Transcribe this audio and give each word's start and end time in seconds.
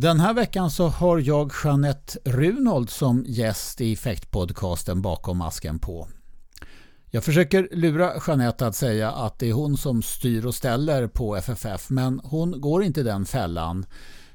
Den 0.00 0.20
här 0.20 0.34
veckan 0.34 0.70
så 0.70 0.88
har 0.88 1.18
jag 1.18 1.52
Jeanette 1.64 2.18
Runold 2.24 2.90
som 2.90 3.24
gäst 3.26 3.80
i 3.80 3.92
Effektpodcasten 3.92 5.02
Bakom 5.02 5.38
masken 5.38 5.78
på. 5.78 6.08
Jag 7.10 7.24
försöker 7.24 7.68
lura 7.72 8.12
Jeanette 8.26 8.66
att 8.66 8.76
säga 8.76 9.10
att 9.10 9.38
det 9.38 9.48
är 9.48 9.52
hon 9.52 9.76
som 9.76 10.02
styr 10.02 10.46
och 10.46 10.54
ställer 10.54 11.06
på 11.06 11.36
FFF 11.36 11.90
men 11.90 12.20
hon 12.24 12.60
går 12.60 12.82
inte 12.82 13.02
den 13.02 13.24
fällan 13.24 13.86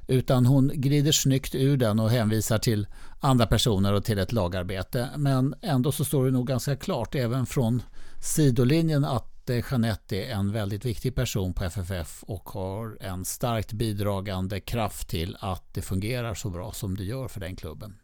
utan 0.07 0.45
hon 0.45 0.71
glider 0.73 1.11
snyggt 1.11 1.55
ur 1.55 1.77
den 1.77 1.99
och 1.99 2.09
hänvisar 2.09 2.57
till 2.57 2.87
andra 3.19 3.47
personer 3.47 3.93
och 3.93 4.05
till 4.05 4.19
ett 4.19 4.31
lagarbete. 4.31 5.09
Men 5.17 5.55
ändå 5.61 5.91
så 5.91 6.05
står 6.05 6.25
det 6.25 6.31
nog 6.31 6.47
ganska 6.47 6.75
klart 6.75 7.15
även 7.15 7.45
från 7.45 7.81
sidolinjen 8.21 9.05
att 9.05 9.32
att 9.49 9.71
Jeanette 9.71 10.17
är 10.17 10.33
en 10.33 10.51
väldigt 10.51 10.85
viktig 10.85 11.15
person 11.15 11.53
på 11.53 11.63
FFF 11.63 12.23
och 12.23 12.49
har 12.49 12.97
en 12.99 13.25
starkt 13.25 13.73
bidragande 13.73 14.59
kraft 14.59 15.09
till 15.09 15.37
att 15.39 15.73
det 15.73 15.81
fungerar 15.81 16.33
så 16.33 16.49
bra 16.49 16.71
som 16.71 16.97
det 16.97 17.03
gör 17.03 17.27
för 17.27 17.39
den 17.39 17.55
klubben. 17.55 17.95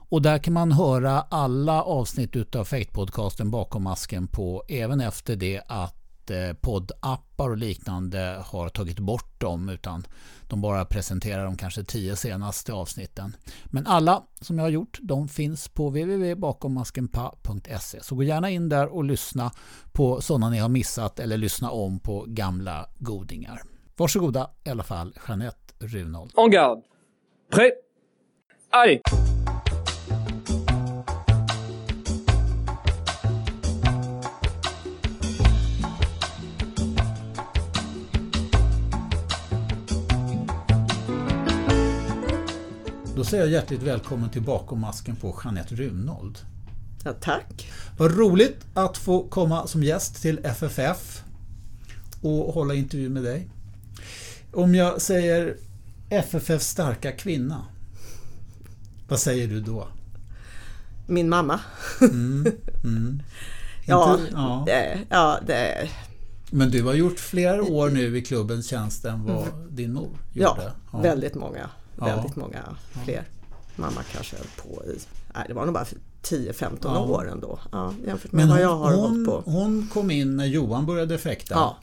och 0.09 0.21
där 0.21 0.37
kan 0.37 0.53
man 0.53 0.71
höra 0.71 1.21
alla 1.21 1.83
avsnitt 1.83 2.55
av 2.55 2.65
Fäktpodcasten 2.65 3.51
Bakom 3.51 3.83
masken 3.83 4.27
på 4.27 4.63
även 4.67 5.01
efter 5.01 5.35
det 5.35 5.61
att 5.67 6.04
Eh, 6.31 6.53
poddappar 6.53 7.49
och 7.49 7.57
liknande 7.57 8.43
har 8.45 8.69
tagit 8.69 8.99
bort 8.99 9.41
dem 9.41 9.69
utan 9.69 10.07
de 10.47 10.61
bara 10.61 10.85
presenterar 10.85 11.45
de 11.45 11.57
kanske 11.57 11.83
tio 11.83 12.15
senaste 12.15 12.73
avsnitten. 12.73 13.35
Men 13.65 13.87
alla 13.87 14.23
som 14.41 14.57
jag 14.57 14.65
har 14.65 14.69
gjort 14.69 14.99
de 15.01 15.27
finns 15.27 15.67
på 15.67 15.89
www.bakommaskenpa.se 15.89 18.03
så 18.03 18.15
gå 18.15 18.23
gärna 18.23 18.49
in 18.49 18.69
där 18.69 18.87
och 18.87 19.03
lyssna 19.03 19.51
på 19.91 20.21
sådana 20.21 20.49
ni 20.49 20.57
har 20.57 20.69
missat 20.69 21.19
eller 21.19 21.37
lyssna 21.37 21.71
om 21.71 21.99
på 21.99 22.25
gamla 22.27 22.89
godingar. 22.97 23.61
Varsågoda 23.97 24.49
i 24.63 24.69
alla 24.69 24.83
fall 24.83 25.13
Jeanette 25.27 25.73
Runold. 25.79 26.31
En 26.37 26.51
garde. 26.51 26.81
Prêt. 27.51 27.71
Allez. 28.69 29.01
Då 43.15 43.23
säger 43.23 43.43
jag 43.43 43.51
hjärtligt 43.51 43.81
välkommen 43.81 44.29
till 44.29 44.41
Bakom 44.41 44.79
masken 44.79 45.15
på 45.15 45.39
Jeanette 45.43 45.75
Runold. 45.75 46.37
Ja, 47.03 47.13
tack. 47.13 47.71
Vad 47.97 48.17
roligt 48.17 48.65
att 48.73 48.97
få 48.97 49.27
komma 49.27 49.67
som 49.67 49.83
gäst 49.83 50.21
till 50.21 50.39
FFF 50.43 51.23
och 52.21 52.53
hålla 52.53 52.73
intervju 52.73 53.09
med 53.09 53.23
dig. 53.23 53.49
Om 54.53 54.75
jag 54.75 55.01
säger 55.01 55.57
FFFs 56.09 56.67
starka 56.67 57.11
kvinna, 57.11 57.65
vad 59.07 59.19
säger 59.19 59.47
du 59.47 59.61
då? 59.61 59.87
Min 61.07 61.29
mamma. 61.29 61.59
Mm, 62.01 62.45
mm. 62.83 63.21
ja, 63.87 64.19
ja. 64.31 64.63
Det, 64.65 64.99
ja, 65.09 65.39
det 65.47 65.89
men 66.51 66.71
du 66.71 66.83
har 66.83 66.93
gjort 66.93 67.19
fler 67.19 67.71
år 67.71 67.89
nu 67.89 68.17
i 68.17 68.21
klubbens 68.21 68.67
tjänst 68.67 69.05
än 69.05 69.23
vad 69.23 69.47
din 69.69 69.93
mor 69.93 70.09
gjorde? 70.33 70.63
Ja, 70.63 70.71
ja. 70.91 70.99
väldigt 70.99 71.35
många 71.35 71.69
väldigt 71.95 72.35
många 72.35 72.77
fler. 73.05 73.23
Mamma 73.75 74.03
kanske 74.13 74.35
höll 74.37 74.47
på 74.57 74.85
i, 74.85 74.99
nej 75.33 75.45
det 75.47 75.53
var 75.53 75.65
nog 75.65 75.73
bara 75.73 75.85
10-15 76.23 76.77
ja. 76.83 76.99
år 76.99 77.29
ändå. 77.29 77.59
Ja, 77.71 77.93
jämfört 78.05 78.31
med 78.31 78.45
Men 78.45 78.49
vad 78.49 78.61
jag 78.63 78.75
har 78.75 78.93
hon, 78.93 79.09
hållit 79.09 79.25
på. 79.25 79.51
Hon 79.51 79.89
kom 79.93 80.11
in 80.11 80.37
när 80.37 80.45
Johan 80.45 80.85
började 80.85 81.17
fäkta. 81.17 81.53
Ja. 81.55 81.77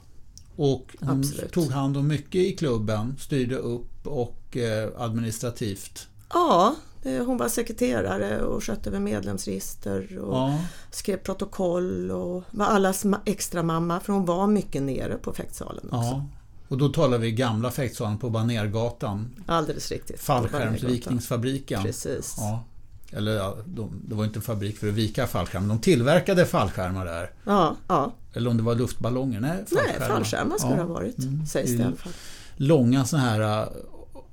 Och 0.55 0.95
hon 0.99 1.19
Absolut. 1.19 1.51
tog 1.51 1.71
hand 1.71 1.97
om 1.97 2.07
mycket 2.07 2.41
i 2.41 2.55
klubben, 2.55 3.15
styrde 3.19 3.55
upp 3.55 4.07
och 4.07 4.57
eh, 4.57 4.89
administrativt. 4.97 6.07
Ja, 6.33 6.75
hon 7.03 7.37
var 7.37 7.47
sekreterare 7.47 8.41
och 8.41 8.63
skötte 8.63 8.89
över 8.89 8.99
medlemsregister 8.99 10.19
och 10.19 10.35
ja. 10.35 10.59
skrev 10.91 11.17
protokoll 11.17 12.11
och 12.11 12.43
var 12.51 12.65
allas 12.65 13.05
extra 13.25 13.63
mamma 13.63 13.99
för 13.99 14.13
hon 14.13 14.25
var 14.25 14.47
mycket 14.47 14.83
nere 14.83 15.17
på 15.17 15.33
fäktsalen 15.33 15.85
också. 15.85 16.09
Ja. 16.09 16.25
Och 16.67 16.77
då 16.77 16.89
talar 16.89 17.17
vi 17.17 17.31
gamla 17.31 17.71
fäktsalen 17.71 18.17
på 18.17 18.29
Banergatan. 18.29 19.35
Alldeles 19.45 19.91
riktigt. 19.91 20.19
Fallskärmsvikningsfabriken. 20.19 21.83
Precis. 21.83 22.35
Ja. 22.37 22.63
Eller 23.11 23.35
ja, 23.35 23.57
de, 23.65 24.01
det 24.07 24.15
var 24.15 24.25
inte 24.25 24.39
en 24.39 24.43
fabrik 24.43 24.77
för 24.77 24.87
att 24.87 24.93
vika 24.93 25.27
fallskärmar, 25.27 25.67
de 25.67 25.79
tillverkade 25.79 26.45
fallskärmar 26.45 27.05
där. 27.05 27.31
Ja, 27.43 27.75
ja. 27.87 28.13
Eller 28.33 28.49
om 28.49 28.57
det 28.57 28.63
var 28.63 28.75
luftballonger? 28.75 29.39
Nej, 29.39 29.57
fallskärmar. 29.57 29.99
Nej, 29.99 30.09
fallskärmar 30.09 30.57
skulle 30.57 30.75
det 30.75 30.81
ha 30.81 30.93
varit, 30.93 31.19
mm. 31.19 31.45
sägs 31.45 31.71
det 31.71 31.77
i 31.77 31.85
alla 31.85 31.95
fall. 31.95 32.13
Långa 32.55 33.05
sådana 33.05 33.29
här 33.29 33.69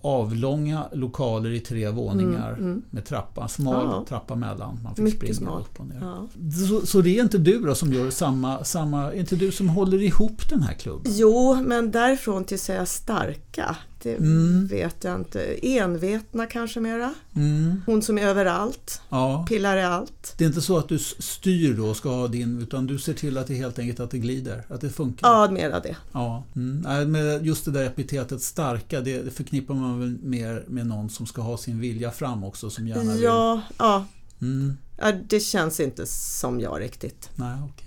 avlånga 0.00 0.88
lokaler 0.93 1.50
i 1.50 1.61
tre 1.61 1.88
våningar 1.88 2.53
mm, 2.53 2.65
mm. 2.65 2.83
med 2.91 3.05
trappa, 3.05 3.49
smal 3.49 3.87
ja. 3.87 4.05
trappa 4.09 4.34
mellan. 4.34 4.78
Man 4.83 4.94
fick 4.94 5.05
Mycket 5.05 5.37
smal. 5.37 5.61
upp 5.61 5.81
och 5.81 5.87
ner. 5.87 5.99
Ja. 6.00 6.27
Så, 6.69 6.87
så, 6.87 7.00
det 7.00 7.19
är 7.19 7.22
inte 7.22 7.38
du 7.38 7.59
då 7.59 7.75
som 7.75 7.93
gör 7.93 8.10
samma, 8.10 8.65
samma, 8.65 9.12
är 9.12 9.21
inte 9.21 9.37
du 9.37 9.53
som 9.53 9.69
håller 9.69 10.03
ihop 10.03 10.49
den 10.49 10.62
här 10.62 10.75
klubben? 10.75 11.12
Jo, 11.16 11.62
men 11.66 11.91
därifrån 11.91 12.44
till 12.44 12.55
att 12.55 12.60
säga 12.60 12.87
starka, 12.87 13.77
det 14.03 14.15
mm. 14.15 14.66
vet 14.66 15.05
jag 15.05 15.15
inte. 15.15 15.66
Envetna 15.66 16.47
kanske 16.47 16.81
mera. 16.81 17.15
Mm. 17.37 17.83
Hon 17.87 18.03
som 18.03 18.19
är 18.19 18.22
överallt, 18.22 19.00
ja. 19.09 19.47
pillar 19.49 19.77
i 19.77 19.83
allt. 19.83 20.34
Det 20.38 20.44
är 20.44 20.49
inte 20.49 20.61
så 20.61 20.78
att 20.78 20.88
du 20.88 20.99
styr 20.99 21.75
då 21.75 21.87
och 21.87 21.97
ska 21.97 22.09
ha 22.09 22.28
din, 22.28 22.62
utan 22.62 22.87
du 22.87 22.99
ser 22.99 23.15
till 23.15 23.39
att 23.39 23.47
det 23.47 23.55
helt 23.55 23.78
enkelt 23.78 24.00
att 24.00 24.10
det 24.10 24.19
glider, 24.19 24.65
att 24.69 24.81
det 24.81 24.91
funkar? 24.91 25.28
Ja, 25.28 25.50
mera 25.50 25.81
det. 25.81 25.97
Ja. 26.12 26.44
Mm. 26.56 27.44
Just 27.44 27.65
det 27.65 27.71
där 27.71 27.84
epitetet 27.84 28.43
starka, 28.43 29.00
det 29.00 29.34
förknippar 29.34 29.75
man 29.75 30.00
väl 30.00 30.19
mer 30.22 30.65
med 30.69 30.87
någon 30.87 31.10
som 31.10 31.27
ska 31.27 31.43
ha 31.43 31.56
sin 31.56 31.81
vilja 31.81 32.10
fram 32.10 32.44
också, 32.44 32.71
som 32.71 32.89
gärna 32.89 33.12
vill... 33.12 33.22
Ja, 33.22 33.62
ja. 33.78 34.06
Mm. 34.43 34.77
ja 34.99 35.12
det 35.28 35.41
känns 35.41 35.81
inte 35.81 36.06
som 36.06 36.60
jag 36.60 36.81
riktigt. 36.81 37.31
Nej, 37.34 37.62
okay. 37.62 37.87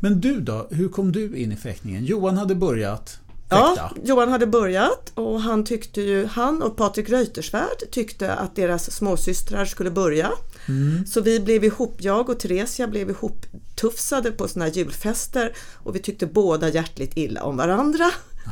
Men 0.00 0.20
du 0.20 0.40
då, 0.40 0.66
hur 0.70 0.88
kom 0.88 1.12
du 1.12 1.36
in 1.36 1.52
i 1.52 1.56
fäktningen? 1.56 2.04
Johan 2.04 2.36
hade 2.36 2.54
börjat 2.54 3.20
Ja, 3.58 3.90
Johan 4.04 4.28
hade 4.28 4.46
börjat 4.46 5.12
och 5.14 5.40
han 5.40 5.64
tyckte 5.64 6.00
ju, 6.00 6.26
han 6.26 6.62
och 6.62 6.76
Patrik 6.76 7.10
Reuterswärd 7.10 7.90
tyckte 7.90 8.34
att 8.34 8.56
deras 8.56 8.90
småsystrar 8.90 9.64
skulle 9.64 9.90
börja. 9.90 10.32
Mm. 10.68 11.06
Så 11.06 11.20
vi 11.20 11.40
blev 11.40 11.64
ihop, 11.64 11.94
jag 11.98 12.28
och 12.28 12.38
Theresia 12.38 12.86
blev 12.86 13.10
ihop 13.10 13.46
tufsade 13.76 14.30
på 14.30 14.48
sådana 14.48 14.64
här 14.64 14.72
julfester 14.72 15.52
och 15.74 15.94
vi 15.94 15.98
tyckte 15.98 16.26
båda 16.26 16.68
hjärtligt 16.68 17.16
illa 17.16 17.42
om 17.42 17.56
varandra. 17.56 18.10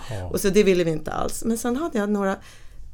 Jaha. 0.08 0.28
Och 0.28 0.40
så 0.40 0.48
det 0.48 0.62
ville 0.62 0.84
vi 0.84 0.90
inte 0.90 1.12
alls. 1.12 1.44
Men 1.44 1.58
sen 1.58 1.76
hade 1.76 1.98
jag 1.98 2.10
några, 2.10 2.36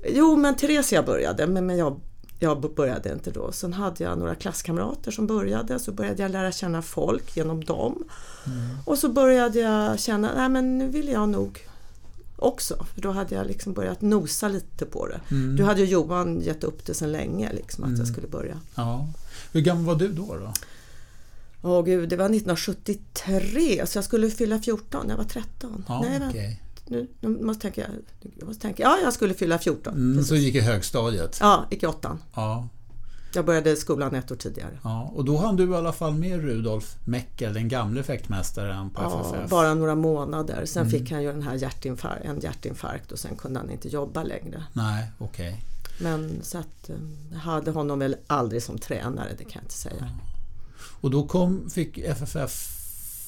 jo 0.09 0.37
men 0.37 0.55
Theresia 0.55 1.03
började 1.03 1.47
men, 1.47 1.67
men 1.67 1.77
jag 1.79 2.01
jag 2.41 2.75
började 2.75 3.13
inte 3.13 3.31
då. 3.31 3.53
Sen 3.53 3.73
hade 3.73 4.05
jag 4.05 4.19
några 4.19 4.35
klasskamrater 4.35 5.11
som 5.11 5.27
började, 5.27 5.79
så 5.79 5.93
började 5.93 6.23
jag 6.23 6.31
lära 6.31 6.53
känna 6.53 6.83
folk 6.83 7.37
genom 7.37 7.65
dem. 7.65 8.05
Mm. 8.47 8.77
Och 8.85 8.99
så 8.99 9.09
började 9.09 9.59
jag 9.59 10.01
känna, 10.01 10.35
nej 10.37 10.49
men 10.49 10.79
nu 10.79 10.89
vill 10.89 11.09
jag 11.09 11.29
nog 11.29 11.69
också. 12.39 12.87
För 12.95 13.01
då 13.01 13.11
hade 13.11 13.35
jag 13.35 13.47
liksom 13.47 13.73
börjat 13.73 14.01
nosa 14.01 14.49
lite 14.49 14.87
på 14.87 15.07
det. 15.07 15.21
Mm. 15.31 15.57
Du 15.57 15.65
hade 15.65 15.81
ju 15.81 15.87
Johan 15.87 16.41
gett 16.41 16.65
upp 16.65 16.87
det 16.87 16.95
sedan 16.95 17.13
länge, 17.13 17.53
liksom, 17.53 17.85
att 17.85 17.89
mm. 17.89 18.01
jag 18.01 18.09
skulle 18.09 18.29
börja. 18.29 18.61
Ja. 18.75 19.09
Hur 19.53 19.61
gammal 19.61 19.85
var 19.85 19.95
du 19.95 20.09
då? 20.09 20.37
då? 20.37 20.53
Åh 21.63 21.85
gud, 21.85 22.09
det 22.09 22.17
var 22.17 22.25
1973 22.25 23.87
så 23.87 23.99
jag 23.99 24.05
skulle 24.05 24.31
fylla 24.31 24.59
14, 24.59 25.07
jag 25.09 25.17
var 25.17 25.25
13. 25.25 25.85
Ja, 25.89 26.05
Nej, 26.09 26.29
okay. 26.29 26.57
nu, 26.87 27.07
nu 27.21 27.29
måste 27.29 27.63
tänka, 27.63 27.87
jag 28.39 28.47
måste 28.47 28.63
tänka. 28.63 28.83
Ja, 28.83 28.99
jag 29.03 29.13
skulle 29.13 29.35
fylla 29.35 29.59
14. 29.59 29.95
Mm, 29.95 30.25
så 30.25 30.37
gick 30.37 30.55
i 30.55 30.61
högstadiet? 30.61 31.39
Ja, 31.41 31.67
gick 31.71 31.83
i 31.83 31.87
åttan. 31.87 32.19
Ja. 32.35 32.69
Jag 33.35 33.45
började 33.45 33.77
skolan 33.77 34.15
ett 34.15 34.33
år 34.33 34.37
tidigare. 34.37 34.79
Ja, 34.83 35.13
och 35.15 35.25
då 35.25 35.37
hann 35.37 35.57
du 35.57 35.71
i 35.71 35.75
alla 35.75 35.93
fall 35.93 36.15
med 36.15 36.43
Rudolf 36.43 36.97
Meckel, 37.05 37.55
den 37.55 37.69
gamle 37.69 38.03
fäktmästaren 38.03 38.91
på 38.91 39.03
ja, 39.03 39.21
FFF. 39.21 39.51
bara 39.51 39.75
några 39.75 39.95
månader. 39.95 40.65
Sen 40.67 40.87
mm. 40.87 40.91
fick 40.91 41.11
han 41.11 41.23
ju 41.23 41.33
den 41.33 41.43
här 41.43 41.55
hjärtinfarkt, 41.55 42.25
en 42.25 42.41
hjärtinfarkt 42.41 43.13
och 43.13 43.19
sen 43.19 43.37
kunde 43.37 43.61
han 43.61 43.71
inte 43.71 43.89
jobba 43.89 44.23
längre. 44.23 44.65
Nej, 44.73 45.11
okej. 45.19 45.49
Okay. 45.49 45.61
Men 46.01 46.39
så 46.43 46.59
att 46.59 46.89
jag 46.89 46.97
eh, 47.33 47.39
hade 47.39 47.71
honom 47.71 47.99
väl 47.99 48.17
aldrig 48.27 48.63
som 48.63 48.79
tränare, 48.79 49.29
det 49.39 49.45
kan 49.45 49.53
jag 49.55 49.63
inte 49.63 49.75
säga. 49.75 49.95
Ja. 50.01 50.07
Och 51.01 51.11
då 51.11 51.27
kom, 51.27 51.71
fick 51.71 51.99
FFF 51.99 52.79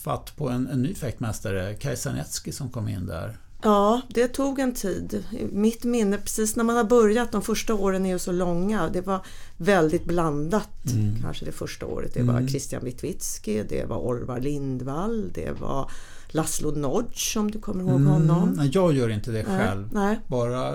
fatt 0.02 0.36
på 0.36 0.48
en, 0.48 0.66
en 0.66 0.82
ny 0.82 0.94
fäktmästare, 0.94 1.74
Kajsa 1.74 2.12
Netski 2.12 2.52
som 2.52 2.70
kom 2.70 2.88
in 2.88 3.06
där. 3.06 3.36
Ja, 3.62 4.00
det 4.08 4.28
tog 4.28 4.58
en 4.58 4.74
tid. 4.74 5.24
Mitt 5.52 5.84
minne, 5.84 6.18
precis 6.18 6.56
när 6.56 6.64
man 6.64 6.76
har 6.76 6.84
börjat, 6.84 7.32
de 7.32 7.42
första 7.42 7.74
åren 7.74 8.06
är 8.06 8.10
ju 8.10 8.18
så 8.18 8.32
långa. 8.32 8.88
Det 8.88 9.00
var 9.00 9.20
väldigt 9.56 10.04
blandat 10.04 10.68
Mm. 10.94 11.22
kanske 11.22 11.44
det 11.44 11.52
första 11.52 11.86
året. 11.86 12.14
Det 12.14 12.22
var 12.22 12.46
Christian 12.46 12.84
Witwicki, 12.84 13.62
det 13.68 13.84
var 13.88 13.96
Orvar 13.96 14.40
Lindvall, 14.40 15.30
det 15.34 15.60
var 15.60 15.90
Laszlo 16.32 16.70
Nodz 16.70 17.36
om 17.36 17.50
du 17.50 17.58
kommer 17.58 17.80
ihåg 17.82 18.00
honom. 18.00 18.42
Mm, 18.42 18.54
nej, 18.54 18.70
jag 18.72 18.92
gör 18.92 19.08
inte 19.08 19.30
det 19.30 19.44
själv. 19.44 19.88
nej. 19.92 20.20
Bara 20.26 20.74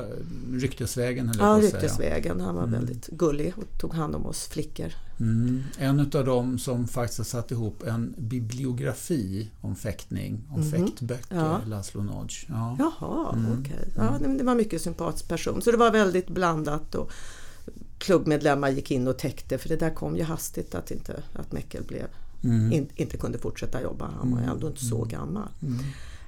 ryktesvägen 0.51 1.27
höll 1.27 1.37
Ja, 1.39 1.53
jag 1.61 1.63
säga. 1.71 1.81
Ryktesvägen. 1.81 2.41
Han 2.41 2.55
var 2.55 2.67
väldigt 2.67 3.07
gullig 3.07 3.53
och 3.57 3.79
tog 3.79 3.93
hand 3.93 4.15
om 4.15 4.25
oss 4.25 4.47
flickor. 4.47 4.91
Mm. 5.19 5.63
En 5.77 5.99
av 5.99 6.25
dem 6.25 6.59
som 6.59 6.87
faktiskt 6.87 7.17
har 7.17 7.25
satt 7.25 7.51
ihop 7.51 7.83
en 7.87 8.15
bibliografi 8.17 9.49
om 9.61 9.75
fäktning, 9.75 10.41
om 10.51 10.71
fäktböcker, 10.71 11.35
Mhm. 11.35 11.45
Ja. 11.45 11.61
Laszlo 11.67 12.03
Nodz. 12.03 12.45
Ja. 12.49 12.75
Jaha, 12.79 13.33
Mm. 13.33 13.59
okej. 13.61 13.87
Ja, 13.95 14.17
det, 14.21 14.37
det 14.37 14.43
var 14.43 14.51
en 14.51 14.57
mycket 14.57 14.81
sympatisk 14.81 15.27
person. 15.27 15.61
Så 15.61 15.71
det 15.71 15.77
var 15.77 15.91
väldigt 15.91 16.27
blandat 16.29 16.95
och 16.95 17.11
klubbmedlemmar 17.97 18.69
gick 18.69 18.91
in 18.91 19.07
och 19.07 19.17
täckte 19.17 19.57
för 19.57 19.69
det 19.69 19.75
där 19.75 19.89
kom 19.89 20.15
ju 20.17 20.23
hastigt 20.23 20.75
att, 20.75 20.91
inte, 20.91 21.23
att 21.33 21.51
Meckel 21.51 21.83
blev, 21.83 22.05
Mm. 22.45 22.71
in, 22.71 22.89
inte 22.95 23.17
kunde 23.17 23.37
fortsätta 23.37 23.81
jobba. 23.81 24.11
Han 24.19 24.31
var 24.31 24.41
ju 24.41 24.45
ändå 24.47 24.67
inte 24.67 24.85
så 24.85 25.03
gammal. 25.03 25.49
Mm. 25.61 25.79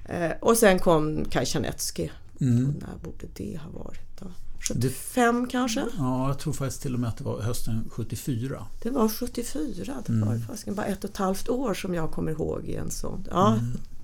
Eh, 0.04 0.36
och 0.40 0.56
sen 0.56 0.78
kom 0.78 1.24
Kaj 1.24 1.46
Czarnecki. 1.46 2.10
Mm. 2.40 2.64
När 2.80 2.96
borde 3.04 3.26
det 3.34 3.58
ha 3.64 3.84
varit 3.84 4.20
då? 4.20 4.26
75 4.68 5.48
kanske? 5.48 5.84
Ja, 5.98 6.28
jag 6.28 6.38
tror 6.38 6.52
faktiskt 6.52 6.82
till 6.82 6.94
och 6.94 7.00
med 7.00 7.08
att 7.08 7.16
det 7.18 7.24
var 7.24 7.40
hösten 7.42 7.84
74. 7.90 8.66
Det 8.82 8.90
var 8.90 9.08
74. 9.08 9.94
Det 10.06 10.12
Mm. 10.12 10.28
var 10.28 10.38
fasiken 10.38 10.74
bara 10.74 10.86
ett 10.86 11.04
och 11.04 11.10
ett 11.10 11.16
halvt 11.16 11.48
år 11.48 11.74
som 11.74 11.94
jag 11.94 12.12
kommer 12.12 12.32
ihåg 12.32 12.64
i 12.64 12.74
en 12.74 12.90
sån. 12.90 13.26
Ja, 13.30 13.58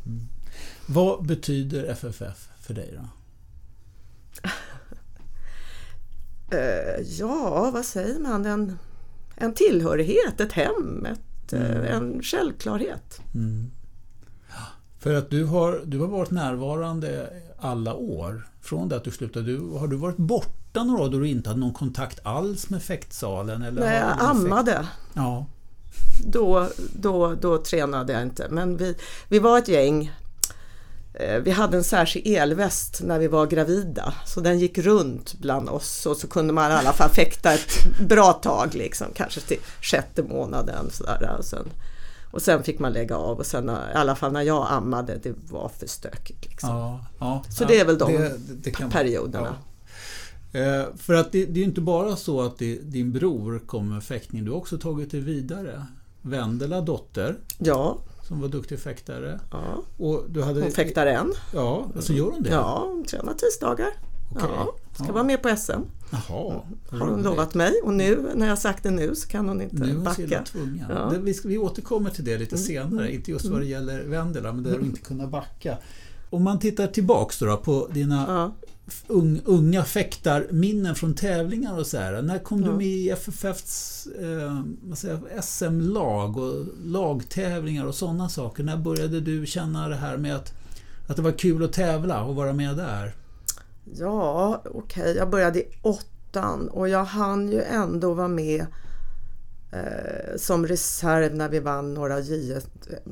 Mm. 0.07 0.27
Vad 0.87 1.27
betyder 1.27 1.85
FFF 1.85 2.49
för 2.61 2.75
dig 2.75 2.99
då? 3.01 3.09
Eh, 6.51 7.01
ja, 7.19 7.71
vad 7.75 7.85
säger 7.85 8.19
man? 8.21 8.47
En, 8.47 8.79
en 9.37 9.55
tillhörighet, 9.55 10.41
ett 10.41 10.53
hem, 10.53 11.07
ett, 11.07 11.21
eh, 11.53 11.97
en 11.97 12.23
självklarhet. 12.23 13.21
Mm. 13.35 13.71
För 14.99 15.15
att 15.15 15.31
du 15.31 15.45
har, 15.45 15.83
du 15.85 15.99
har 15.99 16.07
varit 16.07 16.31
närvarande 16.31 17.31
alla 17.59 17.95
år. 17.95 18.49
Från 18.61 18.89
det 18.89 18.97
att 18.97 19.05
du 19.05 19.11
slutade. 19.11 19.47
Du, 19.47 19.59
har 19.79 19.89
du 19.89 19.97
varit 19.97 20.17
borta 20.17 20.85
några 20.85 21.03
år 21.03 21.09
då 21.09 21.19
du 21.19 21.29
inte 21.29 21.49
hade 21.49 21.61
någon 21.61 21.73
kontakt 21.73 22.21
alls 22.23 22.71
med 22.71 22.83
fäktsalen? 22.83 23.63
Eller 23.63 23.83
har 23.83 23.93
jag 23.93 24.31
ammade, 24.31 24.73
Fäkt... 24.73 24.89
Ja. 25.15 25.47
då, 26.27 26.69
då, 27.01 27.35
då 27.35 27.59
tränade 27.59 28.13
jag 28.13 28.23
inte. 28.23 28.49
Men 28.51 28.77
vi, 28.77 28.97
vi 29.29 29.39
var 29.39 29.59
ett 29.59 29.69
gäng. 29.69 30.13
Eh, 31.15 31.37
Vi 31.39 31.51
hade 31.51 31.77
en 31.77 31.85
särskild 31.85 32.27
elväst 32.27 33.01
när 33.05 33.19
vi 33.19 33.29
var 33.29 33.47
gravida, 33.47 34.15
så 34.27 34.41
den 34.41 34.59
gick 34.59 34.79
runt 34.79 35.35
bland 35.35 35.69
oss 35.69 36.07
och 36.07 36.17
så 36.17 36.27
kunde 36.29 36.53
man 36.53 36.71
i 36.71 36.75
alla 36.75 36.93
fall 36.93 37.11
fäkta 37.11 37.53
ett 37.55 37.99
bra 38.09 38.33
tag, 38.33 38.75
liksom, 38.75 39.07
kanske 39.15 39.41
till 39.41 39.59
sjätte 39.83 40.23
månaden. 40.23 40.91
Sådär. 40.91 41.35
Och, 41.39 41.45
sen, 41.45 41.69
och 42.31 42.43
sen 42.43 42.63
fick 42.63 42.79
man 42.79 42.93
lägga 42.93 43.17
av 43.17 43.39
och 43.39 43.47
sen, 43.47 43.71
i 43.71 43.95
alla 43.95 44.15
fall 44.17 44.33
när 44.33 44.43
jag 44.43 44.67
ammade, 44.71 45.19
det 45.23 45.35
var 45.51 45.69
för 45.79 45.87
stökigt. 45.87 46.45
Liksom. 46.47 46.71
Ja, 46.71 47.05
ja, 47.21 47.45
Så 47.51 47.65
det 47.65 47.81
är 47.81 47.85
väl 47.85 47.99
de 47.99 48.13
det- 48.13 48.39
det 48.63 48.71
kan- 48.71 48.91
perioderna. 48.91 49.57
Ja. 50.53 50.61
Eh, 50.61 50.85
För 50.97 51.15
att 51.15 51.33
det, 51.33 51.45
det 51.47 51.53
är 51.53 51.59
ju 51.59 51.65
inte 51.65 51.81
bara 51.81 52.17
så 52.17 52.43
att 52.43 52.59
din 52.83 53.13
bror 53.13 53.59
kommer 53.67 53.95
med 53.95 54.05
fäktning. 54.05 54.45
Du 54.45 54.51
har 54.51 54.59
också 54.59 54.79
tagit 54.79 55.11
det 55.11 55.21
vidare. 55.21 55.87
Vendela 56.23 56.81
dotter, 56.81 57.37
Ja, 57.59 57.99
som 58.29 58.41
var 58.41 58.49
duktig 58.49 58.79
fäktare. 58.81 59.41
ja. 59.51 59.83
Och 59.97 60.25
du 60.29 60.43
hade, 60.43 60.61
hon 60.61 60.71
fäktar 60.71 61.07
än. 61.07 61.33
Ja, 61.55 61.87
alltså 61.97 62.13
gör 62.13 62.31
hon 62.31 62.43
det? 62.43 62.51
Ja, 62.51 62.85
hon 62.89 63.05
tränar 63.05 63.35
tisdagar. 63.35 63.89
Okej. 64.37 64.49
Ja, 64.57 64.75
ska 64.95 65.05
Ja. 65.07 65.13
vara 65.13 65.25
med 65.25 65.43
på 65.43 65.49
SM. 65.57 65.73
Jaha. 66.11 66.61
Har 66.91 66.99
hon 67.11 67.23
lovat 67.23 67.55
mig 67.55 67.73
och 67.85 67.95
nu 67.95 68.31
när 68.35 68.49
jag 68.49 68.59
sagt 68.59 68.83
det 68.83 68.91
nu 68.91 69.15
så 69.15 69.29
kan 69.29 69.49
hon 69.49 69.61
inte 69.63 69.77
Nu 69.77 69.95
hon 69.95 70.05
backa. 70.05 70.43
tvungen. 70.45 70.85
Ja. 70.89 70.97
Mm. 71.03 71.13
Det, 71.15 71.19
vi, 71.19 71.35
ska, 71.35 71.49
vi 71.49 71.59
återkommer 71.59 72.11
till 72.11 72.25
det 72.25 72.39
lite 72.39 72.59
senare. 72.59 73.15
Inte 73.15 73.31
just 73.31 73.45
vad 73.47 73.61
det 73.61 73.67
gäller 73.67 74.03
Vendela, 74.05 74.53
men 74.53 74.65
där 74.65 74.79
du 74.79 74.85
inte 74.85 75.01
kunna 75.01 75.27
backa. 75.27 75.77
Om 76.31 76.43
man 76.43 76.59
tittar 76.59 76.87
tillbaks 76.87 77.39
då, 77.39 77.47
då 77.47 77.57
på 77.57 77.89
dina. 77.93 78.53
Un, 79.07 79.41
unga 79.45 79.85
fäktarminnen 79.85 80.95
från 80.95 81.15
tävlingar 81.15 81.79
och 81.79 81.87
så 81.87 81.99
här. 81.99 82.23
När 82.23 82.39
kom 82.39 82.61
du 82.63 82.69
Ja. 82.71 82.77
med 82.77 82.87
i 82.87 83.11
FFFs 83.11 84.07
eh, 84.07 84.65
SM-lag 85.43 86.37
och 86.37 86.67
lagtävlingar 86.85 87.85
och 87.87 87.95
sådana 87.95 88.29
saker? 88.29 88.65
När 88.65 88.77
började 88.77 89.21
du 89.21 89.47
känna 89.47 89.89
det 89.89 89.97
här 89.97 90.17
med 90.17 90.37
att, 90.37 90.53
att 91.09 91.17
det 91.17 91.23
var 91.23 91.33
kul 91.33 91.65
att 91.65 91.73
tävla 91.73 92.25
och 92.25 92.35
vara 92.35 92.53
med 92.53 92.77
där? 92.77 93.15
Ja, 93.99 94.63
okej, 94.75 95.17
jag 95.17 95.31
började 95.31 95.59
i 95.59 95.69
åttan 95.83 96.69
och 96.69 96.89
jag 96.89 97.05
hann 97.05 97.49
ju 97.49 97.63
ändå 97.63 98.15
vara 98.15 98.29
med 98.29 98.67
eh, 99.73 100.37
som 100.37 100.67
reserv 100.67 101.35
när 101.35 101.49
vi 101.49 101.61
vann 101.61 101.95
några 101.95 102.21
JS, 102.21 102.67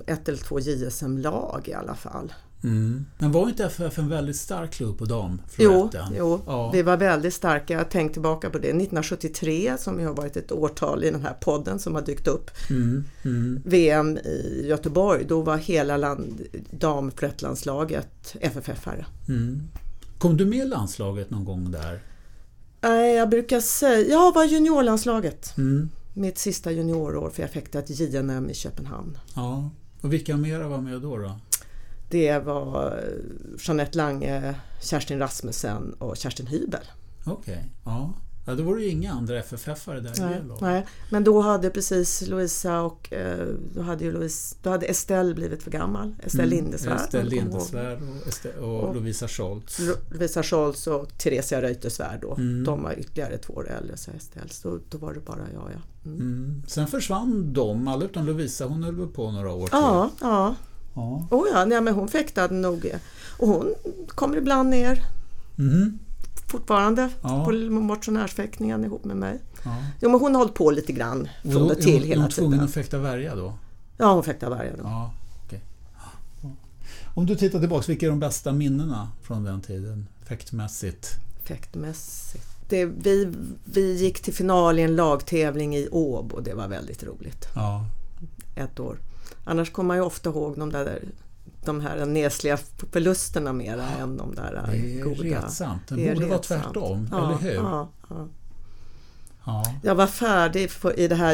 ett 0.07 0.29
eller 0.29 0.39
två 0.39 0.61
JSM-lag 0.61 1.69
i 1.69 1.75
alla 1.75 1.95
fall. 1.95 2.33
Mm. 2.65 3.07
Men 3.19 3.33
var 3.33 3.49
inte 3.49 3.65
FFF 3.65 3.99
en 3.99 4.09
väldigt 4.09 4.37
stark 4.37 4.71
klubb 4.71 4.99
på 4.99 5.05
Jo, 5.05 5.09
damfloretten? 5.09 6.15
jo 6.19 6.41
Ja. 6.47 6.71
vi 6.71 6.83
var 6.83 6.97
väldigt 6.97 7.35
starka. 7.35 7.75
Jag 7.75 7.91
tänkt 7.91 8.13
tillbaka 8.13 8.51
på 8.51 8.59
det. 8.59 8.69
1973 8.69 9.75
som 9.79 10.07
har 10.07 10.15
varit 10.15 10.37
ett 10.37 10.53
årtal 10.53 11.05
i 11.05 11.11
den 11.11 11.23
här 11.23 11.35
podden 11.41 11.79
som 11.79 11.95
har 11.95 12.03
dykt 12.03 12.29
upp. 12.29 12.51
Mm, 12.71 13.05
mm. 13.25 13.61
VM 13.65 14.19
i 14.19 14.65
Göteborg, 14.69 15.25
då 15.29 15.41
var 15.41 15.57
hela 15.57 15.97
land, 15.97 16.41
FFF-are. 18.41 19.05
Mm. 19.29 19.63
Kom 20.19 20.37
du 20.37 20.45
med 20.47 20.59
i 20.59 20.69
landslaget 20.69 21.31
någon 21.31 21.45
gång 21.45 21.71
där? 21.71 22.01
Nej, 22.81 23.15
jag 23.15 23.29
brukar 23.29 23.61
säga, 23.61 24.09
ja, 24.09 24.33
var 24.35 24.45
juniorlandslaget. 24.45 25.57
Mm. 25.57 25.89
Mitt 26.15 26.39
sista 26.39 26.71
juniorår 26.71 27.31
för 27.31 27.43
jag 27.43 27.51
fick 27.51 27.75
ett 27.75 27.91
JNM 28.01 28.51
i 28.51 28.55
Köpenhamn. 28.55 29.19
Ja. 29.35 29.71
Och 30.01 30.13
vilka 30.13 30.37
mera 30.37 30.69
var 30.69 30.79
med 30.81 31.01
då? 31.01 31.17
då? 31.17 31.37
Det 32.13 32.39
var 32.39 32.87
eh, 32.99 33.57
Jeanette 33.67 33.97
Lange, 33.99 34.55
Kerstin 34.81 35.19
Rasmussen 35.19 35.93
och 35.99 36.17
Kerstin 36.17 36.47
Hybel. 36.47 36.81
Okej. 37.25 37.65
Ja. 37.85 38.15
ja. 38.47 38.55
Då 38.55 38.63
var 38.63 38.77
det 38.77 38.83
ju 38.83 38.89
inga 38.89 39.13
andra 39.13 39.41
FFF-are 39.43 40.01
där 40.01 40.19
i 40.19 40.21
Nej, 40.21 40.43
laget. 40.49 40.61
nej, 40.63 40.87
men 41.11 41.25
då 41.25 41.41
hade 41.41 41.71
precis 41.71 42.23
Louisa 42.29 42.81
och 42.81 43.13
eh, 43.13 43.47
då 43.75 43.83
hade 43.83 44.05
ju 44.05 44.13
Louise, 44.13 44.57
då 44.63 44.71
hade 44.71 44.87
Estelle 44.87 45.35
blivit 45.35 45.63
för 45.63 45.71
gammal. 45.71 46.15
Estelle 46.23 46.47
Lindesvärd. 46.51 46.93
Mm. 46.93 47.05
Estelle 47.05 47.31
kommer 47.31 47.43
ihåg. 47.43 47.51
Lindesvärd 47.53 47.99
och, 48.03 48.29
Este- 48.29 48.59
och, 48.59 48.81
Och- 48.89 48.95
Lovisa 48.95 49.29
Scholz. 49.29 49.79
Lo- 49.79 49.95
Lovisa 50.11 50.43
Scholz 50.43 50.87
och 50.87 51.19
Theresia 51.19 51.63
Reuterswärd 51.63 52.21
då. 52.23 52.35
Mm. 52.35 52.65
De 52.65 52.83
var 52.83 52.99
ytterligare 52.99 53.39
två 53.39 53.53
år 53.53 53.71
äldre 53.71 53.97
så 53.97 54.11
Estelle. 54.11 54.49
Så 54.49 54.79
då 54.91 54.99
var 54.99 55.15
det 55.15 55.21
bara 55.21 55.39
jag 55.55 55.71
ja. 55.75 55.81
Mm. 56.11 56.21
Mm. 56.21 56.63
Sen 56.67 56.87
försvann 56.87 57.53
de, 57.53 57.89
alla 57.89 58.05
utom 58.05 58.27
Lovisa. 58.27 58.65
Hon 58.67 58.83
höll 58.83 59.09
på 59.09 59.31
några 59.31 59.53
år 59.53 59.67
till. 59.67 59.79
Ja, 59.81 60.11
ja. 60.21 60.55
Ja. 60.95 61.27
Oh 61.31 61.47
ja, 61.53 61.65
nej, 61.65 61.81
men 61.81 61.95
hon 61.95 62.09
fäktade 62.09 62.55
nog. 62.55 62.91
Och 63.39 63.49
hon 63.49 63.75
kommer 64.09 64.37
ibland 64.37 64.69
ner 64.71 65.03
Mhm. 65.57 65.99
fortfarande 66.49 67.09
Ja. 67.23 67.45
på 67.45 67.53
motionärsfäktningen 67.71 68.85
ihop 68.85 69.05
med 69.05 69.17
mig. 69.17 69.39
ja. 69.65 69.77
Jo, 70.01 70.11
men 70.11 70.21
hon 70.21 70.35
har 70.35 70.39
hållit 70.39 70.55
på 70.55 70.71
lite 70.71 70.93
grann 70.93 71.29
Och 71.45 71.53
från 71.53 71.63
då 71.69 71.75
och 71.75 71.81
till 71.81 71.93
hon, 71.99 72.03
hela 72.09 72.23
hon 72.23 72.31
tvungen 72.31 72.53
tiden. 72.53 72.65
att 72.65 72.75
fäkta 72.75 72.99
värja 72.99 73.35
då? 73.35 73.53
Ja, 73.97 74.13
hon 74.15 74.23
fäktar 74.25 74.51
varje 74.51 74.71
dag. 74.71 74.87
Ja. 74.87 75.11
Om 77.15 77.27
du 77.27 77.37
tittar 77.37 77.61
tillbaka, 77.61 77.85
vilka 77.89 78.07
är 78.07 78.11
de 78.11 78.21
bästa 78.21 78.53
minnena 78.53 79.09
från 79.23 79.45
den 79.45 79.61
tiden? 79.61 80.07
Fäktmässigt? 80.25 81.11
Effektmässigt. 81.45 82.45
Det, 82.69 82.85
vi, 82.85 83.33
vi 83.65 83.93
gick 83.97 84.21
till 84.23 84.35
final 84.35 84.79
i 84.79 84.83
en 84.83 84.97
lagtävling 84.97 85.77
i 85.77 85.89
Åbo 85.91 86.37
och 86.37 86.43
det 86.43 86.55
var 86.55 86.69
väldigt 86.69 87.03
roligt. 87.05 87.49
Ja. 87.55 87.85
Ett 88.57 88.81
år. 88.81 88.99
Annars 89.45 89.73
kommer 89.73 89.89
man 89.89 89.97
ju 89.97 90.03
ofta 90.03 90.31
ihåg 90.31 90.59
de 90.59 90.73
där 90.73 91.01
de 91.65 91.81
här 91.81 92.07
nesliga 92.07 92.59
förlusterna 92.93 93.53
mera 93.53 93.85
än 94.01 94.17
de 94.17 94.35
där 94.35 94.63
Det 94.71 94.77
är 95.01 95.05
goda. 95.05 95.23
retsamt. 95.23 95.83
Det 95.89 95.95
Det 95.97 96.15
borde 96.15 96.27
vara 96.27 96.39
retsamt. 96.39 96.63
tvärtom, 96.65 97.09
Ja, 97.13 97.25
eller 97.29 97.39
hur? 97.51 97.55
Ja, 97.55 97.89
ja. 98.11 98.29
Ja. 99.47 99.65
Jag 99.83 99.95
var 99.95 100.07
färdig 100.07 100.71
för, 100.71 100.99
i 101.01 101.09
det 101.09 101.15
här 101.15 101.33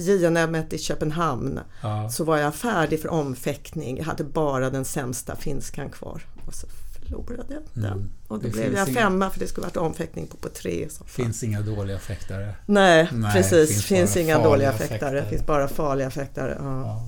JNM 0.00 0.54
i 0.70 0.78
Köpenhamn. 0.78 1.60
ja. 1.82 2.08
Så 2.10 2.24
var 2.24 2.36
jag 2.38 2.54
färdig 2.54 3.00
för 3.02 3.08
omfäktning. 3.08 3.96
Jag 3.96 4.04
hade 4.04 4.24
bara 4.24 4.70
den 4.70 4.84
sämsta 4.84 5.36
finskan 5.36 5.90
kvar. 5.90 6.22
Och 6.46 6.54
så 6.54 6.66
förlorade 6.66 7.54
jag 7.54 7.62
den. 7.72 7.84
Mm. 7.92 8.10
Och 8.28 8.38
då 8.38 8.42
Det 8.46 8.52
blev 8.52 8.64
finns 8.64 8.76
jag 8.78 8.88
inga- 8.88 9.00
femma 9.00 9.30
för 9.30 9.40
det 9.40 9.46
skulle 9.46 9.64
varit 9.66 9.76
omfäktning 9.76 10.26
på, 10.26 10.36
på 10.36 10.48
tre. 10.48 10.86
Så. 10.90 11.04
finns 11.04 11.42
inga 11.42 11.60
dåliga 11.60 11.98
fäktare. 11.98 12.54
Nej, 12.66 13.08
Nej, 13.12 13.32
precis. 13.32 13.68
finns 13.70 13.84
finns, 13.84 14.14
bara 14.14 14.20
inga 14.20 14.42
dåliga 14.42 14.72
fäktare. 14.72 15.20
Det 15.20 15.28
finns 15.30 15.46
bara 15.46 15.68
farliga 15.68 16.10
fäktare. 16.10 16.56
Ja. 16.60 17.06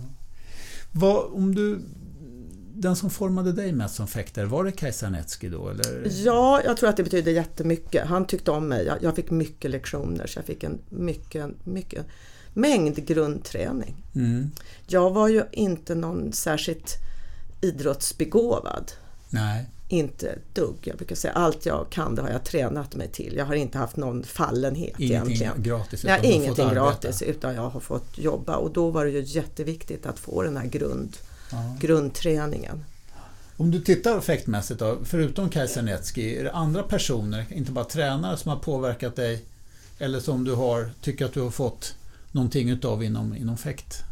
Vad, 0.92 1.32
om 1.32 1.54
du, 1.54 1.80
den 2.74 2.96
som 2.96 3.10
formade 3.10 3.52
dig 3.52 3.72
mest 3.72 3.94
som 3.94 4.06
fäktare, 4.06 4.46
var 4.46 4.64
det 4.64 4.72
Kajsa 4.72 5.10
Netski 5.10 5.48
då? 5.48 5.68
Eller? 5.68 6.24
ja, 6.24 6.62
jag 6.64 6.76
tror 6.76 6.88
att 6.90 6.96
det 6.96 7.02
betyder 7.02 7.32
jättemycket. 7.32 8.06
Han 8.06 8.26
tyckte 8.26 8.50
om 8.50 8.68
mig. 8.68 8.84
Jag, 8.86 9.02
jag 9.02 9.16
fick 9.16 9.30
mycket 9.30 9.70
lektioner 9.70 10.26
så 10.26 10.38
jag 10.38 10.46
fick 10.46 10.64
en 10.64 10.78
mycket, 10.88 11.66
mycket 11.66 12.06
mängd 12.54 13.06
grundträning. 13.06 13.96
Mm. 14.14 14.50
Jag 14.86 15.10
var 15.10 15.28
ju 15.28 15.42
inte 15.52 15.94
någon 15.94 16.32
särskilt 16.32 16.94
idrottsbegåvad. 17.60 18.92
Nej. 19.30 19.66
Inte 19.88 20.28
ett 20.28 20.54
dugg. 20.54 20.76
Jag 20.80 20.96
brukar 20.96 21.16
säga 21.16 21.32
allt 21.32 21.66
jag 21.66 21.86
kan 21.90 22.14
det 22.14 22.22
har 22.22 22.30
jag 22.30 22.44
tränat 22.44 22.94
mig 22.94 23.08
till. 23.08 23.34
Jag 23.36 23.44
har 23.44 23.54
inte 23.54 23.78
haft 23.78 23.96
någon 23.96 24.24
fallenhet 24.24 24.94
Ingenting 24.98 25.32
egentligen. 25.32 25.62
gratis, 25.62 26.04
Nej, 26.04 26.18
utan 26.18 26.30
fått 26.30 26.34
ingenting 26.34 26.68
gratis 26.68 27.22
utan 27.22 27.54
jag 27.54 27.70
har 27.70 27.80
fått 27.80 28.18
jobba 28.18 28.56
och 28.56 28.72
då 28.72 28.90
var 28.90 29.04
det 29.04 29.10
ju 29.10 29.22
jätteviktigt 29.26 30.06
att 30.06 30.18
få 30.18 30.42
den 30.42 30.56
här 30.56 30.66
grund, 30.66 31.16
grundträningen. 31.80 32.84
Om 33.56 33.70
du 33.70 33.80
tittar 33.80 34.18
effektmässigt 34.18 34.80
då, 34.80 34.98
förutom 35.04 35.48
Kajsa 35.48 35.82
Netski, 35.82 36.36
är 36.36 36.44
det 36.44 36.52
andra 36.52 36.82
personer, 36.82 37.46
inte 37.50 37.72
bara 37.72 37.84
tränare, 37.84 38.36
som 38.36 38.50
har 38.50 38.58
påverkat 38.58 39.16
dig? 39.16 39.44
Eller 39.98 40.20
som 40.20 40.44
du 40.44 40.54
har, 40.54 40.90
tycker 41.00 41.24
att 41.24 41.32
du 41.32 41.40
har 41.40 41.50
fått 41.50 41.94
någonting 42.32 42.70
utav 42.70 43.04
inom, 43.04 43.36
inom 43.36 43.56
fäkt, 43.56 44.02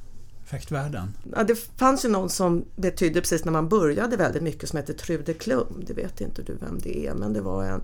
fäktvärlden? 0.46 1.14
Ja, 1.32 1.44
det 1.44 1.54
fanns 1.76 2.04
ju 2.04 2.08
någon 2.08 2.30
som 2.30 2.64
betydde 2.76 3.20
precis 3.20 3.44
när 3.44 3.52
man 3.52 3.68
började 3.68 4.16
väldigt 4.16 4.42
mycket 4.42 4.68
som 4.68 4.76
hette 4.76 4.94
Trude 4.94 5.34
Klum. 5.34 5.84
Det 5.86 5.92
vet 5.92 6.20
inte 6.20 6.42
du 6.42 6.56
vem 6.60 6.78
det 6.78 7.06
är 7.06 7.14
men 7.14 7.32
det 7.32 7.40
var 7.40 7.64
en, 7.64 7.80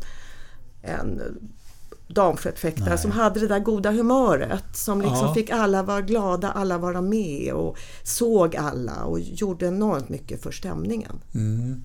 en 0.82 1.22
damstjärtfäktare 2.08 2.98
som 2.98 3.10
hade 3.10 3.40
det 3.40 3.48
där 3.48 3.58
goda 3.58 3.90
humöret 3.90 4.76
som 4.76 5.00
liksom 5.00 5.26
Ja. 5.26 5.34
fick 5.34 5.50
alla 5.50 5.82
vara 5.82 6.00
glada, 6.00 6.50
alla 6.50 6.78
vara 6.78 7.00
med 7.00 7.52
och 7.52 7.78
såg 8.02 8.56
alla 8.56 9.04
och 9.04 9.20
gjorde 9.20 9.66
enormt 9.66 10.08
mycket 10.08 10.42
för 10.42 10.50
stämningen. 10.52 11.20
Mm. 11.34 11.84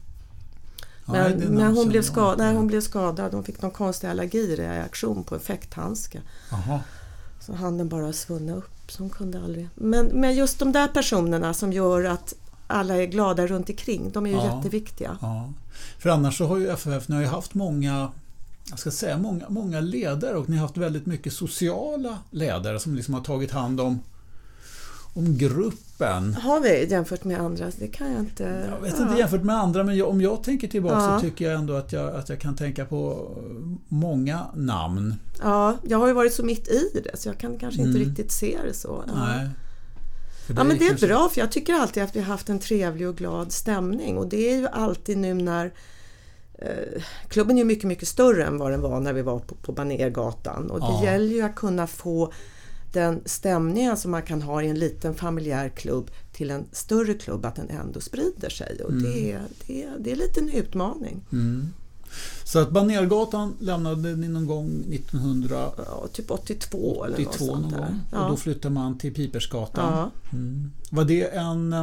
Ja, 1.05 1.13
Men 1.13 1.37
när 1.39 1.71
hon, 1.71 1.89
blev 1.89 2.01
skadad, 2.01 2.37
när 2.37 2.53
hon 2.53 2.67
blev 2.67 2.81
skadad, 2.81 3.33
hon 3.33 3.43
fick 3.43 3.61
någon 3.61 3.71
konstig 3.71 4.07
allergireaktion 4.07 5.23
på 5.23 5.35
en 5.35 5.41
fäkthandske. 5.41 6.21
Jaha. 6.51 6.79
Så 7.39 7.53
hann 7.53 7.77
den 7.77 7.89
bara 7.89 8.13
svullna 8.13 8.55
upp. 8.55 8.76
Hon 8.97 9.09
kunde 9.09 9.43
aldrig. 9.43 9.69
Men, 9.75 10.05
men 10.07 10.35
just 10.35 10.59
de 10.59 10.71
där 10.71 10.87
personerna 10.87 11.53
som 11.53 11.73
gör 11.73 12.03
att 12.03 12.33
alla 12.67 12.95
är 12.95 13.05
glada 13.05 13.47
runt 13.47 13.69
omkring, 13.69 14.11
de 14.13 14.25
är 14.25 14.29
ju 14.29 14.35
Ja. 14.35 14.55
jätteviktiga. 14.57 15.17
Ja. 15.21 15.49
För 15.99 16.09
annars 16.09 16.37
så 16.37 16.45
har 16.47 16.57
ju 16.57 16.69
FFF, 16.69 17.07
ni 17.07 17.15
har 17.15 17.21
ju 17.21 17.27
haft 17.27 17.53
många 17.53 18.11
jag 18.69 18.79
ska 18.79 18.91
säga 18.91 19.17
många, 19.17 19.45
många 19.49 19.79
ledare 19.79 20.37
och 20.37 20.49
ni 20.49 20.57
har 20.57 20.61
haft 20.61 20.77
väldigt 20.77 21.05
mycket 21.05 21.33
sociala 21.33 22.17
ledare 22.31 22.79
som 22.79 22.95
liksom 22.95 23.13
har 23.13 23.21
tagit 23.21 23.51
hand 23.51 23.81
om, 23.81 23.99
om 25.13 25.37
gruppen. 25.37 26.33
Har 26.33 26.59
vi 26.59 26.87
jämfört 26.91 27.23
med 27.23 27.39
andra? 27.41 27.71
Det 27.79 27.87
kan 27.87 28.11
jag 28.11 28.19
inte... 28.19 28.63
Jag 28.71 28.81
vet 28.91 28.99
inte 28.99 29.15
jämfört 29.19 29.43
med 29.43 29.55
andra 29.55 29.83
men 29.83 29.97
jag, 29.97 30.09
om 30.09 30.21
jag 30.21 30.43
tänker 30.43 30.67
tillbaka 30.67 30.95
Ja. 30.95 31.19
så 31.19 31.25
tycker 31.25 31.45
jag 31.45 31.59
ändå 31.59 31.73
att 31.73 31.91
jag, 31.93 32.15
att 32.15 32.29
jag 32.29 32.39
kan 32.39 32.55
tänka 32.55 32.85
på 32.85 33.31
många 33.87 34.45
namn. 34.55 35.15
Ja, 35.43 35.77
jag 35.83 35.97
har 35.97 36.07
ju 36.07 36.13
varit 36.13 36.33
så 36.33 36.43
mitt 36.45 36.67
i 36.67 37.01
det 37.03 37.17
så 37.19 37.29
jag 37.29 37.37
kan 37.37 37.57
kanske 37.59 37.81
inte 37.81 37.97
Mm. 37.99 38.09
riktigt 38.09 38.31
se 38.31 38.57
det 38.67 38.73
så. 38.73 39.03
Ja. 39.07 39.13
Nej. 39.25 39.49
Ja 40.57 40.63
men 40.63 40.77
det 40.77 40.85
är 40.85 40.89
kanske- 40.89 41.07
bra 41.07 41.29
för 41.29 41.39
jag 41.39 41.51
tycker 41.51 41.73
alltid 41.73 42.03
att 42.03 42.15
vi 42.15 42.19
har 42.19 42.27
haft 42.27 42.49
en 42.49 42.59
trevlig 42.59 43.07
och 43.07 43.15
glad 43.15 43.51
stämning 43.51 44.17
och 44.17 44.27
det 44.27 44.49
är 44.53 44.57
ju 44.57 44.67
alltid 44.67 45.17
nu 45.17 45.33
när 45.33 45.65
eh, 46.59 47.01
Klubben 47.27 47.55
är 47.57 47.59
ju 47.61 47.65
mycket, 47.65 47.83
mycket 47.83 48.07
större 48.07 48.45
än 48.45 48.57
vad 48.57 48.71
den 48.71 48.81
var 48.81 48.99
när 48.99 49.13
vi 49.13 49.21
var 49.21 49.39
på, 49.39 49.55
på 49.55 49.71
Banergatan 49.71 50.71
och 50.71 50.79
det 50.79 50.85
Ja. 50.85 51.11
gäller 51.11 51.35
ju 51.35 51.41
att 51.41 51.55
kunna 51.55 51.87
få 51.87 52.33
den 52.97 53.21
stämningen 53.25 53.97
som 53.97 54.11
man 54.11 54.21
kan 54.21 54.41
ha 54.41 54.61
i 54.61 54.67
en 54.67 54.79
liten 54.79 55.15
familjär 55.15 55.69
klubb 55.69 56.11
till 56.33 56.51
en 56.51 56.65
större 56.71 57.13
klubb, 57.13 57.45
att 57.45 57.55
den 57.55 57.69
ändå 57.69 57.99
sprider 57.99 58.49
sig 58.49 58.83
och 58.83 58.93
det, 58.93 59.31
är, 59.31 59.41
det, 59.67 59.83
är, 59.83 59.95
det 59.99 60.11
är 60.11 60.15
lite 60.15 60.39
en 60.39 60.49
utmaning. 60.49 61.21
Mm. 61.31 61.69
Så 62.43 62.59
att 62.59 62.71
Banergatan 62.71 63.53
lämnade 63.59 64.15
ni 64.15 64.27
någon 64.27 64.45
gång 64.45 64.83
1982 64.93 65.83
Ja, 65.85 66.07
typ 66.13 66.31
82 66.31 67.05
eller 67.05 67.19
något 67.19 67.33
sånt 67.33 67.61
någon 67.61 67.71
där. 67.71 67.77
gång. 67.77 67.99
Ja. 68.11 68.23
Och 68.23 68.29
då 68.29 68.37
flyttade 68.37 68.73
man 68.73 68.97
till 68.97 69.13
Pipersgatan. 69.13 69.93
Ja. 69.93 70.11
Mm. 70.31 70.71
Var 70.89 71.05
det 71.05 71.35
en 71.35 71.73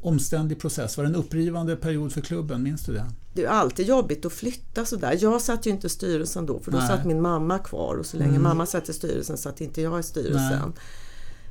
omständig 0.00 0.60
process? 0.60 0.96
Var 0.96 1.04
det 1.04 1.10
en 1.10 1.16
upprivande 1.16 1.76
period 1.76 2.12
för 2.12 2.20
klubben? 2.20 2.62
Minns 2.62 2.84
du 2.84 2.92
det? 2.92 3.04
Det 3.34 3.44
är 3.44 3.48
alltid 3.48 3.86
jobbigt 3.86 4.26
att 4.26 4.32
flytta 4.32 4.84
sådär. 4.84 5.18
Jag 5.20 5.42
satt 5.42 5.66
ju 5.66 5.70
inte 5.70 5.86
i 5.86 5.90
styrelsen 5.90 6.46
då 6.46 6.60
för 6.60 6.70
då 6.70 6.78
Nej. 6.78 6.86
satt 6.88 7.04
min 7.04 7.20
mamma 7.22 7.58
kvar 7.58 7.94
och 7.96 8.06
så 8.06 8.16
länge 8.16 8.30
Mm. 8.30 8.42
mamma 8.42 8.66
satt 8.66 8.88
i 8.88 8.92
styrelsen 8.92 9.36
satt 9.36 9.60
inte 9.60 9.82
jag 9.82 10.00
i 10.00 10.02
styrelsen. 10.02 10.72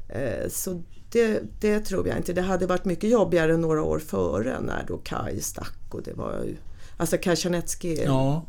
Eh, 0.09 0.49
Så 0.49 0.83
det, 1.11 1.41
det 1.59 1.79
tror 1.79 2.07
jag 2.07 2.17
inte. 2.17 2.33
Det 2.33 2.41
hade 2.41 2.65
varit 2.65 2.85
mycket 2.85 3.09
jobbigare 3.09 3.57
några 3.57 3.83
år 3.83 3.99
före 3.99 4.61
när 4.61 4.85
då 4.87 4.97
Kaj 4.97 5.41
stack 5.41 5.77
och 5.89 6.03
det 6.03 6.13
var 6.13 6.33
ju 6.45 6.55
Alltså 6.97 7.17
Kaj 7.17 7.35
Janetski 7.39 8.03
Ja, 8.05 8.45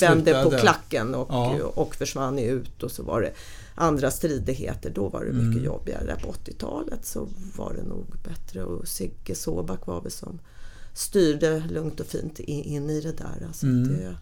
vände 0.00 0.42
på 0.44 0.50
klacken 0.50 1.14
och, 1.14 1.28
Ja. 1.30 1.54
och 1.74 1.94
försvann 1.94 2.38
ut 2.38 2.82
och 2.82 2.90
så 2.90 3.02
var 3.02 3.20
det 3.20 3.32
andra 3.80 4.10
stridigheter. 4.10 4.90
Då 4.94 5.08
var 5.08 5.24
det 5.24 5.32
mycket 5.32 5.52
Mm. 5.52 5.64
jobbigare. 5.64 6.16
På 6.22 6.28
80-talet 6.32 7.06
så 7.06 7.28
var 7.56 7.74
det 7.74 7.82
nog 7.82 8.06
bättre 8.24 8.64
och 8.64 8.88
Sigge 8.88 9.34
Sobak 9.34 9.86
var 9.86 10.00
väl 10.00 10.10
som 10.10 10.38
styrde 10.94 11.62
lugnt 11.70 12.00
och 12.00 12.06
fint 12.06 12.38
in, 12.38 12.64
in 12.64 12.90
i 12.90 13.00
det 13.00 13.12
där. 13.18 13.44
Alltså 13.46 13.66
Mm. 13.66 13.88
det, 13.88 14.14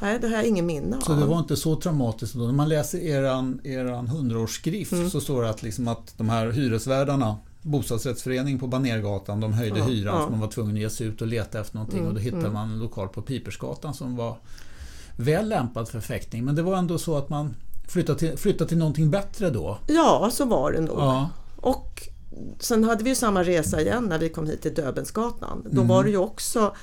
nej, 0.00 0.18
det 0.20 0.28
har 0.28 0.34
jag 0.34 0.46
ingen 0.46 0.66
minne 0.66 0.96
av. 0.96 1.00
Så 1.00 1.12
det 1.14 1.26
var 1.26 1.38
inte 1.38 1.56
så 1.56 1.76
traumatiskt 1.76 2.34
då. 2.34 2.44
När 2.44 2.52
man 2.52 2.68
läser 2.68 2.98
eran, 2.98 3.60
eran 3.64 4.08
100-årsskrift 4.08 4.92
Mm. 4.92 5.10
så 5.10 5.20
står 5.20 5.42
det 5.42 5.50
att, 5.50 5.62
liksom 5.62 5.88
att 5.88 6.14
de 6.18 6.28
här 6.28 6.50
hyresvärdarna 6.50 7.36
bostadsrättsförening 7.62 8.58
på 8.58 8.66
Banergatan, 8.66 9.40
de 9.40 9.52
höjde 9.52 9.78
Ja, 9.78 9.84
hyran 9.84 10.14
ja. 10.20 10.24
så 10.24 10.30
man 10.30 10.40
var 10.40 10.48
tvungen 10.48 10.74
att 10.74 10.80
ge 10.80 10.90
sig 10.90 11.06
ut 11.06 11.20
och 11.20 11.26
leta 11.26 11.60
efter 11.60 11.74
någonting 11.76 11.98
Mm, 11.98 12.08
och 12.08 12.14
då 12.14 12.20
hittade 12.20 12.42
mm. 12.42 12.52
man 12.52 12.70
en 12.72 12.78
lokal 12.78 13.08
på 13.08 13.22
Pipersgatan 13.22 13.94
som 13.94 14.16
var 14.16 14.36
väl 15.16 15.48
lämpad 15.48 15.88
för 15.88 16.00
fäktning. 16.00 16.44
Men 16.44 16.54
det 16.54 16.62
var 16.62 16.76
ändå 16.76 16.98
så 16.98 17.16
att 17.16 17.28
man 17.28 17.54
flyttade 17.90 18.18
till, 18.18 18.36
flyttade 18.36 18.68
till 18.68 18.78
någonting 18.78 19.10
bättre 19.10 19.50
då. 19.50 19.78
Ja, 19.86 20.30
så 20.32 20.44
var 20.44 20.72
det 20.72 20.80
nog. 20.80 20.98
Ja. 20.98 21.30
Och 21.56 22.08
sen 22.58 22.84
hade 22.84 23.04
vi 23.04 23.10
ju 23.10 23.16
samma 23.16 23.42
resa 23.44 23.80
igen 23.80 24.04
när 24.08 24.18
vi 24.18 24.28
kom 24.28 24.46
hit 24.46 24.62
till 24.62 24.74
Döbelnsgatan. 24.74 25.62
Då 25.64 25.70
Mm. 25.80 25.88
var 25.88 26.04
det 26.04 26.10
ju 26.10 26.16
också 26.16 26.74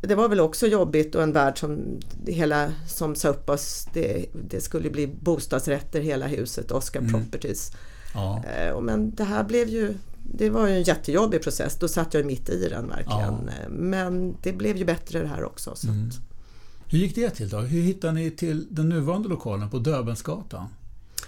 det 0.00 0.14
var 0.14 0.28
väl 0.28 0.40
också 0.40 0.66
jobbigt 0.66 1.14
och 1.14 1.22
en 1.22 1.32
värld 1.32 1.58
som 1.58 2.00
hela 2.26 2.72
som 2.88 3.14
sa 3.14 3.28
upp 3.28 3.48
oss. 3.50 3.86
Det, 3.94 4.26
det 4.48 4.60
skulle 4.60 4.90
bli 4.90 5.06
bostadsrätter 5.06 6.00
hela 6.00 6.26
huset, 6.26 6.70
Oscar 6.70 7.00
Mm. 7.00 7.12
Properties. 7.12 7.72
Ja. 8.14 8.44
Eh, 8.44 8.80
Men 8.80 9.14
det 9.14 9.24
här 9.24 9.44
blev 9.44 9.68
ju 9.68 9.94
det 10.32 10.50
var 10.50 10.66
ju 10.68 10.74
en 10.74 10.82
jättejobbig 10.82 11.42
process. 11.42 11.76
Då 11.76 11.88
satt 11.88 12.14
jag 12.14 12.26
mitt 12.26 12.48
i 12.48 12.68
den 12.68 12.88
verkligen. 12.88 13.48
Eh, 13.48 13.68
Men 13.68 14.36
det 14.42 14.52
blev 14.52 14.76
ju 14.76 14.84
bättre 14.84 15.18
det 15.20 15.26
här 15.28 15.44
också. 15.44 15.72
Så 15.76 15.88
Mm. 15.88 16.10
Hur 16.88 16.98
gick 16.98 17.14
det 17.14 17.30
till 17.30 17.48
då? 17.48 17.58
Hur 17.58 17.82
hittade 17.82 18.12
ni 18.12 18.30
till 18.30 18.66
den 18.70 18.88
nuvarande 18.88 19.28
lokalen 19.28 19.70
på 19.70 19.78
Döbelnsgatan? 19.78 20.66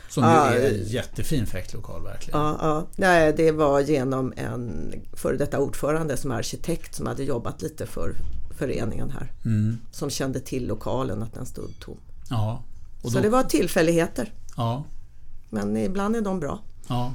Som 0.08 0.25
Ja, 0.25 0.54
ju 0.54 0.60
är 0.60 0.68
en 0.75 0.80
eh, 0.80 0.92
jättefin 0.92 1.46
fäktlokal 1.46 2.02
verkligen. 2.02 2.40
Ja, 2.40 2.56
ja. 2.60 2.86
Nej, 2.96 3.34
det 3.36 3.52
var 3.52 3.80
genom 3.80 4.32
en 4.36 4.92
före 5.12 5.36
detta 5.36 5.58
ordförande 5.58 6.16
som 6.16 6.30
är 6.30 6.34
arkitekt 6.36 6.94
som 6.94 7.06
hade 7.06 7.25
jobbat 7.25 7.62
lite 7.62 7.86
för 7.86 8.12
föreningen 8.58 9.10
här. 9.10 9.32
Mm. 9.44 9.78
Som 9.92 10.10
kände 10.10 10.40
till 10.40 10.66
lokalen, 10.66 11.22
att 11.22 11.34
den 11.34 11.46
stod 11.46 11.80
tom. 11.80 11.96
Ja. 12.30 12.62
Och 13.02 13.10
Så 13.10 13.16
då, 13.16 13.22
det 13.22 13.28
var 13.28 13.42
tillfälligheter. 13.42 14.32
ja. 14.56 14.84
Men 15.50 15.76
ibland 15.76 16.16
är 16.16 16.20
de 16.20 16.40
bra. 16.40 16.58
Ja. 16.88 17.12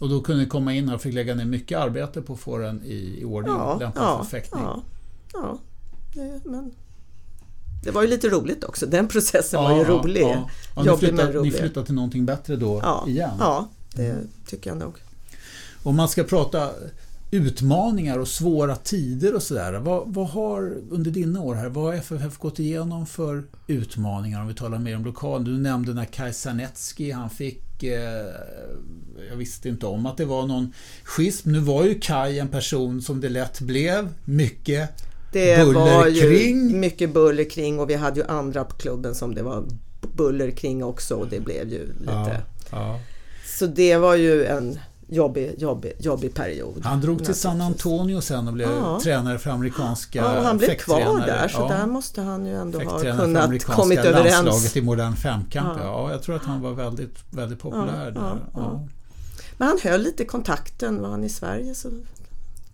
Och 0.00 0.08
då 0.08 0.20
kunde 0.20 0.42
ni 0.42 0.48
komma 0.48 0.74
in 0.74 0.88
och 0.88 1.00
fick 1.00 1.14
lägga 1.14 1.34
ner 1.34 1.44
mycket 1.44 1.78
arbete 1.78 2.22
på 2.22 2.32
att 2.32 2.40
få 2.40 2.58
den 2.58 2.82
i, 2.84 3.18
i 3.20 3.24
ordning 3.24 3.54
Ja, 3.54 3.76
lämpad 3.78 4.02
ja, 4.02 4.18
för 4.24 4.30
fäktning. 4.30 4.62
ja, 4.64 4.82
ja. 5.32 5.58
Det, 6.14 6.40
men 6.44 6.72
det 7.84 7.90
var 7.90 8.02
ju 8.02 8.08
lite 8.08 8.28
roligt 8.28 8.64
också. 8.64 8.86
Den 8.86 9.08
processen 9.08 9.62
var 9.62 9.76
ju 9.76 9.82
ja, 9.82 9.88
rolig. 9.88 10.22
Ja. 10.22 10.50
Ja, 10.76 10.92
ni, 10.92 10.98
flyttade, 10.98 11.28
ni 11.28 11.32
rolig. 11.32 11.54
flyttade 11.54 11.86
till 11.86 11.94
någonting 11.94 12.26
bättre 12.26 12.56
då 12.56 12.80
Ja, 12.82 13.04
igen. 13.08 13.30
ja, 13.38 13.68
det 13.94 14.16
tycker 14.46 14.70
jag 14.70 14.78
nog. 14.78 14.94
Om 15.82 15.96
man 15.96 16.08
ska 16.08 16.24
prata 16.24 16.70
utmaningar 17.30 18.18
och 18.18 18.28
svåra 18.28 18.76
tider 18.76 19.34
och 19.34 19.42
sådär. 19.42 19.72
Vad, 19.72 20.14
vad 20.14 20.28
har 20.28 20.76
under 20.90 21.10
dina 21.10 21.40
år 21.40 21.54
här, 21.54 21.68
vad 21.68 21.84
har 21.84 21.94
FFF 21.94 22.38
gått 22.38 22.58
igenom 22.58 23.06
för 23.06 23.44
utmaningar 23.66 24.40
om 24.40 24.48
vi 24.48 24.54
talar 24.54 24.78
mer 24.78 24.96
om 24.96 25.04
lokal? 25.04 25.44
Du 25.44 25.58
nämnde 25.58 25.94
när 25.94 26.04
Kaj 26.04 26.32
Sarnecki, 26.32 27.10
han 27.10 27.30
fick 27.30 27.82
eh, 27.82 28.26
jag 29.30 29.36
visste 29.36 29.68
inte 29.68 29.86
om 29.86 30.06
att 30.06 30.16
det 30.16 30.24
var 30.24 30.46
någon 30.46 30.72
schism. 31.04 31.52
Nu 31.52 31.58
var 31.58 31.84
ju 31.84 32.00
Kaj 32.00 32.38
en 32.38 32.48
person 32.48 33.02
som 33.02 33.20
det 33.20 33.28
lätt 33.28 33.60
blev 33.60 34.08
mycket 34.24 34.90
Det 35.32 35.64
Buller 35.64 35.80
var 35.80 36.06
ju 36.06 36.20
kring. 36.20 36.80
mycket 36.80 37.10
buller 37.14 37.44
kring 37.50 37.80
och 37.80 37.90
vi 37.90 37.94
hade 37.94 38.20
ju 38.20 38.26
andra 38.26 38.64
på 38.64 38.76
klubben 38.76 39.14
som 39.14 39.34
det 39.34 39.42
var 39.42 39.64
buller 40.16 40.50
kring 40.50 40.84
också 40.84 41.14
och 41.14 41.26
det 41.28 41.40
blev 41.40 41.68
ju 41.72 41.86
lite... 42.00 42.42
ja. 42.70 43.00
Så 43.58 43.66
det 43.66 43.96
var 43.96 44.14
ju 44.14 44.44
en 44.44 44.78
jobbig, 45.08 45.54
jobbig, 45.58 45.92
jobbig 45.98 46.34
period. 46.34 46.80
Han 46.84 47.00
drog 47.00 47.24
till 47.24 47.34
San. 47.34 47.60
Antonio 47.60 48.20
sen 48.20 48.46
och 48.48 48.54
blev 48.54 48.68
Ja. 48.70 49.00
tränare 49.02 49.38
för 49.38 49.50
amerikanska 49.50 50.18
Ja, 50.18 50.42
han 50.42 50.58
blev 50.58 50.74
kvar 50.74 51.26
där 51.26 51.48
så 51.48 51.60
Ja. 51.60 51.68
där 51.76 51.86
måste 51.86 52.20
han 52.22 52.46
ju 52.46 52.54
ändå 52.56 52.78
ha 52.80 53.00
kunnat 53.00 53.64
kommit 53.64 53.96
landslaget 54.04 54.06
överens. 54.44 54.76
i 54.76 54.82
modern 54.82 55.16
femkamp. 55.16 55.68
Ja. 55.78 55.84
Ja. 55.84 56.10
jag 56.10 56.22
tror 56.22 56.36
att 56.36 56.44
han 56.44 56.60
var 56.60 56.72
väldigt, 56.72 57.16
väldigt 57.30 57.58
populär 57.58 58.04
Ja, 58.06 58.10
där. 58.10 58.12
ja, 58.14 58.36
Ja. 58.54 58.60
ja. 58.60 58.88
Men 59.58 59.68
han 59.68 59.78
höll 59.82 60.00
lite 60.02 60.24
kontakten. 60.24 61.02
Var 61.02 61.08
han 61.08 61.24
i 61.24 61.28
Sverige 61.28 61.74
så 61.74 61.88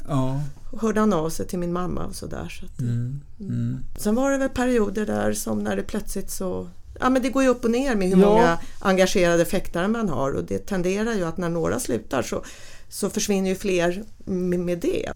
Ja. 0.08 0.40
hörde 0.80 1.00
han 1.00 1.12
av 1.12 1.30
sig 1.30 1.46
till 1.46 1.58
min 1.58 1.73
mamma 1.73 2.06
och 2.06 2.14
sådär. 2.14 2.49
Så 2.61 2.82
Mm. 2.82 3.20
Mm. 3.40 3.78
Sen 3.99 4.14
var 4.14 4.30
det 4.30 4.38
väl 4.38 4.49
perioder 4.49 5.06
där 5.06 5.32
som 5.32 5.58
när 5.64 5.76
det 5.76 5.82
plötsligt 5.82 6.30
så 6.30 6.68
Ja 7.00 7.11
men 7.11 7.23
det 7.23 7.30
går 7.30 7.42
ju 7.42 7.49
upp 7.49 7.64
och 7.64 7.70
ner 7.70 7.94
med 7.96 8.08
hur 8.08 8.20
Ja. 8.20 8.28
många 8.28 8.58
engagerade 8.80 9.44
fäktare 9.44 9.88
man 9.88 10.08
har 10.08 10.32
och 10.32 10.44
det 10.44 10.58
tenderar 10.58 11.14
ju 11.14 11.25
att 11.25 11.37
när 11.38 11.49
några 11.49 11.80
slutar 11.80 12.23
så, 12.23 12.44
så 12.88 13.11
försvinner 13.11 13.49
ju 13.50 13.56
fler 13.56 14.02
med 14.25 14.61
med 14.61 14.78
det. 14.78 15.12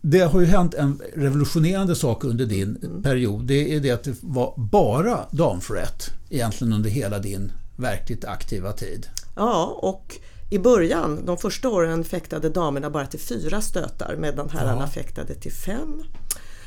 det 0.00 0.20
har 0.20 0.40
ju 0.40 0.46
hänt 0.46 0.74
en 0.74 1.00
revolutionerande 1.16 1.94
sak 1.94 2.24
under 2.24 2.46
din 2.46 2.76
Mm. 2.82 3.02
period. 3.02 3.44
Det 3.44 3.74
är 3.74 3.80
det 3.80 3.90
att 3.90 4.04
det 4.04 4.14
var 4.20 4.54
bara 4.56 5.18
damförrätt 5.30 6.10
egentligen 6.30 6.72
under 6.72 6.90
hela 6.90 7.18
din 7.18 7.52
verkligt 7.76 8.24
aktiva 8.24 8.72
tid. 8.72 9.06
Ja, 9.36 9.78
och 9.82 10.16
i 10.50 10.58
början, 10.58 11.24
de 11.26 11.38
första 11.38 11.68
åren, 11.68 12.04
fäktade 12.04 12.48
damerna 12.48 12.90
bara 12.90 13.06
till 13.06 13.20
fyra 13.20 13.60
stötar 13.60 14.16
medan 14.18 14.50
herrarna 14.50 14.80
Ja. 14.80 14.86
fäktade 14.86 15.34
till 15.34 15.52
fem. 15.52 16.02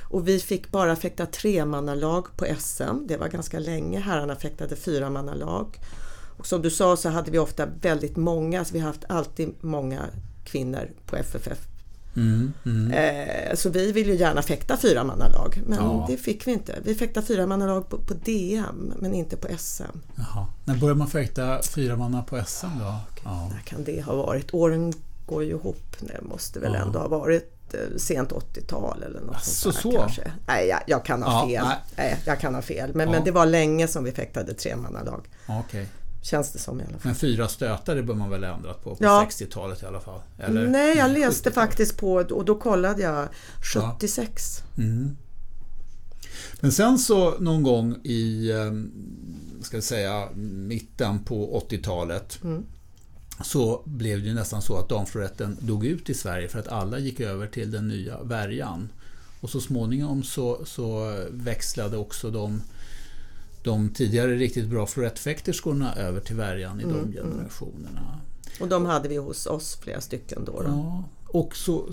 Och 0.03 0.27
vi 0.27 0.39
fick 0.39 0.71
bara 0.71 0.95
fäkta 0.95 1.25
tremannalag 1.25 2.27
på 2.38 2.45
SM. 2.59 3.07
Det 3.07 3.17
var 3.17 3.27
ganska 3.27 3.59
länge. 3.59 4.00
Herrarna 4.00 4.35
fäktade 4.35 4.75
fyramannalag. 4.75 5.79
Och 6.38 6.47
som 6.47 6.61
du 6.61 6.69
sa 6.69 6.97
så 6.97 7.09
hade 7.09 7.31
vi 7.31 7.39
ofta 7.39 7.65
väldigt 7.81 8.17
många, 8.17 8.65
så 8.65 8.73
vi 8.73 8.79
har 8.79 8.88
haft 8.88 9.05
alltid 9.09 9.53
många 9.61 10.01
kvinnor 10.45 10.91
på 11.05 11.15
FFF. 11.15 11.67
Mm, 12.15 12.53
mm. 12.65 12.91
Eh, 12.91 13.56
så 13.56 13.70
vi 13.70 13.91
vill 13.91 14.08
ju 14.08 14.15
gärna 14.15 14.41
fäkta 14.41 14.77
fyramannalag, 14.77 15.62
men 15.68 15.77
Ja. 15.77 16.06
det 16.10 16.18
fick 16.18 16.48
vi 16.48 16.51
inte. 16.51 16.75
Vi 16.84 16.96
fäktade 16.96 17.25
fyramannalag 17.25 17.89
på, 17.89 17.98
på 17.98 18.13
DM, 18.13 18.94
men 19.00 19.13
inte 19.13 19.38
på 19.38 19.48
SM. 19.58 19.84
Jaha. 20.15 20.48
När 20.65 20.75
började 20.77 20.98
man 21.00 21.08
fäkta 21.08 21.62
fyra 21.62 21.96
manna 21.96 22.22
på 22.24 22.44
SM 22.46 22.65
då? 22.80 22.96
Ja. 23.24 23.50
När 23.53 23.60
kan 23.62 23.84
det 23.84 24.01
ha 24.01 24.15
varit? 24.15 24.53
Åren 24.53 24.94
går 25.25 25.44
ju 25.44 25.50
ihop. 25.50 25.96
Det 26.00 26.22
måste 26.22 26.60
väl 26.60 26.74
Ja. 26.74 26.80
ändå 26.80 27.00
ha 27.00 27.08
varit 27.08 27.74
eh, 27.74 27.98
sent 27.98 28.32
80-tal 28.32 29.03
eller 29.03 29.20
något 29.22 29.36
Asså, 29.36 29.72
sånt 29.72 29.84
där 29.84 29.91
så? 29.91 29.98
kanske. 30.00 30.32
Nej, 30.48 30.68
jag, 30.68 30.80
jag 30.88 31.06
kan 31.06 31.24
ha 31.24 31.41
Ja, 31.41 31.48
fel. 31.48 31.65
nej. 31.68 31.77
Nej. 31.96 32.18
jag 32.25 32.39
kan 32.39 32.56
ha 32.56 32.62
fel. 32.62 32.91
Men, 32.96 33.12
men 33.12 33.24
det 33.24 33.32
var 33.32 33.46
länge 33.46 33.88
som 33.88 34.03
vi 34.03 34.12
fäktade 34.12 34.53
tremannalag. 34.53 35.30
Okej. 35.48 35.88
Känns 36.21 36.51
det 36.51 36.59
som 36.59 36.79
i 36.79 36.83
alla 36.83 36.91
fall. 36.91 36.99
Men 37.03 37.15
fyra 37.15 37.47
stötar 37.47 37.95
det 37.95 38.03
bör 38.03 38.13
man 38.13 38.29
väl 38.29 38.43
ha 38.43 38.55
ändrat 38.55 38.83
på 38.83 38.95
på 38.95 39.03
Ja. 39.03 39.27
60-talet 39.29 39.83
i 39.83 39.85
alla 39.85 39.99
fall? 39.99 40.19
Eller 40.37 40.67
Nej, 40.67 40.97
jag 40.97 41.11
läste 41.11 41.49
70-talet? 41.49 41.53
faktiskt 41.69 41.97
på 41.97 42.13
och 42.13 42.45
då 42.45 42.55
kollade 42.55 43.01
jag 43.01 43.27
76. 43.73 44.63
Mm. 44.77 45.17
Men 46.59 46.71
sen 46.71 46.99
så 46.99 47.37
någon 47.39 47.63
gång 47.63 47.95
i, 48.03 48.51
eh, 48.51 48.71
ska 49.63 49.77
vi 49.77 49.81
säga, 49.81 50.27
mitten 50.35 51.19
på 51.19 51.59
80-talet 51.69 52.39
Mm. 52.43 52.63
så 53.43 53.81
blev 53.85 54.23
det 54.23 54.33
nästan 54.33 54.61
så 54.61 54.77
att 54.77 54.89
damfloretten 54.89 55.57
dog 55.59 55.85
ut 55.85 56.09
i 56.09 56.13
Sverige 56.13 56.47
för 56.47 56.59
att 56.59 56.67
alla 56.67 56.99
gick 56.99 57.19
över 57.19 57.47
till 57.47 57.71
den 57.71 57.87
nya 57.87 58.23
värjan. 58.23 58.89
Och 59.41 59.49
så 59.49 59.61
småningom 59.61 60.23
så, 60.23 60.65
så 60.65 61.15
växlade 61.31 61.97
också 61.97 62.31
de, 62.31 62.61
de 63.63 63.89
tidigare 63.89 64.36
riktigt 64.36 64.68
bra 64.68 64.86
florettfäkterskorna 64.86 65.96
över 65.96 66.20
till 66.20 66.36
värjan 66.36 66.80
i 66.80 66.84
Mm, 66.84 66.96
de 66.96 67.12
generationerna. 67.13 68.20
Och 68.62 68.68
de 68.68 68.86
hade 68.86 69.10
vi 69.10 69.18
hos 69.18 69.46
oss 69.46 69.75
flera 69.84 70.01
stycken 70.01 70.46
då. 70.46 70.51
då. 70.62 70.68
Ja, 70.68 71.03
och 71.27 71.56
så, 71.56 71.86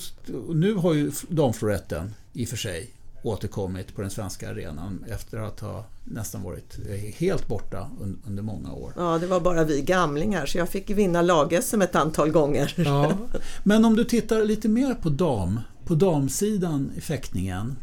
nu 0.48 0.74
har 0.74 0.94
ju 0.94 1.12
damfloretten 1.28 2.14
i 2.32 2.44
och 2.44 2.48
för 2.48 2.56
sig 2.56 2.90
återkommit 3.22 3.94
på 3.94 4.00
den 4.02 4.10
svenska 4.10 4.50
arenan 4.50 5.04
efter 5.08 5.38
att 5.38 5.60
ha 5.60 5.84
nästan 6.04 6.42
varit 6.42 6.78
helt 7.16 7.48
borta 7.48 7.90
un, 8.02 8.18
under 8.26 8.42
många 8.42 8.72
år. 8.72 8.92
Ja, 8.96 9.18
det 9.18 9.26
var 9.26 9.40
bara 9.40 9.64
vi 9.64 9.82
gamlingar 9.82 10.46
så 10.46 10.58
jag 10.58 10.68
fick 10.68 10.90
vinna 10.90 11.22
lag-SM 11.22 11.82
ett 11.82 11.94
antal 11.94 12.30
gånger. 12.30 12.74
Ja. 12.76 13.12
Men 13.64 13.84
om 13.84 13.96
du 13.96 14.04
tittar 14.04 14.44
lite 14.44 14.68
mer 14.68 14.94
på 14.94 15.08
dam, 15.08 15.60
på 15.84 15.94
damsidan 15.94 16.90
i 16.96 17.00
fäktningen. 17.00 17.76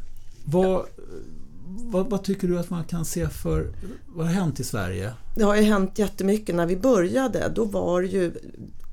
Vad, 0.45 0.85
vad, 1.77 2.09
vad 2.09 2.23
tycker 2.23 2.47
du 2.47 2.59
att 2.59 2.69
man 2.69 2.83
kan 2.83 3.05
se 3.05 3.29
för, 3.29 3.67
vad 4.07 4.25
har 4.25 4.33
hänt 4.33 4.59
i 4.59 4.63
Sverige? 4.63 5.13
Det 5.35 5.43
har 5.43 5.55
ju 5.55 5.61
hänt 5.61 5.99
jättemycket. 5.99 6.55
När 6.55 6.65
vi 6.65 6.77
började 6.77 7.51
då 7.55 7.65
var 7.65 8.01
ju 8.01 8.33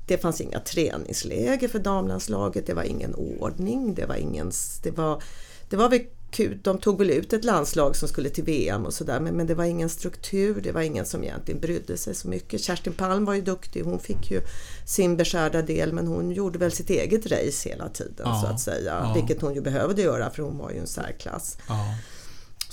det 0.07 0.17
fanns 0.17 0.41
inga 0.41 0.59
träningsläger 0.59 1.67
för 1.67 1.79
damlandslaget, 1.79 2.67
det 2.67 2.73
var 2.73 2.83
ingen 2.83 3.15
ordning, 3.15 3.93
det 3.95 4.05
var 4.05 4.15
ingen... 4.15 4.51
Det 4.83 4.91
var, 4.91 5.23
det 5.69 5.75
var 5.75 5.89
väl 5.89 6.01
kul, 6.31 6.59
de 6.63 6.77
tog 6.77 6.97
väl 6.97 7.09
ut 7.09 7.33
ett 7.33 7.43
landslag 7.43 7.95
som 7.95 8.07
skulle 8.07 8.29
till 8.29 8.43
VM 8.43 8.85
och 8.85 8.93
sådär 8.93 9.19
men, 9.19 9.35
men 9.37 9.47
det 9.47 9.55
var 9.55 9.63
ingen 9.63 9.89
struktur, 9.89 10.61
det 10.63 10.71
var 10.71 10.81
ingen 10.81 11.05
som 11.05 11.23
egentligen 11.23 11.61
brydde 11.61 11.97
sig 11.97 12.15
så 12.15 12.27
mycket. 12.27 12.61
Kerstin 12.61 12.93
Palm 12.93 13.25
var 13.25 13.33
ju 13.33 13.41
duktig, 13.41 13.83
hon 13.83 13.99
fick 13.99 14.31
ju 14.31 14.41
sin 14.87 15.17
beskärda 15.17 15.61
del 15.61 15.93
men 15.93 16.07
hon 16.07 16.31
gjorde 16.31 16.59
väl 16.59 16.71
sitt 16.71 16.89
eget 16.89 17.25
race 17.31 17.69
hela 17.69 17.89
tiden 17.89 18.25
Ja, 18.25 18.41
så 18.41 18.53
att 18.53 18.59
säga. 18.59 18.93
ja. 19.03 19.13
Vilket 19.13 19.41
hon 19.41 19.53
ju 19.53 19.61
behövde 19.61 20.01
göra 20.01 20.29
för 20.29 20.43
hon 20.43 20.57
var 20.57 20.71
ju 20.71 20.77
en 20.77 20.87
särklass. 20.87 21.57
Ja. 21.67 21.95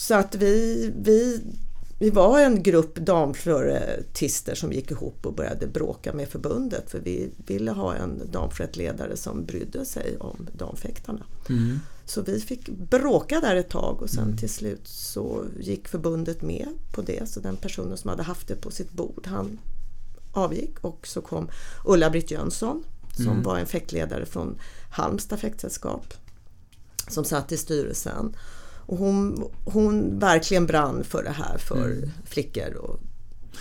Så 0.00 0.14
att 0.14 0.34
vi, 0.34 0.92
vi, 0.96 1.40
vi 1.98 2.10
var 2.10 2.40
en 2.40 2.62
grupp 2.62 2.94
damfloretister 2.94 4.54
som 4.54 4.72
gick 4.72 4.90
ihop 4.90 5.26
och 5.26 5.34
började 5.34 5.66
bråka 5.66 6.12
med 6.12 6.28
förbundet 6.28 6.90
för 6.90 7.00
vi 7.00 7.30
ville 7.46 7.70
ha 7.70 7.94
en 7.94 8.22
damflorettledare 8.32 9.16
som 9.16 9.44
brydde 9.44 9.84
sig 9.84 10.16
om 10.18 10.48
damfäktarna. 10.52 11.26
Mm. 11.48 11.80
Så 12.04 12.22
vi 12.22 12.40
fick 12.40 12.68
bråka 12.68 13.40
där 13.40 13.56
ett 13.56 13.68
tag 13.68 14.02
och 14.02 14.10
sen 14.10 14.36
till 14.36 14.50
slut 14.50 14.88
så 14.88 15.44
gick 15.60 15.88
förbundet 15.88 16.42
med 16.42 16.68
på 16.92 17.02
det. 17.02 17.28
Så 17.28 17.40
den 17.40 17.56
personen 17.56 17.96
som 17.96 18.10
hade 18.10 18.22
haft 18.22 18.48
det 18.48 18.56
på 18.56 18.70
sitt 18.70 18.92
bord 18.92 19.26
han 19.26 19.58
avgick 20.32 20.78
och 20.80 21.06
så 21.06 21.20
kom 21.20 21.48
Ulla-Britt 21.84 22.30
Jönsson 22.30 22.84
som 23.16 23.42
var 23.42 23.58
en 23.58 23.66
fäktledare 23.66 24.26
från 24.26 24.58
Halmstad 24.90 25.40
fäktsällskap 25.40 26.14
som 27.08 27.24
satt 27.24 27.52
i 27.52 27.56
styrelsen. 27.56 28.36
Och 28.86 28.96
hon, 28.98 29.44
hon 29.64 30.18
verkligen 30.18 30.66
brann 30.66 31.04
för 31.04 31.22
det 31.22 31.30
här 31.30 31.58
för 31.58 32.08
flickor 32.24 32.74
och 32.74 33.00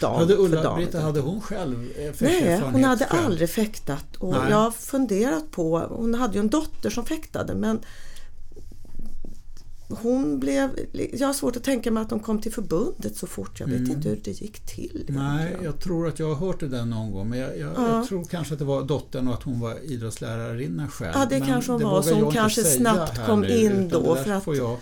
dam. 0.01 0.15
Hade 0.15 0.35
för 0.35 0.43
Ulla, 0.43 0.63
damer. 0.63 0.77
Britta, 0.83 0.99
hade 0.99 1.19
hon 1.19 1.41
själv 1.41 1.89
eh, 1.97 2.13
Nej, 2.19 2.61
hon 2.71 2.83
hade 2.83 3.05
själv? 3.05 3.25
aldrig 3.25 3.49
fäktat 3.49 4.15
och 4.17 4.31
Nej. 4.33 4.41
jag 4.49 4.57
har 4.57 4.71
funderat 4.71 5.51
på, 5.51 5.79
hon 5.89 6.13
hade 6.13 6.33
ju 6.33 6.39
en 6.39 6.49
dotter 6.49 6.89
som 6.89 7.05
fäktade 7.05 7.55
men 7.55 7.79
hon 10.01 10.39
blev, 10.39 10.69
jag 11.13 11.27
har 11.27 11.33
svårt 11.33 11.55
att 11.55 11.63
tänka 11.63 11.91
mig 11.91 12.01
att 12.03 12.09
de 12.09 12.19
kom 12.19 12.41
till 12.41 12.51
förbundet 12.53 13.15
så 13.17 13.27
fort. 13.27 13.59
Jag 13.59 13.67
vet 13.67 13.79
Mm. 13.79 13.91
inte 13.91 14.09
hur 14.09 14.19
det 14.23 14.31
gick 14.41 14.59
till. 14.65 15.05
Nej, 15.09 15.57
jag 15.63 15.79
tror 15.79 16.07
att 16.07 16.19
jag 16.19 16.27
har 16.35 16.47
hört 16.47 16.59
det 16.59 16.67
där 16.67 16.85
någon 16.85 17.11
gång. 17.11 17.29
Men 17.29 17.39
jag, 17.39 17.57
jag, 17.57 17.71
Ja. 17.75 17.95
jag 17.95 18.07
tror 18.07 18.23
kanske 18.25 18.53
att 18.53 18.59
det 18.59 18.65
var 18.65 18.83
dottern 18.83 19.27
och 19.27 19.33
att 19.33 19.43
hon 19.43 19.59
var 19.59 19.75
idrottslärarinna 19.83 20.87
själv. 20.87 21.11
Ja, 21.15 21.25
det 21.29 21.39
Men 21.39 21.47
kanske 21.47 21.71
hon 21.71 21.81
var, 21.81 22.01
så 22.01 22.13
hon 22.15 22.33
kanske 22.33 22.63
snabbt 22.63 23.25
kom 23.25 23.41
nu, 23.41 23.57
in 23.57 23.89
då, 23.89 24.15
för 24.15 24.31
att- 24.31 24.57
jag, 24.57 24.77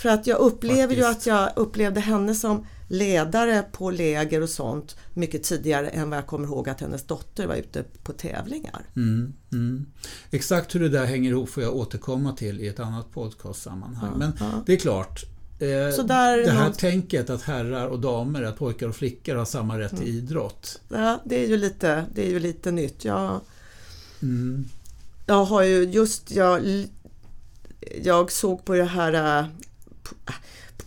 För 0.00 0.08
att 0.08 0.26
jag 0.26 0.38
upplever 0.38 0.94
ju 0.94 1.02
Faktiskt. 1.02 1.20
att 1.20 1.26
jag 1.26 1.50
upplevde 1.56 2.00
henne 2.00 2.34
som 2.34 2.66
ledare 2.88 3.64
på 3.72 3.90
läger 3.90 4.40
och 4.42 4.48
sånt 4.48 4.96
mycket 5.14 5.42
tidigare 5.42 5.88
än 5.88 6.10
vad 6.10 6.18
jag 6.18 6.26
kommer 6.26 6.46
ihåg 6.46 6.68
att 6.68 6.80
hennes 6.80 7.02
dotter 7.06 7.46
var 7.46 7.54
ute 7.54 7.84
på 8.02 8.12
tävlingar. 8.12 8.82
mm, 8.96 9.32
mm. 9.52 9.86
Exakt 10.30 10.74
hur 10.74 10.80
det 10.80 10.88
där 10.88 11.04
hänger 11.06 11.30
ihop 11.30 11.48
får 11.48 11.62
jag 11.62 11.76
återkomma 11.76 12.32
till 12.32 12.60
i 12.60 12.68
ett 12.68 12.80
annat 12.80 13.12
podcastsammanhang. 13.12 14.10
Ja, 14.12 14.18
Men 14.18 14.32
ja. 14.40 14.62
det 14.66 14.72
är 14.72 14.76
klart. 14.76 15.24
Eh, 15.58 15.94
Så 15.96 16.02
där 16.02 16.38
är 16.38 16.44
det 16.44 16.50
här 16.50 16.68
något- 16.68 16.78
tänket 16.78 17.30
att 17.30 17.42
herrar 17.42 17.86
och 17.86 18.00
damer, 18.00 18.42
att 18.42 18.58
pojkar 18.58 18.88
och 18.88 18.96
flickor 18.96 19.34
har 19.34 19.44
samma 19.44 19.78
rätt 19.78 19.92
Mm. 19.92 20.04
till 20.04 20.14
idrott. 20.16 20.80
Ja, 20.88 21.20
det 21.24 21.44
är 21.44 21.48
ju 21.48 21.56
lite, 21.56 22.04
det 22.14 22.26
är 22.26 22.30
ju 22.30 22.38
lite 22.40 22.70
nytt. 22.70 23.04
Jag, 23.04 23.40
Mm. 24.22 24.64
jag 25.26 25.44
har 25.44 25.62
ju 25.62 25.84
just, 25.84 26.30
jag, 26.30 26.60
jag 28.02 28.32
såg 28.32 28.64
på 28.64 28.74
det 28.74 28.84
här 28.84 29.38
äh, 29.40 29.46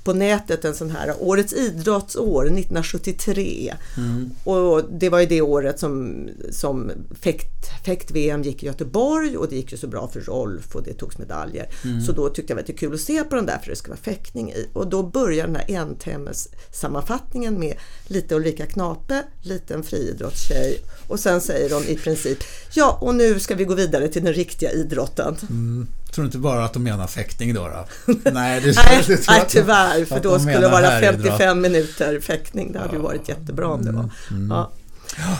på, 0.04 0.14
nätet 0.14 0.66
en 0.66 0.76
sån 0.76 0.92
här 0.92 1.14
Årets 1.20 1.54
idrottsår 1.54 2.46
1973 2.46 3.74
Mm. 3.98 4.30
och 4.44 4.84
det 4.92 5.10
var 5.10 5.20
ju 5.20 5.26
det 5.26 5.42
året 5.42 5.80
som, 5.80 6.28
som 6.52 6.92
fäkt, 7.22 7.86
fäkt-VM 7.86 8.44
gick 8.44 8.64
i 8.64 8.66
Göteborg 8.66 9.38
och 9.38 9.50
det 9.50 9.56
gick 9.56 9.72
ju 9.72 9.78
så 9.78 9.88
bra 9.88 10.08
för 10.08 10.22
Rolf 10.22 10.76
och 10.76 10.84
det 10.84 10.94
togs 10.94 11.18
medaljer. 11.18 11.68
Så 12.06 12.12
då 12.12 12.30
tyckte 12.30 12.54
jag 12.54 12.66
det 12.66 12.72
var 12.72 12.78
kul 12.78 12.94
att 12.94 13.00
se 13.00 13.24
på 13.24 13.36
den 13.36 13.46
där 13.46 13.58
för 13.58 13.70
det 13.70 13.76
ska 13.76 13.90
vara 13.90 14.00
fäktning 14.00 14.52
i. 14.52 14.68
Och 14.74 14.88
då 14.88 15.04
börjar 15.04 15.48
den 15.48 15.56
här 15.56 15.72
entimmes 15.72 16.50
sammanfattningen 16.72 17.60
med 17.60 17.76
lite 18.08 18.36
Ulrika 18.36 18.66
Knape, 18.66 19.24
liten 19.42 19.84
friidrottstjej 19.84 20.80
och 21.08 21.20
sen 21.20 21.42
säger 21.42 21.70
de 21.70 21.84
i 21.84 21.96
princip 21.96 22.38
ja 22.74 22.98
och 23.02 23.16
nu 23.16 23.40
ska 23.40 23.56
vi 23.56 23.66
gå 23.66 23.74
vidare 23.76 24.08
till 24.08 24.24
den 24.24 24.34
riktiga 24.34 24.72
idrotten. 24.72 25.36
Mm. 25.50 25.88
Tror 26.14 26.26
inte 26.26 26.38
bara 26.38 26.66
att 26.66 26.74
de 26.74 26.84
menar 26.84 27.08
fäktning 27.08 27.54
då? 27.54 27.68
då? 27.68 28.14
Nej, 28.32 28.62
det, 28.62 28.76
Nej, 28.76 29.04
det 29.08 29.28
nej 29.30 29.46
tyvärr, 29.48 30.06
för 30.06 30.20
då 30.20 30.30
de 30.34 30.40
skulle 30.40 30.60
det 30.60 30.70
vara 30.70 30.86
herridrott. 30.90 31.24
55 31.26 31.62
minuter 31.62 32.20
fäktning. 32.20 32.72
Det 32.72 32.80
hade 32.80 32.94
ju 32.96 33.02
varit 33.02 33.30
jättebra 33.30 33.68
om 33.68 33.86
det 33.86 33.92
var. 33.92 34.10
Ja. 34.50 34.72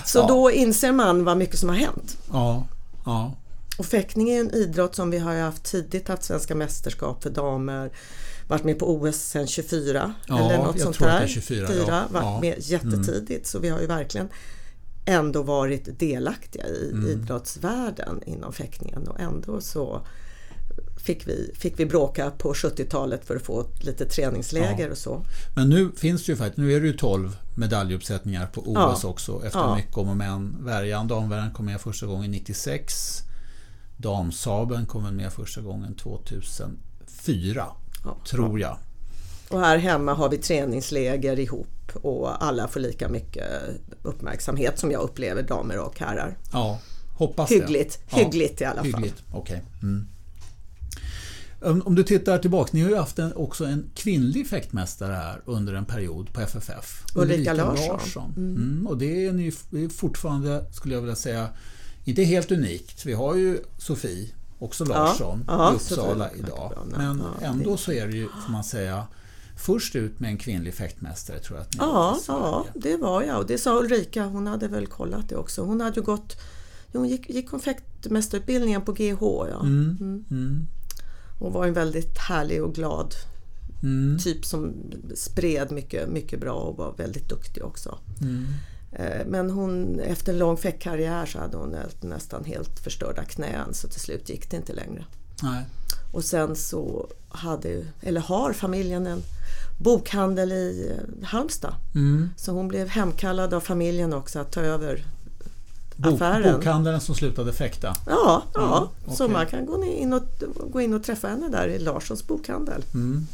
Så 0.06 0.20
Ja. 0.20 0.28
då 0.28 0.52
inser 0.52 0.92
man 0.92 1.24
vad 1.24 1.38
mycket 1.38 1.60
som 1.60 1.70
har 1.70 1.76
hänt. 1.76 2.18
Ja, 2.32 2.68
ja. 3.06 3.34
Och 3.78 3.86
fäktning 3.86 4.30
är 4.30 4.40
en 4.40 4.52
idrott 4.52 4.96
som 4.96 5.12
vi 5.12 5.18
har 5.20 5.36
haft 5.36 5.64
tidigt, 5.64 6.08
haft 6.08 6.24
svenska 6.24 6.56
mästerskap 6.56 7.24
för 7.24 7.30
damer, 7.30 7.92
varit 8.48 8.64
med 8.64 8.80
på 8.80 8.96
OS 8.96 9.16
sedan 9.16 9.48
24 9.48 10.14
Ja, 10.28 10.40
eller 10.40 10.58
något 10.58 10.76
jag 10.76 10.84
sånt 10.84 10.96
tror 10.96 11.08
att 11.08 11.14
där. 11.14 11.20
det 11.20 11.26
är 11.26 11.28
24, 11.28 11.68
Fyra, 11.68 11.84
ja. 11.88 12.04
varit 12.12 12.24
Ja. 12.24 12.30
Mm. 12.38 12.42
med 12.42 12.56
jättetidigt 12.60 13.48
så 13.48 13.60
vi 13.60 13.70
har 13.70 13.80
ju 13.80 13.88
verkligen 13.88 14.30
ändå 15.06 15.42
varit 15.44 16.00
delaktiga 16.00 16.68
i 16.68 16.90
Mm. 16.94 17.08
idrottsvärlden 17.10 18.24
inom 18.26 18.54
fäktningen 18.54 19.08
och 19.08 19.20
ändå 19.20 19.62
så 19.62 20.02
fick 20.98 21.28
vi, 21.28 21.52
fick 21.56 21.80
vi 21.80 21.86
bråka 21.86 22.32
på 22.38 22.54
70-talet 22.54 23.26
för 23.26 23.36
att 23.36 23.42
få 23.42 23.66
lite 23.82 24.06
träningsläger 24.06 24.86
Ja. 24.86 24.92
och 24.92 24.98
så. 24.98 25.26
Men 25.56 25.70
nu 25.70 25.92
finns 25.98 26.26
det 26.26 26.32
ju 26.32 26.36
faktiskt, 26.36 26.58
nu 26.58 26.74
är 26.74 26.82
det 26.82 26.88
ju 26.88 26.94
12 26.94 27.36
medaljuppsättningar 27.56 28.46
på 28.48 28.62
OS 28.62 29.00
Ja. 29.04 29.10
också 29.10 29.42
efter 29.46 29.60
Ja. 29.60 29.76
mycket 29.76 29.98
om 29.98 30.10
och 30.10 30.18
men. 30.18 30.58
Värjan, 30.66 31.08
damvärjan 31.08 31.52
kom 31.52 31.66
med 31.66 31.82
första 31.82 32.06
gången 32.06 32.32
96. 32.32 33.20
Damsabeln 33.98 34.86
kom 34.86 35.16
med 35.16 35.34
första 35.34 35.62
gången 35.62 35.96
2004, 35.96 37.66
Ja, 38.06 38.18
tror 38.30 38.60
jag. 38.60 38.78
Och 39.50 39.60
här 39.60 39.78
hemma 39.78 40.14
har 40.14 40.30
vi 40.30 40.38
träningsläger 40.38 41.40
ihop 41.40 41.68
och 42.02 42.44
alla 42.44 42.68
får 42.68 42.80
lika 42.80 43.10
mycket 43.10 43.48
uppmärksamhet 44.04 44.80
som 44.80 44.92
jag 44.92 45.02
upplever 45.02 45.42
damer 45.44 45.80
och 45.80 46.00
herrar. 46.00 46.38
Ja, 46.54 46.80
hoppas 47.14 47.52
Hyggligt, 47.52 48.00
det. 48.10 48.16
hyggligt 48.18 48.62
i 48.62 48.66
alla 48.66 48.76
fall. 48.84 48.86
Hyggligt, 48.86 49.24
okej. 49.32 49.62
Mm. 49.82 50.08
Om 51.64 51.96
du 51.96 52.04
tittar 52.04 52.38
tillbaka, 52.38 52.70
ni 52.74 52.82
har 52.82 52.90
ju 52.90 52.96
haft 52.96 53.20
en, 53.20 53.34
också 53.34 53.66
en 53.66 53.90
kvinnlig 53.96 54.48
fäktmästare 54.48 55.14
här 55.14 55.42
under 55.46 55.74
en 55.74 55.86
period 55.86 56.34
på 56.34 56.42
FFF. 56.42 57.04
Ulrika 57.16 57.54
Larsson. 57.54 58.34
Mm. 58.38 58.88
och 58.88 58.98
det 58.98 59.26
är 59.26 59.34
ni 59.34 59.54
det 59.70 59.84
är 59.84 59.90
fortfarande, 59.90 60.66
skulle 60.72 60.94
jag 60.94 61.02
vilja 61.02 61.16
säga, 61.16 61.50
inte 62.04 62.24
helt 62.24 62.52
unikt. 62.52 63.06
Vi 63.06 63.14
har 63.14 63.36
ju 63.36 63.60
Sofie, 63.78 64.28
också 64.60 64.86
Larsson, 64.86 65.44
ja, 65.48 65.72
i 65.72 65.76
Uppsala 65.76 66.30
idag. 66.34 66.74
Men 66.98 67.24
ändå 67.42 67.78
så 67.78 67.92
är 67.92 68.08
det 68.08 68.18
ju, 68.18 68.28
får 68.46 68.52
man 68.52 68.64
säga, 68.64 69.08
först 69.58 69.96
ut 69.96 70.20
med 70.20 70.30
en 70.30 70.38
kvinnlig 70.38 70.74
fäktmästare 70.74 71.40
tror 71.40 71.58
jag 71.58 71.64
att 71.64 71.74
ni 71.74 71.78
Ja, 71.80 72.20
ja, 72.28 72.66
det 72.74 72.98
var 72.98 73.24
jag 73.24 73.38
och 73.38 73.48
det 73.48 73.58
sa 73.58 73.80
Ulrika, 73.80 74.26
hon 74.26 74.48
hade 74.48 74.68
väl 74.68 74.88
kollat 74.88 75.30
det 75.30 75.36
också. 75.36 75.62
Hon 75.62 75.82
hade 75.82 75.96
ju 75.96 76.02
gått, 76.02 76.38
hon 76.94 77.08
gick, 77.08 77.30
gick 77.30 77.50
konfektmästarutbildningen 77.50 78.82
på 78.82 78.92
GH 78.92 79.22
ja. 79.22 79.60
Mm, 79.62 80.26
mm, 80.32 80.68
Hon 81.40 81.54
var 81.54 81.68
en 81.68 81.74
väldigt 81.74 82.18
härlig 82.18 82.64
och 82.64 82.76
glad 82.76 83.16
mm, 83.84 84.20
typ 84.20 84.46
som 84.46 84.74
spred 85.16 85.72
mycket, 85.72 86.10
mycket 86.10 86.40
bra 86.40 86.54
och 86.54 86.78
var 86.78 86.94
väldigt 86.98 87.30
duktig 87.30 87.66
också. 87.66 87.98
mm. 88.22 88.46
Eh, 88.92 89.26
Men 89.28 89.50
hon, 89.50 90.00
efter 90.00 90.34
en 90.34 90.40
lång 90.40 90.58
fäktkarriär 90.58 91.26
så 91.26 91.40
hade 91.40 91.58
hon 91.58 91.76
nästan 92.02 92.46
helt 92.46 92.80
förstörda 92.80 93.24
knän 93.24 93.74
så 93.74 93.88
till 93.88 94.00
slut 94.02 94.30
gick 94.30 94.50
det 94.50 94.58
inte 94.58 94.74
längre. 94.74 95.06
Nej. 95.44 95.66
Och 96.14 96.24
sen 96.24 96.56
så 96.56 97.08
hade, 97.30 97.86
eller 98.02 98.22
har 98.22 98.54
familjen 98.54 99.08
en 99.08 99.22
bokhandel 99.80 100.52
i 100.52 100.92
eh, 100.92 101.26
Halmstad. 101.28 101.76
Mm. 101.96 102.30
Så 102.38 102.52
hon 102.52 102.68
blev 102.68 102.88
hemkallad 102.88 103.54
av 103.54 103.60
familjen 103.60 104.14
också 104.14 104.40
att 104.40 104.52
ta 104.52 104.62
över 104.62 105.06
affären. 106.08 106.56
bokhandeln 106.56 107.02
som 107.02 107.16
slutade 107.16 107.54
fäkta. 107.54 107.96
Ja, 108.08 108.44
ja. 108.54 108.90
Ja, 109.06 109.14
så 109.16 109.24
okej. 109.24 109.34
man 109.34 109.46
kan 109.46 109.66
gå 109.66 109.86
in, 109.86 110.14
och, 110.14 110.24
gå 110.72 110.82
in 110.82 110.94
och 110.94 111.04
träffa 111.04 111.28
henne 111.28 111.50
där 111.50 111.68
i 111.68 111.80
Larssons 111.80 112.28
bokhandel. 112.28 112.84
Mm. 112.94 113.28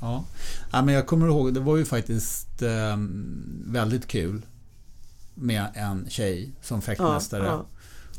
Ja. 0.00 0.24
ja, 0.72 0.82
men 0.82 0.94
jag 0.94 1.06
kommer 1.06 1.26
ihåg, 1.26 1.54
det 1.54 1.60
var 1.60 1.76
ju 1.76 1.84
faktiskt 1.84 2.62
eh, 2.62 2.96
väldigt 3.66 4.06
kul 4.06 4.42
med 5.34 5.66
en 5.74 6.06
tjej 6.08 6.52
som 6.62 6.82
fäktmästare. 6.82 7.46
Ja, 7.46 7.64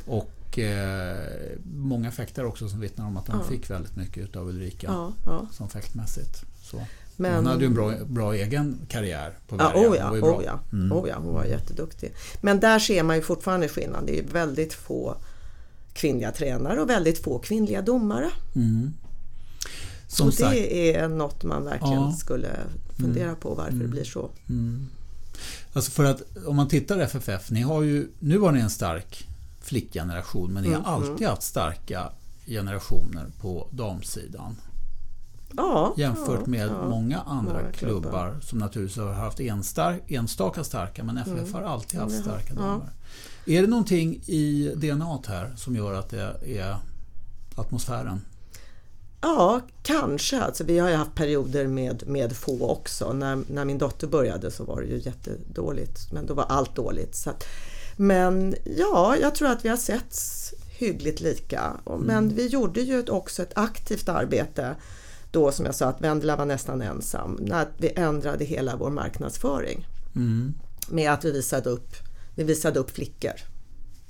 Och 0.06 0.60
eh, 0.60 1.18
många 1.64 2.12
fäktare 2.12 2.46
också 2.46 2.70
som 2.70 2.80
vittnar 2.80 3.08
om 3.08 3.18
att 3.18 3.26
de 3.26 3.44
fick 3.44 3.70
väldigt 3.70 3.96
mycket 3.96 4.36
av 4.36 4.48
Ulrika 4.48 5.12
som 5.52 5.70
fäktmässigt. 5.70 6.44
Så. 6.64 6.82
Men, 7.18 7.36
Hon 7.36 7.46
hade 7.46 7.60
ju 7.60 7.66
en 7.66 7.74
bra, 7.74 7.94
bra 8.06 8.34
egen 8.36 8.78
karriär 8.90 9.34
på 9.48 9.56
Ja, 9.56 9.72
Berga. 9.74 9.88
oh 9.88 9.92
Det 9.92 9.98
ja, 9.98 10.10
var 10.10 10.16
ju 10.16 10.22
bra. 10.22 10.38
oh 10.38 10.44
ja, 10.46 10.60
Mm. 10.74 10.92
oh 10.94 11.10
ja, 11.10 11.16
hon 11.20 11.34
var 11.34 11.46
jätteduktig. 11.46 12.14
Men 12.42 12.60
där 12.60 12.80
ser 12.80 13.04
man 13.04 13.16
ju 13.16 13.22
fortfarande 13.22 13.68
skillnad. 13.68 14.04
Det 14.06 14.20
är 14.20 14.24
väldigt 14.24 14.74
få 14.74 15.16
kvinnliga 15.94 16.32
tränare 16.32 16.82
och 16.82 16.90
väldigt 16.90 17.24
få 17.24 17.40
kvinnliga 17.40 17.82
domare. 17.82 18.30
Mm. 18.56 18.94
Som 20.08 20.28
och 20.28 20.34
sagt, 20.34 20.52
det 20.56 20.96
är 20.96 21.08
något 21.08 21.44
man 21.44 21.64
verkligen 21.66 21.94
Ja. 21.94 22.12
skulle 22.20 22.50
fundera 23.00 23.36
på 23.36 23.54
varför 23.56 23.72
det 23.78 23.88
blir 23.88 24.04
så. 24.04 24.30
Mm. 24.50 24.88
Alltså 25.74 25.92
för 25.92 26.04
att 26.06 26.22
om 26.46 26.56
man 26.56 26.68
tittar 26.68 27.00
FFF, 27.00 27.52
ni 27.52 27.62
har 27.62 27.82
ju, 27.84 28.08
nu 28.20 28.40
har 28.40 28.52
ni 28.52 28.60
en 28.60 28.70
stark 28.70 29.28
flickgeneration 29.62 30.54
men 30.54 30.64
ni 30.64 30.70
Mm, 30.70 30.84
har 30.84 30.94
alltid 30.94 31.28
haft 31.28 31.44
starka 31.44 32.10
generationer 32.48 33.26
på 33.42 33.68
damsidan. 33.72 34.56
Ja, 35.58 35.94
Jämfört 35.98 36.42
ja, 36.44 36.50
med 36.50 36.68
ja. 36.68 36.90
många 36.90 37.20
andra 37.20 37.54
många 37.54 37.72
klubbar. 37.72 38.02
klubbar 38.02 38.38
som 38.42 38.60
naturligtvis 38.60 39.04
har 39.04 39.14
haft 39.14 39.40
enstar, 39.40 40.00
enstaka 40.08 40.64
starka 40.64 41.04
men 41.04 41.18
FF 41.18 41.54
har 41.54 41.62
alltid 41.62 42.00
haft 42.00 42.12
Mm. 42.16 42.24
Starka 42.24 42.54
damer. 42.54 42.90
Är 43.46 43.62
det 43.62 43.68
någonting 43.68 44.22
i 44.26 44.72
DNA 44.76 45.20
här 45.28 45.54
som 45.58 45.76
gör 45.76 45.94
att 45.94 46.10
det 46.10 46.36
är 46.46 46.78
atmosfären? 47.56 48.22
Ja, 49.22 49.62
kanske. 49.84 50.42
Alltså, 50.42 50.64
vi 50.64 50.80
har 50.80 50.90
ju 50.90 50.96
haft 50.96 51.16
perioder 51.16 51.68
med, 51.68 52.04
med 52.08 52.34
få 52.34 52.70
också. 52.70 53.14
När, 53.14 53.40
när 53.50 53.66
min 53.66 53.78
dotter 53.78 54.08
började 54.08 54.52
så 54.52 54.64
var 54.64 54.82
det 54.82 54.88
ju 54.88 54.98
jättedåligt. 54.98 56.12
Men 56.12 56.26
då 56.26 56.34
var 56.34 56.44
allt 56.44 56.76
dåligt. 56.76 57.16
Så 57.16 57.30
att, 57.30 57.44
men 57.98 58.56
ja, 58.78 59.16
jag 59.22 59.36
tror 59.36 59.50
att 59.50 59.66
vi 59.66 59.70
har 59.70 59.78
sett 59.78 60.16
hyggligt 60.68 61.22
lika. 61.22 61.74
Men 62.00 62.36
vi 62.36 62.48
gjorde 62.48 62.82
ju 62.82 63.10
också 63.10 63.42
ett 63.44 63.52
aktivt 63.56 64.10
arbete 64.10 64.76
då 65.36 65.52
som 65.52 65.66
jag 65.66 65.76
sa 65.76 65.86
att 65.86 66.02
Vendela 66.02 66.36
var 66.36 66.46
nästan 66.46 66.82
ensam. 66.82 67.38
När 67.42 67.68
vi 67.78 67.92
ändrade 67.96 68.46
hela 68.46 68.76
vår 68.76 68.90
marknadsföring. 68.90 69.88
Mm. 70.16 70.54
Med 70.90 71.12
att 71.12 71.26
vi 71.26 71.32
visade 71.32 71.70
upp, 71.70 71.96
vi 72.36 72.44
visade 72.44 72.80
upp 72.80 72.92
flickor 72.92 73.34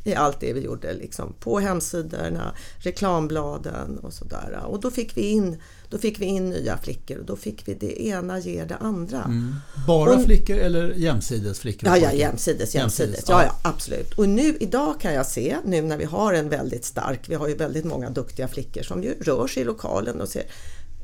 i 0.03 0.15
allt 0.15 0.39
det 0.39 0.53
vi 0.53 0.59
gjorde 0.61 0.93
liksom, 0.93 1.33
på 1.39 1.59
hemsidorna, 1.59 2.55
reklambladen 2.77 3.97
och 3.97 4.13
sådär. 4.13 4.63
Och 4.67 4.79
då 4.79 4.91
fick, 4.91 5.17
vi 5.17 5.21
in, 5.21 5.57
då 5.89 5.97
fick 5.97 6.19
vi 6.19 6.25
in 6.25 6.49
nya 6.49 6.77
flickor 6.77 7.17
och 7.17 7.25
då 7.25 7.35
fick 7.35 7.67
vi 7.67 7.73
det 7.73 8.01
ena 8.07 8.39
ger 8.39 8.65
det 8.65 8.75
andra. 8.75 9.23
Mm. 9.23 9.55
Bara 9.87 10.15
Och- 10.15 10.23
flickor 10.23 10.57
eller 10.57 10.93
jämsides 10.95 11.59
flickor? 11.59 11.89
Ja, 11.89 11.97
ja, 11.97 12.11
jämsides, 12.11 12.75
jämsides. 12.75 12.99
Jämsides, 12.99 13.29
Ja, 13.29 13.43
ja. 13.43 13.49
ja, 13.63 13.69
absolut. 13.69 14.13
Och 14.13 14.29
nu 14.29 14.57
idag 14.59 14.99
kan 15.01 15.13
jag 15.13 15.25
se, 15.25 15.57
nu 15.65 15.81
när 15.81 15.97
vi 15.97 16.05
har 16.05 16.33
en 16.33 16.49
väldigt 16.49 16.85
stark, 16.85 17.29
vi 17.29 17.35
har 17.35 17.47
ju 17.47 17.55
väldigt 17.55 17.85
många 17.85 18.09
duktiga 18.09 18.47
flickor 18.47 18.83
som 18.83 19.03
ju 19.03 19.13
rör 19.21 19.47
sig 19.47 19.61
i 19.61 19.65
lokalen 19.65 20.21
och 20.21 20.29
ser 20.29 20.43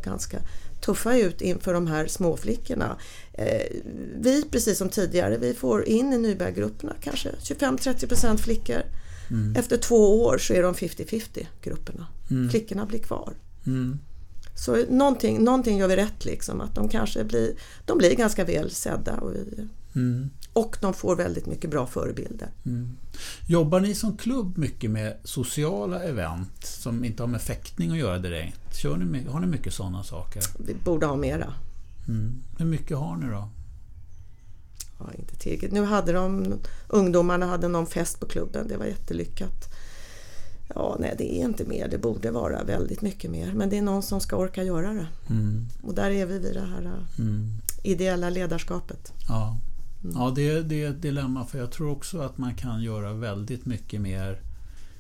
ganska 0.03 0.37
tuffa 0.81 1.17
ut 1.17 1.41
inför 1.41 1.73
de 1.73 1.87
här 1.87 2.07
småflickorna. 2.07 2.97
Eh, 3.33 3.61
vi, 4.15 4.43
precis 4.51 4.77
som 4.77 4.89
tidigare, 4.89 5.37
vi 5.37 5.53
får 5.53 5.87
in 5.87 6.13
i 6.13 6.17
nybörjargrupperna 6.17 6.93
kanske 7.01 7.29
25-30% 7.29 8.37
flickor. 8.37 8.81
Mm. 9.29 9.55
Efter 9.55 9.77
två 9.77 10.23
år 10.23 10.37
så 10.37 10.53
är 10.53 10.63
de 10.63 10.73
50-50 10.73 11.47
grupperna. 11.61 12.07
Flickorna 12.51 12.85
blir 12.85 12.99
kvar. 12.99 13.33
Mm. 13.65 13.99
Så 14.55 14.85
någonting, 14.89 15.43
någonting 15.43 15.77
gör 15.77 15.87
vi 15.87 15.95
rätt 15.95 16.25
liksom, 16.25 16.61
att 16.61 16.75
de 16.75 16.89
kanske 16.89 17.23
blir, 17.23 17.53
de 17.85 17.97
blir 17.97 18.15
ganska 18.15 18.45
väl 18.45 18.71
sedda. 18.71 19.15
Och 19.15 19.35
vi, 19.35 19.67
Mm. 19.95 20.29
Och 20.53 20.77
de 20.81 20.93
får 20.93 21.15
väldigt 21.15 21.45
mycket 21.45 21.69
bra 21.69 21.87
förebilder. 21.87 22.49
Jobbar 23.47 23.79
ni 23.79 23.95
som 23.95 24.17
klubb 24.17 24.57
mycket 24.57 24.91
med 24.91 25.17
sociala 25.23 26.03
event 26.03 26.65
som 26.65 27.03
inte 27.05 27.23
har 27.23 27.27
med 27.27 27.41
fäktning 27.41 27.91
att 27.91 27.97
göra 27.97 28.17
direkt? 28.19 28.75
Kör 28.75 28.97
ni, 28.97 29.23
har 29.25 29.39
ni 29.39 29.47
mycket 29.47 29.73
sådana 29.73 30.03
saker? 30.03 30.43
Vi 30.65 30.73
borde 30.73 31.05
ha 31.05 31.15
mera. 31.15 31.53
Mm. 32.07 32.41
Hur 32.57 32.65
mycket 32.65 32.97
har 32.97 33.15
ni 33.17 33.27
då? 33.27 33.49
Ja, 34.99 35.09
inte 35.19 35.35
tillräckligt. 35.35 35.71
Nu 35.71 35.83
hade 35.83 36.11
de, 36.11 36.53
ungdomarna 36.87 37.45
hade 37.45 37.67
någon 37.67 37.87
fest 37.87 38.19
på 38.19 38.25
klubben, 38.25 38.67
det 38.67 38.77
var 38.77 38.85
jättelyckat. 38.85 39.73
Ja, 40.75 40.97
nej 40.99 41.15
det 41.17 41.33
är 41.41 41.45
inte 41.45 41.65
mer, 41.65 41.87
det 41.87 41.97
borde 41.97 42.31
vara 42.31 42.63
väldigt 42.63 43.01
mycket 43.01 43.31
mer. 43.31 43.53
Men 43.53 43.69
det 43.69 43.77
är 43.77 43.81
någon 43.81 44.03
som 44.03 44.19
ska 44.21 44.35
orka 44.35 44.63
göra 44.63 44.93
det. 44.93 45.07
Mm. 45.29 45.67
Och 45.83 45.93
där 45.95 46.09
är 46.09 46.25
vi 46.25 46.39
vid 46.39 46.53
det 46.53 46.59
här 46.75 47.05
Mm. 47.19 47.49
ideella 47.83 48.29
ledarskapet. 48.29 49.13
Ja, 49.27 49.57
ja 50.15 50.31
det, 50.35 50.61
det 50.61 50.83
är 50.83 50.89
ett 50.89 51.01
dilemma 51.01 51.45
för 51.45 51.59
jag 51.59 51.71
tror 51.71 51.91
också 51.91 52.19
att 52.21 52.37
man 52.37 52.55
kan 52.55 52.83
göra 52.83 53.13
väldigt 53.13 53.65
mycket 53.65 54.01
mer 54.01 54.41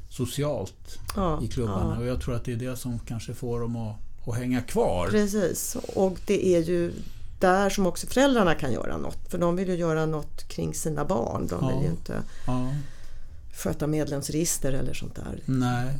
socialt 0.09 0.99
Ja, 1.15 1.41
i 1.43 1.47
klubbarna 1.47 1.93
ja. 1.95 1.99
och 1.99 2.05
jag 2.05 2.21
tror 2.21 2.35
att 2.35 2.45
det 2.45 2.51
är 2.51 2.55
det 2.55 2.75
som 2.77 2.99
kanske 2.99 3.33
får 3.33 3.59
dem 3.59 3.75
att, 3.75 3.95
att 4.27 4.35
hänga 4.35 4.61
kvar. 4.61 5.07
Precis, 5.07 5.77
och 5.95 6.17
det 6.25 6.47
är 6.55 6.59
ju 6.63 6.93
där 7.39 7.69
som 7.69 7.87
också 7.87 8.07
föräldrarna 8.07 8.55
kan 8.55 8.73
göra 8.73 8.97
något. 8.97 9.27
För 9.31 9.37
de 9.37 9.55
vill 9.55 9.67
ju 9.69 9.75
göra 9.75 10.05
något 10.05 10.47
kring 10.47 10.73
sina 10.73 11.05
barn. 11.05 11.47
De 11.47 11.67
vill 11.67 11.75
Ja. 11.77 11.83
ju 11.83 11.89
inte 11.89 12.21
Ja, 12.47 12.73
sköta 13.55 13.87
medlemsregister 13.87 14.73
eller 14.73 14.93
sånt 14.93 15.15
där. 15.15 15.39
nej. 15.45 15.93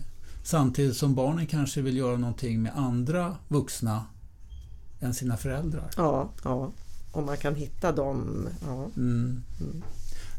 Samtidigt 0.44 0.98
som 0.98 1.16
barnen 1.16 1.48
kanske 1.48 1.82
vill 1.82 1.98
göra 1.98 2.18
någonting 2.18 2.62
med 2.62 2.72
andra 2.76 3.36
vuxna 3.48 4.06
än 5.00 5.14
sina 5.14 5.38
föräldrar. 5.38 5.90
Ja, 5.98 6.30
ja. 6.44 6.72
Om 7.12 7.26
man 7.26 7.38
kan 7.38 7.56
hitta 7.56 7.92
dem. 7.92 8.48
Ja. 8.68 8.90
Mm. 8.98 9.44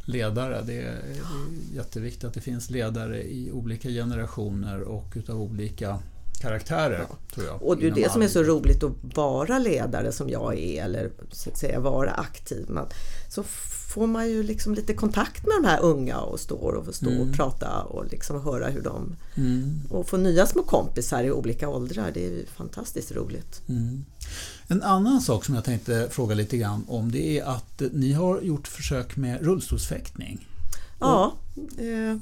Ledare, 0.05 0.63
det 0.67 0.83
är, 0.83 0.99
jätteviktigt 1.75 2.25
att 2.25 2.35
det 2.35 2.41
finns 2.41 2.71
ledare 2.71 3.23
i 3.23 3.53
olika 3.53 3.89
generationer 3.89 4.83
och 4.83 5.13
utav 5.15 5.43
olika 5.43 5.99
karaktärer. 6.41 7.07
Tror 7.35 7.47
jag, 7.47 7.63
Och 7.63 7.77
det 7.77 7.87
är 7.87 7.91
det 7.91 8.13
som 8.13 8.23
är 8.23 8.29
så 8.29 8.43
roligt 8.43 8.83
att 8.83 8.93
vara 9.15 9.59
ledare 9.59 10.13
som 10.13 10.29
jag 10.29 10.59
är 10.59 10.85
eller 10.85 11.11
så 11.33 11.51
att 11.51 11.59
säga 11.59 11.81
vara 11.81 12.11
aktiv. 12.11 12.67
Man, 12.71 12.87
så 13.29 13.43
får 13.95 14.07
man 14.07 14.29
ju 14.29 14.43
liksom 14.43 14.75
lite 14.75 14.95
kontakt 14.95 15.47
med 15.47 15.55
de 15.63 15.69
här 15.69 15.81
unga 15.83 16.21
och 16.21 16.41
står 16.41 16.73
och 16.73 16.95
stå 16.95 17.11
och 17.21 17.33
prata 17.35 17.83
och 17.83 18.07
liksom 18.11 18.43
höra 18.43 18.69
hur 18.69 18.83
de... 18.83 19.17
Mm. 19.35 19.81
Och 19.91 20.09
få 20.09 20.17
nya 20.17 20.47
små 20.47 20.63
kompisar 20.63 21.25
i 21.25 21.31
olika 21.31 21.69
åldrar. 21.69 22.11
Det 22.15 22.27
är 22.27 22.47
fantastiskt 22.47 23.13
roligt. 23.13 23.63
Mm. 23.69 24.05
En 24.67 24.83
annan 24.83 25.21
sak 25.21 25.45
som 25.45 25.55
jag 25.55 25.65
tänkte 25.65 26.09
fråga 26.11 26.35
lite 26.35 26.57
grann 26.57 26.85
om 26.89 27.13
det 27.13 27.39
är 27.39 27.45
att 27.45 27.83
ni 27.93 28.13
har 28.13 28.41
gjort 28.41 28.69
försök 28.69 29.17
med 29.17 29.43
rullstolsfäktning. 29.43 30.49
Ja, 31.01 31.35
eh, 31.79 32.17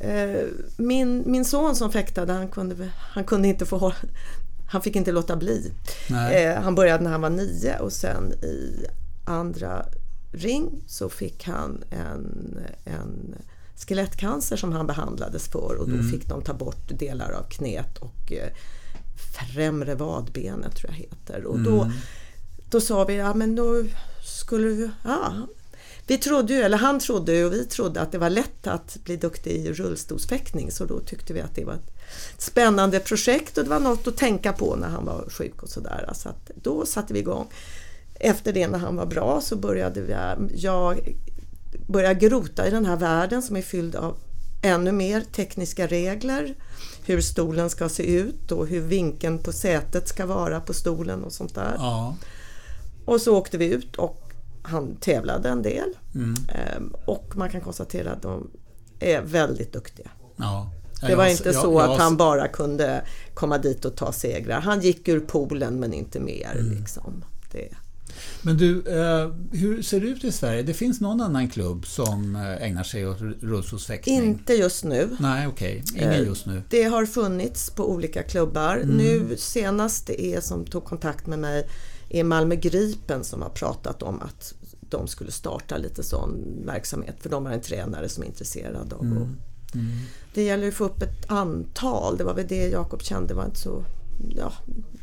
Eh, 0.00 0.46
min, 0.76 1.22
min 1.26 1.44
son 1.44 1.76
som 1.76 1.92
fäktade, 1.92 2.32
han 2.32 2.48
kunde, 2.48 2.90
han 2.96 3.24
kunde 3.24 3.48
inte 3.48 3.66
få 3.66 3.92
han 4.68 4.82
fick 4.82 4.96
inte 4.96 5.12
låta 5.12 5.36
bli. 5.36 5.72
Eh, 6.10 6.62
han 6.62 6.74
började 6.74 7.04
när 7.04 7.10
han 7.10 7.20
var 7.20 7.30
nio 7.30 7.78
och 7.78 7.92
sen 7.92 8.32
i 8.32 8.86
andra 9.24 9.86
ring 10.32 10.82
så 10.86 11.08
fick 11.08 11.44
han 11.44 11.84
en, 11.90 12.58
en 12.84 13.34
skelettcancer 13.76 14.56
som 14.56 14.72
han 14.72 14.86
behandlades 14.86 15.48
för 15.48 15.76
och 15.78 15.88
då 15.88 15.94
mm. 15.94 16.10
fick 16.10 16.28
de 16.28 16.42
ta 16.42 16.54
bort 16.54 16.88
delar 16.88 17.30
av 17.30 17.42
knät 17.42 17.98
och 17.98 18.32
eh, 18.32 18.48
främre 19.20 19.94
vadbenet 19.94 20.76
tror 20.76 20.90
jag 20.90 20.98
heter. 20.98 21.44
Och 21.44 21.58
då, 21.58 21.82
mm. 21.82 21.92
då 22.70 22.80
sa 22.80 23.04
vi, 23.04 23.16
ja 23.16 23.34
men 23.34 23.56
då 23.56 23.84
skulle 24.24 24.68
vi, 24.68 24.90
ja, 25.04 25.32
vi 26.06 26.18
trodde 26.18 26.52
ju, 26.52 26.60
eller 26.60 26.78
han 26.78 26.98
trodde 26.98 27.44
och 27.44 27.52
vi 27.52 27.64
trodde 27.64 28.00
att 28.00 28.12
det 28.12 28.18
var 28.18 28.30
lätt 28.30 28.66
att 28.66 28.96
bli 29.04 29.16
duktig 29.16 29.50
i 29.50 29.72
rullstolsfäktning 29.72 30.70
så 30.70 30.84
då 30.84 31.00
tyckte 31.00 31.32
vi 31.32 31.40
att 31.40 31.54
det 31.54 31.64
var 31.64 31.74
ett 31.74 31.92
spännande 32.38 33.00
projekt 33.00 33.58
och 33.58 33.64
det 33.64 33.70
var 33.70 33.80
något 33.80 34.06
att 34.06 34.16
tänka 34.16 34.52
på 34.52 34.76
när 34.76 34.88
han 34.88 35.04
var 35.04 35.24
sjuk 35.30 35.62
och 35.62 35.68
sådär. 35.68 36.10
Så 36.14 36.28
att 36.28 36.50
då 36.54 36.86
satte 36.86 37.14
vi 37.14 37.20
igång. 37.20 37.46
Efter 38.14 38.52
det 38.52 38.68
när 38.68 38.78
han 38.78 38.96
var 38.96 39.06
bra 39.06 39.40
så 39.40 39.56
började 39.56 40.00
vi, 40.00 40.14
jag 40.54 41.16
börja 41.86 42.14
grota 42.14 42.66
i 42.66 42.70
den 42.70 42.86
här 42.86 42.96
världen 42.96 43.42
som 43.42 43.56
är 43.56 43.62
fylld 43.62 43.96
av 43.96 44.16
ännu 44.62 44.92
mer 44.92 45.20
tekniska 45.20 45.86
regler. 45.86 46.54
Hur 47.10 47.20
stolen 47.20 47.70
ska 47.70 47.88
se 47.88 48.16
ut 48.16 48.52
och 48.52 48.66
hur 48.66 48.80
vinkeln 48.80 49.38
på 49.38 49.52
sätet 49.52 50.08
ska 50.08 50.26
vara 50.26 50.60
på 50.60 50.74
stolen 50.74 51.24
och 51.24 51.32
sånt 51.32 51.54
där. 51.54 51.74
Ja. 51.78 52.16
Och 53.04 53.20
så 53.20 53.36
åkte 53.36 53.58
vi 53.58 53.66
ut 53.66 53.96
och 53.96 54.32
han 54.62 54.96
tävlade 54.96 55.48
en 55.48 55.62
del. 55.62 55.94
Mm. 56.14 56.34
Ehm, 56.34 56.94
och 57.06 57.36
man 57.36 57.50
kan 57.50 57.60
konstatera 57.60 58.12
att 58.12 58.22
de 58.22 58.50
är 59.00 59.22
väldigt 59.22 59.72
duktiga. 59.72 60.10
Ja. 60.36 60.70
Det 61.06 61.14
var 61.14 61.26
inte 61.26 61.52
så 61.52 61.78
att 61.78 61.98
han 61.98 62.16
bara 62.16 62.48
kunde 62.48 63.02
komma 63.34 63.58
dit 63.58 63.84
och 63.84 63.96
ta 63.96 64.12
segrar. 64.12 64.60
Han 64.60 64.80
gick 64.80 65.08
ur 65.08 65.20
poolen 65.20 65.80
men 65.80 65.92
inte 65.92 66.20
mer. 66.20 66.56
Mm. 66.58 66.78
Liksom. 66.78 67.24
Det. 67.52 67.68
Men 68.42 68.56
du, 68.56 68.82
eh, 68.86 69.30
hur 69.52 69.82
ser 69.82 70.00
det 70.00 70.06
ut 70.06 70.24
i 70.24 70.32
Sverige? 70.32 70.62
Det 70.62 70.74
finns 70.74 71.00
någon 71.00 71.20
annan 71.20 71.48
klubb 71.48 71.86
som 71.86 72.36
eh, 72.36 72.62
ägnar 72.62 72.82
sig 72.82 73.06
åt 73.06 73.20
rullstolsfäktning? 73.20 74.16
Inte 74.16 74.54
just 74.54 74.84
nu. 74.84 75.16
Nej, 75.20 75.46
okej. 75.46 75.82
Okay. 75.84 76.02
Ingen 76.02 76.20
eh, 76.20 76.26
just 76.26 76.46
nu. 76.46 76.62
Det 76.70 76.82
har 76.82 77.06
funnits 77.06 77.70
på 77.70 77.90
olika 77.90 78.22
klubbar. 78.22 78.76
Mm. 78.76 78.96
Nu 78.96 79.36
senast 79.36 80.06
det 80.06 80.24
är 80.24 80.40
som 80.40 80.64
tog 80.64 80.84
kontakt 80.84 81.26
med 81.26 81.38
mig 81.38 81.66
är 82.08 82.24
Malmö 82.24 82.54
Gripen 82.54 83.24
som 83.24 83.42
har 83.42 83.48
pratat 83.48 84.02
om 84.02 84.20
att 84.20 84.54
de 84.80 85.08
skulle 85.08 85.30
starta 85.30 85.76
lite 85.76 86.02
sån 86.02 86.62
verksamhet 86.66 87.16
för 87.20 87.30
de 87.30 87.46
har 87.46 87.52
en 87.52 87.60
tränare 87.60 88.08
som 88.08 88.22
är 88.22 88.26
intresserad 88.26 88.92
av 88.92 89.04
mm. 89.04 89.36
Mm. 89.74 89.90
Det 90.34 90.42
gäller 90.42 90.68
att 90.68 90.74
få 90.74 90.84
upp 90.84 91.02
ett 91.02 91.30
antal, 91.30 92.16
det 92.16 92.24
var 92.24 92.34
väl 92.34 92.46
det 92.48 92.68
Jakob 92.68 93.02
kände 93.02 93.34
var 93.34 93.44
inte 93.44 93.60
så 93.60 93.84
ja, 94.28 94.52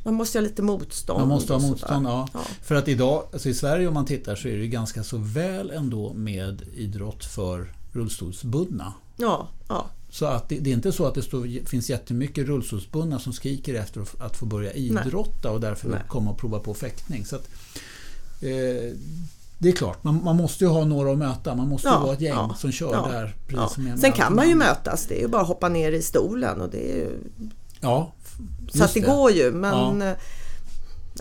man 0.04 0.14
måste 0.14 0.38
ha 0.38 0.44
lite 0.44 0.62
motstånd. 0.62 1.20
Man 1.20 1.28
måste 1.28 1.54
ha 1.54 1.60
motstånd, 1.60 2.08
ja. 2.08 2.28
ja. 2.34 2.40
För 2.62 2.76
att 2.76 2.88
idag, 2.88 3.24
alltså 3.34 3.50
i 3.50 3.54
Sverige 3.54 3.88
om 3.88 3.94
man 3.94 4.06
tittar 4.06 4.36
så 4.36 4.48
är 4.48 4.58
det 4.58 4.68
ganska 4.68 5.04
så 5.04 5.18
väl 5.18 5.70
ändå 5.70 6.14
med 6.14 6.62
idrott 6.76 7.26
för 7.26 7.74
rullstolsbundna. 7.92 8.94
Ja, 9.18 9.48
ja. 9.68 9.90
Så 10.10 10.26
att 10.26 10.50
det, 10.50 10.60
det 10.60 10.70
är 10.70 10.74
inte 10.74 10.92
så 10.92 11.06
att 11.06 11.16
det 11.16 11.22
står, 11.22 11.66
finns 11.66 11.90
jättemycket 11.90 12.48
rullstolsbundna 12.48 13.20
som 13.20 13.34
skriker 13.34 13.74
efter 13.74 14.06
att 14.20 14.38
få 14.38 14.46
börja 14.46 14.74
idrotta 14.74 15.32
Nej. 15.44 15.52
och 15.52 15.62
därför 15.62 15.90
vill 15.90 15.98
komma 16.08 16.32
och 16.32 16.38
prova 16.38 16.60
på 16.60 16.74
fäktning. 16.74 17.26
Så 17.26 17.36
att, 17.36 17.50
eh, 18.42 18.94
det 19.60 19.70
är 19.70 19.72
klart, 19.72 20.04
man, 20.04 20.24
man, 20.24 20.38
måste 20.38 20.64
ju 20.64 20.70
ha 20.70 20.86
några 20.86 21.12
att 21.12 21.18
möta. 21.18 21.56
Man 21.56 21.68
måste 21.68 21.88
ja, 21.88 22.00
vara 22.00 22.14
ett 22.14 22.22
gäng 22.22 22.34
ja, 22.34 22.56
som 22.58 22.72
kör 22.72 22.94
ja, 22.94 23.08
där. 23.12 23.36
Ja. 23.48 23.70
Sen 23.98 24.12
kan 24.12 24.36
man 24.36 24.50
ju 24.50 24.56
mötas. 24.56 25.06
Det 25.06 25.18
är 25.18 25.22
ju 25.22 25.28
bara 25.28 25.42
att 25.42 25.48
hoppa 25.48 25.70
ner 25.70 25.92
i 25.92 26.02
stolen. 26.02 26.62
Och 26.62 26.70
det 26.70 26.92
är 26.92 26.96
ju... 26.96 27.20
Ja, 27.82 28.14
så 28.74 28.84
att 28.84 28.94
det, 28.94 29.00
det, 29.00 29.06
går 29.06 29.32
ju. 29.32 29.52
Men, 29.52 30.02
ja. 30.02 30.16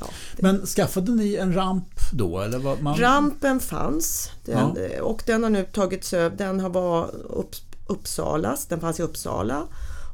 Ja, 0.00 0.06
Men 0.36 0.66
skaffade 0.66 1.12
ni 1.12 1.34
en 1.34 1.54
ramp 1.54 2.00
då? 2.12 2.40
Eller 2.40 2.58
vad 2.58 2.82
man... 2.82 2.96
Rampen 2.96 3.60
fanns 3.60 4.30
den, 4.44 4.76
ja. 4.76 5.02
och 5.02 5.22
den 5.26 5.42
har 5.42 5.50
nu 5.50 5.64
tagits 5.64 6.12
över. 6.12 6.36
Den 6.36 6.60
har 6.60 6.70
varit 6.70 7.14
upp, 7.14 7.54
Uppsalas, 7.86 8.66
den 8.66 8.80
fanns 8.80 9.00
i 9.00 9.02
Uppsala. 9.02 9.66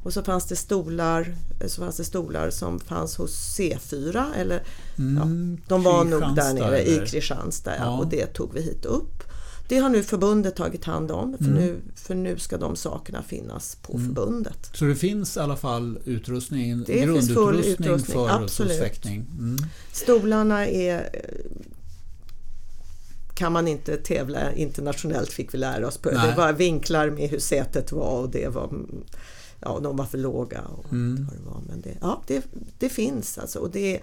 Och 0.03 0.13
så 0.13 0.23
fanns 0.23 0.45
det 0.45 0.55
stolar, 0.55 1.35
så 1.67 1.81
fanns 1.81 1.97
det 1.97 2.03
stolar 2.03 2.49
som 2.49 2.79
fanns 2.79 3.17
hos 3.17 3.57
C4 3.59 4.25
eller 4.35 4.63
mm, 4.97 5.17
ja, 5.17 5.67
de 5.67 5.83
var 5.83 6.03
nog 6.03 6.35
där 6.35 6.53
nere 6.53 6.79
eller? 6.79 7.03
i 7.03 7.07
Kristianstad 7.07 7.89
och 7.89 8.07
det 8.07 8.25
tog 8.25 8.53
vi 8.53 8.61
hit 8.61 8.85
upp. 8.85 9.23
Det 9.67 9.77
har 9.77 9.89
nu 9.89 10.03
förbundet 10.03 10.55
tagit 10.55 10.85
hand 10.85 11.11
om 11.11 11.37
för, 11.37 11.45
mm. 11.45 11.55
nu, 11.55 11.81
för 11.95 12.15
nu 12.15 12.37
ska 12.37 12.57
de 12.57 12.75
sakerna 12.75 13.23
finnas 13.23 13.77
på 13.81 13.93
mm. 13.93 14.05
förbundet. 14.05 14.69
Så 14.73 14.85
det 14.85 14.95
finns 14.95 15.37
i 15.37 15.39
alla 15.39 15.55
fall 15.55 15.99
utrustning, 16.05 16.83
det 16.83 17.01
grundutrustning 17.01 17.15
finns 17.15 17.33
full 17.33 17.59
utrustning, 17.59 18.15
för 18.15 18.29
absolut. 18.29 19.05
Mm. 19.05 19.57
Stolarna 19.91 20.67
är 20.67 21.09
kan 23.35 23.51
man 23.51 23.67
inte 23.67 23.97
tävla 23.97 24.53
internationellt 24.53 25.29
fick 25.29 25.53
vi 25.53 25.57
lära 25.57 25.87
oss. 25.87 25.97
På. 25.97 26.09
Det 26.09 26.33
var 26.37 26.53
vinklar 26.53 27.09
med 27.09 27.29
hur 27.29 27.39
sätet 27.39 27.91
var 27.91 28.19
och 28.19 28.29
det 28.29 28.47
var 28.47 28.69
ja, 29.59 29.79
de 29.83 29.97
var 29.97 30.05
för 30.05 30.17
låga. 30.17 30.61
Och 30.61 30.93
mm. 30.93 31.27
vad 31.29 31.37
det 31.37 31.45
var. 31.45 31.61
Men 31.67 31.81
det, 31.81 31.97
ja, 32.01 32.21
det, 32.27 32.45
det 32.79 32.89
finns 32.89 33.37
alltså. 33.37 33.59
Och 33.59 33.71
det, 33.71 33.99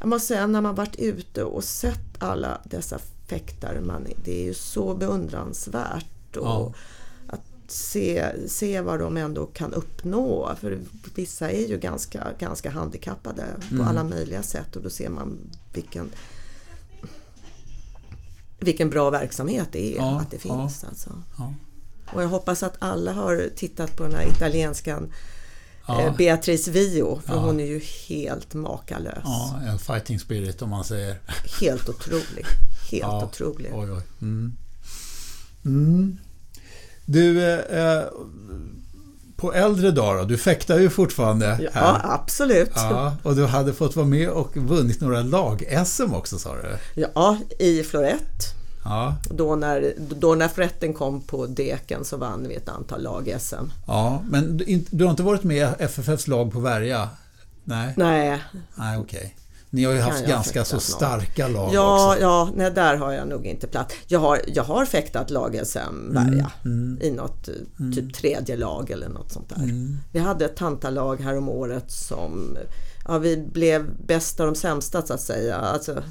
jag 0.00 0.08
måste 0.08 0.28
säga 0.28 0.46
när 0.46 0.60
man 0.60 0.74
varit 0.74 0.96
ute 0.96 1.44
och 1.44 1.64
sett 1.64 2.00
alla 2.18 2.60
dessa 2.64 2.98
fäktare, 3.26 3.80
man, 3.80 4.06
det 4.24 4.40
är 4.40 4.44
ju 4.44 4.54
så 4.54 4.94
beundransvärt. 4.94 6.36
Och 6.36 6.46
ja. 6.46 6.72
Att 7.26 7.70
se, 7.70 8.32
se 8.48 8.80
vad 8.80 8.98
de 8.98 9.16
ändå 9.16 9.46
kan 9.46 9.72
uppnå. 9.72 10.54
För 10.60 10.80
vissa 11.14 11.50
är 11.50 11.68
ju 11.68 11.78
ganska, 11.78 12.26
ganska 12.38 12.70
handikappade 12.70 13.44
på 13.68 13.74
mm. 13.74 13.86
alla 13.88 14.04
möjliga 14.04 14.42
sätt 14.42 14.76
och 14.76 14.82
då 14.82 14.90
ser 14.90 15.08
man 15.08 15.38
vilken 15.72 16.10
vilken 18.58 18.90
bra 18.90 19.10
verksamhet 19.10 19.68
det 19.72 19.94
är 19.94 19.96
ja, 19.96 20.20
att 20.20 20.30
det 20.30 20.38
finns. 20.38 20.82
Ja, 20.82 20.88
alltså. 20.88 21.10
ja. 21.38 21.54
Och 22.12 22.22
jag 22.22 22.28
hoppas 22.28 22.62
att 22.62 22.76
alla 22.78 23.12
har 23.12 23.50
tittat 23.56 23.96
på 23.96 24.02
den 24.02 24.14
här 24.14 24.26
italienskan 24.28 25.12
ja. 25.86 26.00
Eh, 26.00 26.16
Beatrice 26.16 26.68
Vio, 26.68 27.20
för 27.26 27.34
ja. 27.34 27.40
hon 27.40 27.60
är 27.60 27.66
ju 27.66 27.80
helt 28.08 28.54
makalös. 28.54 29.22
Ja, 29.24 29.60
en 29.66 29.78
fighting 29.78 30.18
spirit 30.18 30.62
om 30.62 30.70
man 30.70 30.84
säger. 30.84 31.16
Helt 31.60 31.88
otrolig. 31.88 32.46
Helt 32.90 33.02
ja. 33.02 33.24
otrolig. 33.24 33.70
Oj, 33.74 33.90
oj. 33.92 34.02
Mm. 34.22 34.56
Mm. 35.64 36.18
Du, 37.04 37.52
eh, 37.60 38.04
på 39.36 39.52
äldre 39.52 39.90
dagar, 39.90 40.24
du 40.24 40.38
fäktar 40.38 40.78
ju 40.78 40.90
fortfarande 40.90 41.46
här. 41.46 41.70
Ja, 41.74 42.00
absolut. 42.04 42.72
Ja, 42.74 43.16
och 43.22 43.36
du 43.36 43.46
hade 43.46 43.72
fått 43.72 43.96
vara 43.96 44.06
med 44.06 44.28
och 44.28 44.56
vunnit 44.56 45.00
några 45.00 45.22
lag-SM 45.22 46.14
också 46.14 46.38
sa 46.38 46.54
du? 46.54 47.02
Ja, 47.14 47.38
i 47.58 47.82
florett. 47.82 48.54
Ja. 48.84 49.16
Då, 49.30 49.56
när, 49.56 49.94
då 49.98 50.34
när 50.34 50.48
förrätten 50.48 50.94
kom 50.94 51.20
på 51.20 51.46
deken 51.46 52.04
så 52.04 52.16
vann 52.16 52.48
vi 52.48 52.54
ett 52.54 52.68
antal 52.68 53.02
lag-SM. 53.02 53.70
Ja, 53.86 54.22
men 54.30 54.56
du, 54.56 54.84
du, 54.90 55.04
har 55.04 55.10
inte 55.10 55.22
varit 55.22 55.42
med 55.42 55.74
FFFs 55.78 56.28
lag 56.28 56.52
på 56.52 56.60
Värja? 56.60 57.08
Nej? 57.64 57.94
Nej. 57.96 58.42
Nej, 58.74 58.98
okej. 58.98 59.18
Okay. 59.18 59.30
Ni 59.74 59.84
har 59.84 59.92
ju 59.92 60.00
haft 60.00 60.26
ganska 60.26 60.64
så 60.64 60.80
starka 60.80 61.48
lag 61.48 61.74
ja, 61.74 62.08
också. 62.08 62.22
Ja, 62.22 62.50
nej, 62.56 62.70
där 62.70 62.96
har 62.96 63.12
jag 63.12 63.28
nog 63.28 63.46
inte 63.46 63.66
plats. 63.66 63.94
Jag 64.06 64.20
har, 64.20 64.40
jag 64.46 64.64
har 64.64 64.86
fäktat 64.86 65.30
lag-SM 65.30 66.12
Värja 66.12 66.50
mm, 66.64 66.88
mm, 66.88 66.98
i 67.02 67.10
något 67.10 67.48
mm. 67.78 67.92
typ 67.92 68.14
tredje 68.14 68.56
lag 68.56 68.90
eller 68.90 69.08
något 69.08 69.32
sånt 69.32 69.48
där. 69.48 69.56
Mm. 69.56 69.98
Vi 70.12 70.18
hade 70.18 70.44
ett 70.44 70.56
tantalag 70.56 71.20
här 71.20 71.38
om 71.38 71.48
året 71.48 71.90
som 71.90 72.58
ja, 73.08 73.18
vi 73.18 73.36
blev 73.36 74.06
bäst 74.06 74.40
av 74.40 74.46
de 74.46 74.54
sämsta 74.54 75.02
så 75.02 75.14
att 75.14 75.20
säga. 75.20 75.56
Alltså, 75.56 76.02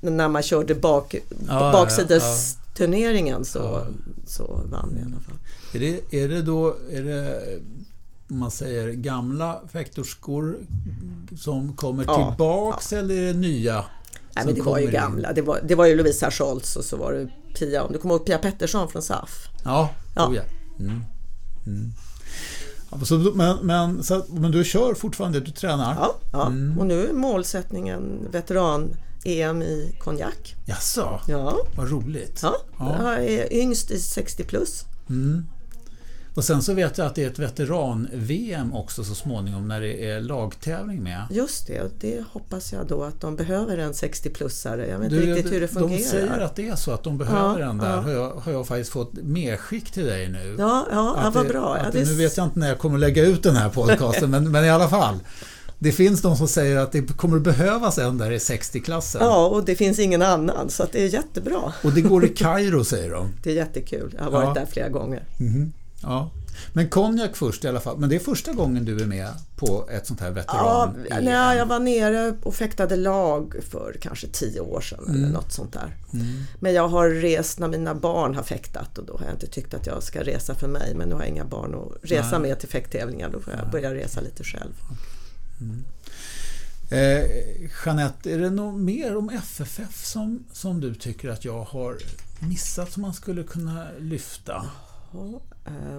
när 0.00 0.28
man 0.28 0.42
körde 0.42 0.74
bak, 0.74 1.14
ja, 1.48 1.72
baksidesturneringen 1.72 3.38
ja, 3.38 3.44
så, 3.44 3.58
ja. 3.58 3.86
så 4.26 4.60
vann 4.70 4.98
i 4.98 5.02
alla 5.02 5.20
fall. 5.20 5.36
Är 5.72 5.80
det, 5.80 6.22
är 6.22 6.28
det 6.28 6.42
då, 6.42 6.76
är 6.90 7.02
det, 7.02 7.42
om 8.30 8.38
man 8.38 8.50
säger 8.50 8.88
gamla 8.88 9.60
fäktorskor 9.72 10.56
som 11.38 11.72
kommer 11.72 12.04
ja, 12.04 12.28
tillbaks 12.28 12.92
eller 12.92 13.14
är 13.14 13.26
det 13.26 13.38
nya? 13.38 13.84
Nej, 14.34 14.46
men 14.46 14.54
det 14.54 14.62
var 14.62 14.78
ju 14.78 14.90
gamla. 14.90 15.32
Det 15.32 15.42
var, 15.42 15.60
det 15.64 15.74
var 15.74 15.86
ju 15.86 15.96
Lovisa 15.96 16.30
Scholz 16.30 16.76
och 16.76 16.84
så 16.84 16.96
var 16.96 17.12
det 17.12 17.28
Pia, 17.58 17.82
om 17.82 17.92
du 17.92 17.98
kommer 17.98 18.14
ihåg 18.14 18.26
Pia 18.26 18.38
Pettersson 18.38 18.88
från 18.88 19.02
SAF? 19.02 19.48
Ja, 19.64 19.90
ja. 20.14 20.28
Oh 20.28 20.36
ja. 20.36 20.42
Mm. 20.80 21.00
Mm. 21.66 21.92
Så, 23.04 23.14
men, 23.34 23.56
men, 23.62 24.02
så, 24.02 24.24
men 24.28 24.50
du 24.50 24.64
kör 24.64 24.94
fortfarande, 24.94 25.40
du 25.40 25.50
tränar? 25.50 25.94
Ja, 25.94 26.14
ja. 26.32 26.46
Mm. 26.46 26.78
och 26.78 26.86
nu 26.86 27.08
är 27.08 27.12
målsättningen 27.12 28.28
veteran 28.30 28.96
EM 29.24 29.62
i 29.62 29.94
konjak. 29.98 30.54
Jaså? 30.66 31.20
Ja. 31.28 31.66
Vad 31.76 31.90
roligt. 31.90 32.40
Ja, 32.42 32.56
ja. 32.78 33.02
jag 33.02 33.24
är 33.24 33.52
yngst 33.52 33.90
i 33.90 33.98
60 33.98 34.44
plus. 34.44 34.84
Mm. 35.10 35.46
Och 36.34 36.44
sen 36.44 36.62
så 36.62 36.74
vet 36.74 36.98
jag 36.98 37.06
att 37.06 37.14
det 37.14 37.24
är 37.24 37.30
ett 37.30 37.38
veteran-VM 37.38 38.74
också 38.74 39.04
så 39.04 39.14
småningom 39.14 39.68
när 39.68 39.80
det 39.80 40.10
är 40.10 40.20
lagtävling 40.20 41.02
med. 41.02 41.26
Just 41.30 41.66
det, 41.66 41.80
och 41.80 41.90
det 42.00 42.24
hoppas 42.32 42.72
jag 42.72 42.86
då 42.86 43.02
att 43.02 43.20
de 43.20 43.36
behöver 43.36 43.78
en 43.78 43.92
60-plussare. 43.92 44.90
Jag 44.90 44.98
vet 44.98 45.12
inte 45.12 45.26
riktigt 45.26 45.52
hur 45.52 45.60
det 45.60 45.68
fungerar. 45.68 45.98
De 45.98 46.04
säger 46.04 46.40
att 46.40 46.56
det 46.56 46.68
är 46.68 46.76
så 46.76 46.90
att 46.90 47.02
de 47.02 47.18
behöver 47.18 47.60
ja, 47.60 47.70
en 47.70 47.78
där. 47.78 47.90
Ja. 47.90 48.00
Har, 48.00 48.10
jag, 48.10 48.30
har 48.30 48.52
jag 48.52 48.66
faktiskt 48.66 48.90
fått 48.90 49.12
medskick 49.12 49.90
till 49.90 50.06
dig 50.06 50.28
nu. 50.28 50.56
Ja, 50.58 50.86
ja, 50.90 51.18
ja 51.22 51.30
vad 51.30 51.48
bra. 51.48 51.78
Ja, 51.84 51.90
det... 51.92 52.04
Nu 52.04 52.14
vet 52.14 52.36
jag 52.36 52.46
inte 52.46 52.58
när 52.58 52.68
jag 52.68 52.78
kommer 52.78 52.98
lägga 52.98 53.24
ut 53.24 53.42
den 53.42 53.56
här 53.56 53.68
podcasten 53.68 54.30
men, 54.30 54.50
men 54.50 54.64
i 54.64 54.70
alla 54.70 54.88
fall. 54.88 55.18
Det 55.82 55.92
finns 55.92 56.22
de 56.22 56.36
som 56.36 56.48
säger 56.48 56.76
att 56.76 56.92
det 56.92 57.16
kommer 57.16 57.36
att 57.36 57.42
behövas 57.42 57.98
en 57.98 58.18
där 58.18 58.30
i 58.30 58.38
60-klassen. 58.38 59.20
Ja, 59.24 59.46
och 59.46 59.64
det 59.64 59.74
finns 59.74 59.98
ingen 59.98 60.22
annan 60.22 60.70
så 60.70 60.86
det 60.92 61.02
är 61.02 61.08
jättebra. 61.08 61.72
Och 61.82 61.92
det 61.92 62.00
går 62.00 62.24
i 62.24 62.28
Kairo 62.28 62.84
säger 62.84 63.10
de. 63.10 63.28
Det 63.42 63.50
är 63.50 63.54
jättekul. 63.54 64.14
Jag 64.18 64.24
har 64.24 64.30
varit 64.30 64.46
ja. 64.46 64.54
där 64.54 64.66
flera 64.66 64.88
gånger. 64.88 65.24
Mm. 65.40 65.72
Ja. 66.02 66.30
Men 66.72 66.88
konjak 66.88 67.36
först 67.36 67.64
i 67.64 67.68
alla 67.68 67.80
fall. 67.80 67.98
Men 67.98 68.08
det 68.08 68.14
är 68.14 68.20
första 68.20 68.52
gången 68.52 68.84
du 68.84 69.00
är 69.00 69.06
med 69.06 69.28
på 69.56 69.88
ett 69.90 70.06
sånt 70.06 70.20
här 70.20 70.30
veteran 70.30 71.06
Ja, 71.10 71.18
nej, 71.20 71.58
jag 71.58 71.66
var 71.66 71.78
nere 71.80 72.34
och 72.42 72.54
fäktade 72.54 72.96
lag 72.96 73.54
för 73.70 73.96
kanske 74.00 74.26
tio 74.26 74.60
år 74.60 74.80
sedan 74.80 75.04
mm. 75.08 75.16
eller 75.16 75.32
något 75.32 75.52
sånt 75.52 75.72
där. 75.72 75.96
Mm. 76.12 76.26
Men 76.60 76.74
jag 76.74 76.88
har 76.88 77.08
rest 77.08 77.58
när 77.58 77.68
mina 77.68 77.94
barn 77.94 78.34
har 78.34 78.42
fäktat 78.42 78.98
och 78.98 79.04
då 79.04 79.16
har 79.16 79.24
jag 79.24 79.34
inte 79.34 79.46
tyckt 79.46 79.74
att 79.74 79.86
jag 79.86 80.02
ska 80.02 80.22
resa 80.22 80.54
för 80.54 80.68
mig. 80.68 80.94
Men 80.94 81.08
nu 81.08 81.14
har 81.14 81.22
jag 81.22 81.30
inga 81.30 81.44
barn 81.44 81.74
att 81.74 82.10
resa 82.10 82.38
nej. 82.38 82.48
med 82.48 82.60
till 82.60 82.68
fäkttävlingar. 82.68 83.30
Då 83.30 83.40
får 83.40 83.52
jag 83.52 83.70
börja 83.70 83.94
resa 83.94 84.20
lite 84.20 84.44
själv. 84.44 84.72
Mm. 85.62 85.84
Eh, 86.90 87.70
Jeanette, 87.84 88.32
är 88.32 88.38
det 88.38 88.50
något 88.50 88.80
mer 88.80 89.16
om 89.16 89.30
FFF 89.30 90.06
som, 90.06 90.44
som 90.52 90.80
du 90.80 90.94
tycker 90.94 91.28
att 91.28 91.44
jag 91.44 91.64
har 91.64 91.98
missat 92.38 92.92
som 92.92 93.02
man 93.02 93.14
skulle 93.14 93.42
kunna 93.42 93.86
lyfta? 93.98 94.64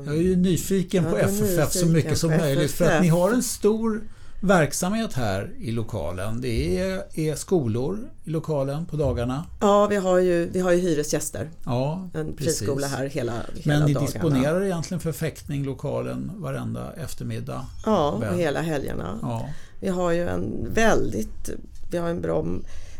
Jag 0.06 0.16
är 0.16 0.22
ju 0.22 0.36
nyfiken 0.36 1.04
på 1.04 1.18
FFF 1.18 1.72
så 1.72 1.86
mycket 1.86 2.18
som 2.18 2.30
möjligt 2.30 2.72
för 2.72 2.86
att 2.86 3.02
ni 3.02 3.08
har 3.08 3.32
en 3.32 3.44
stor 3.44 4.02
verksamhet 4.44 5.14
här 5.14 5.52
i 5.60 5.72
lokalen. 5.72 6.42
Det 6.42 6.80
är, 6.80 7.04
är, 7.14 7.36
skolor 7.36 8.00
i 8.24 8.30
lokalen 8.30 8.86
på 8.86 8.96
dagarna. 8.96 9.46
Ja, 9.62 9.88
vi 9.88 9.96
har 9.96 10.20
ju, 10.20 10.50
vi 10.50 10.60
har 10.60 10.72
ju 10.72 10.78
hyresgäster. 10.78 11.50
Ja, 11.66 12.10
en 12.14 12.38
friskola 12.38 12.88
här 12.88 13.06
hela, 13.06 13.34
hela 13.34 13.44
Men 13.64 13.86
ni 13.86 13.94
dagarna. 13.94 14.12
disponerar 14.12 14.64
egentligen 14.64 15.02
för 15.02 15.12
fäktning 15.12 15.66
lokalen 15.66 16.32
varenda 16.36 16.94
eftermiddag? 16.94 17.66
Ja, 17.86 18.12
och 18.12 18.38
hela 18.38 18.62
helgerna. 18.62 19.20
Ja. 19.22 19.50
Vi 19.80 19.88
har 19.88 20.12
ju 20.12 20.30
en 20.30 20.74
väldigt, 20.74 21.50
vi 21.92 21.98
har 21.98 22.10
en 22.10 22.22
bra 22.22 22.46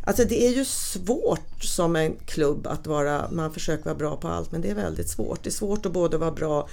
Alltså 0.06 0.24
det 0.26 0.44
är 0.44 0.52
ju 0.52 0.66
svårt 0.66 1.64
som 1.64 1.96
en 1.96 2.16
klubb 2.26 2.68
att 2.68 2.88
vara, 2.88 3.32
man 3.32 3.54
försöker 3.54 3.86
vara 3.86 3.96
bra 3.96 4.18
på 4.18 4.28
allt 4.28 4.52
men 4.52 4.62
det 4.62 4.70
är 4.70 4.76
väldigt 4.76 5.10
svårt. 5.10 5.44
Det 5.44 5.50
är 5.50 5.52
svårt 5.52 5.86
att 5.86 5.92
både 5.92 6.18
vara 6.18 6.32
bra 6.32 6.68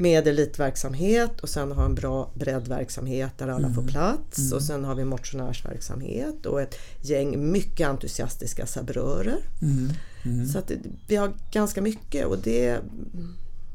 med 0.00 0.28
elitverksamhet 0.28 1.40
och 1.40 1.48
sen 1.48 1.72
ha 1.72 1.84
en 1.84 1.94
bra 1.94 2.30
breddverksamhet 2.34 3.38
där 3.38 3.48
alla 3.48 3.66
mm. 3.66 3.74
får 3.74 3.82
plats 3.82 4.38
mm. 4.38 4.52
och 4.52 4.62
sen 4.62 4.84
har 4.84 4.94
vi 4.94 5.04
motionärsverksamhet 5.04 6.46
och 6.46 6.60
ett 6.60 6.74
gäng 7.02 7.52
mycket 7.52 7.88
entusiastiska 7.88 8.66
sabrörer. 8.66 9.38
Mm. 9.62 9.90
mm. 10.24 10.46
Så 10.46 10.58
att 10.58 10.70
vi 11.08 11.16
har 11.16 11.32
ganska 11.52 11.82
mycket 11.82 12.26
och 12.26 12.38
det, 12.38 12.78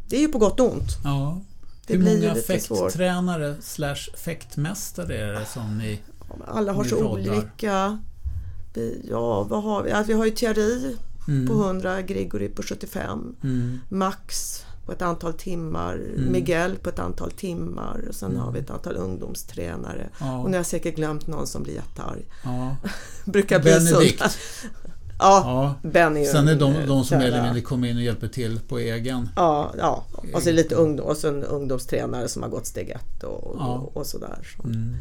det 0.08 0.16
är 0.16 0.22
ju 0.22 0.28
på 0.28 0.38
gott 0.38 0.60
och 0.60 0.74
ont. 0.74 0.90
Ja. 1.04 1.42
Det 1.88 1.98
Hur 1.98 2.04
många 2.04 2.36
fäkttränare 2.36 3.56
slash 3.62 3.96
fäktmästare 4.18 5.18
är 5.18 5.34
det 5.34 5.46
som 5.46 5.78
ni 5.78 6.00
Alla 6.48 6.74
har 6.74 6.84
så 6.84 6.96
roddar? 6.96 7.32
olika 7.32 8.00
vi, 8.76 9.06
ja, 9.10 9.44
vad 9.44 9.64
har 9.64 9.84
vi? 9.84 9.92
Alltså, 9.92 10.08
vi 10.08 10.18
har 10.18 10.26
ju 10.26 10.32
Thierry 10.32 10.96
mm. 11.28 11.48
på 11.48 11.54
100, 11.54 12.02
Grigori 12.02 12.50
på 12.50 12.64
75, 12.64 13.36
mm. 13.44 13.80
Max 13.90 14.62
på 14.86 14.92
ett 14.92 15.02
antal 15.02 15.34
timmar, 15.34 15.94
mm. 15.94 16.32
Miguel 16.32 16.76
på 16.76 16.90
ett 16.90 17.00
antal 17.00 17.32
timmar 17.32 18.06
och 18.10 18.16
sen 18.16 18.32
mm. 18.32 18.42
har 18.42 18.52
vi 18.52 18.60
ett 18.60 18.70
antal 18.70 18.96
ungdomstränare. 18.96 20.10
Ja. 20.20 20.38
Och 20.38 20.46
nu 20.46 20.52
har 20.52 20.60
jag 20.60 20.66
säkert 20.66 20.96
glömt 20.96 21.28
någon 21.28 21.48
som 21.48 21.64
blir 21.64 21.74
jättearg. 21.74 22.26
Ja. 22.44 22.76
Brukar 23.26 23.60
bli 23.60 23.72
Benedikt. 23.72 24.32
så. 24.32 24.40
Ja, 25.20 25.42
ja. 25.84 25.90
Ben 25.90 26.18
är 26.18 26.26
Sen 26.26 26.48
är 26.48 26.56
de, 26.56 26.74
de 26.88 27.04
som 27.04 27.18
mer 27.18 27.26
eller 27.26 27.44
mindre 27.44 27.62
kommer 27.62 27.88
in 27.88 27.98
och 27.98 28.04
hjälper 28.04 28.28
till 28.28 28.60
på 28.68 28.80
egen. 28.80 29.30
Ja, 29.36 29.74
ja. 29.78 30.04
och 30.34 30.42
så 30.42 30.52
lite 30.52 30.76
ungdom, 30.76 31.06
och 31.06 31.24
en 31.24 31.44
ungdomstränare 31.44 32.28
som 32.28 32.44
har 32.44 32.50
gått 32.50 32.66
steg 32.66 32.90
ett 32.90 33.24
och, 33.24 33.56
ja. 33.60 33.66
och, 33.66 33.98
och 33.98 34.06
sådär. 34.06 34.56
Så. 34.58 34.64
Mm 34.64 34.96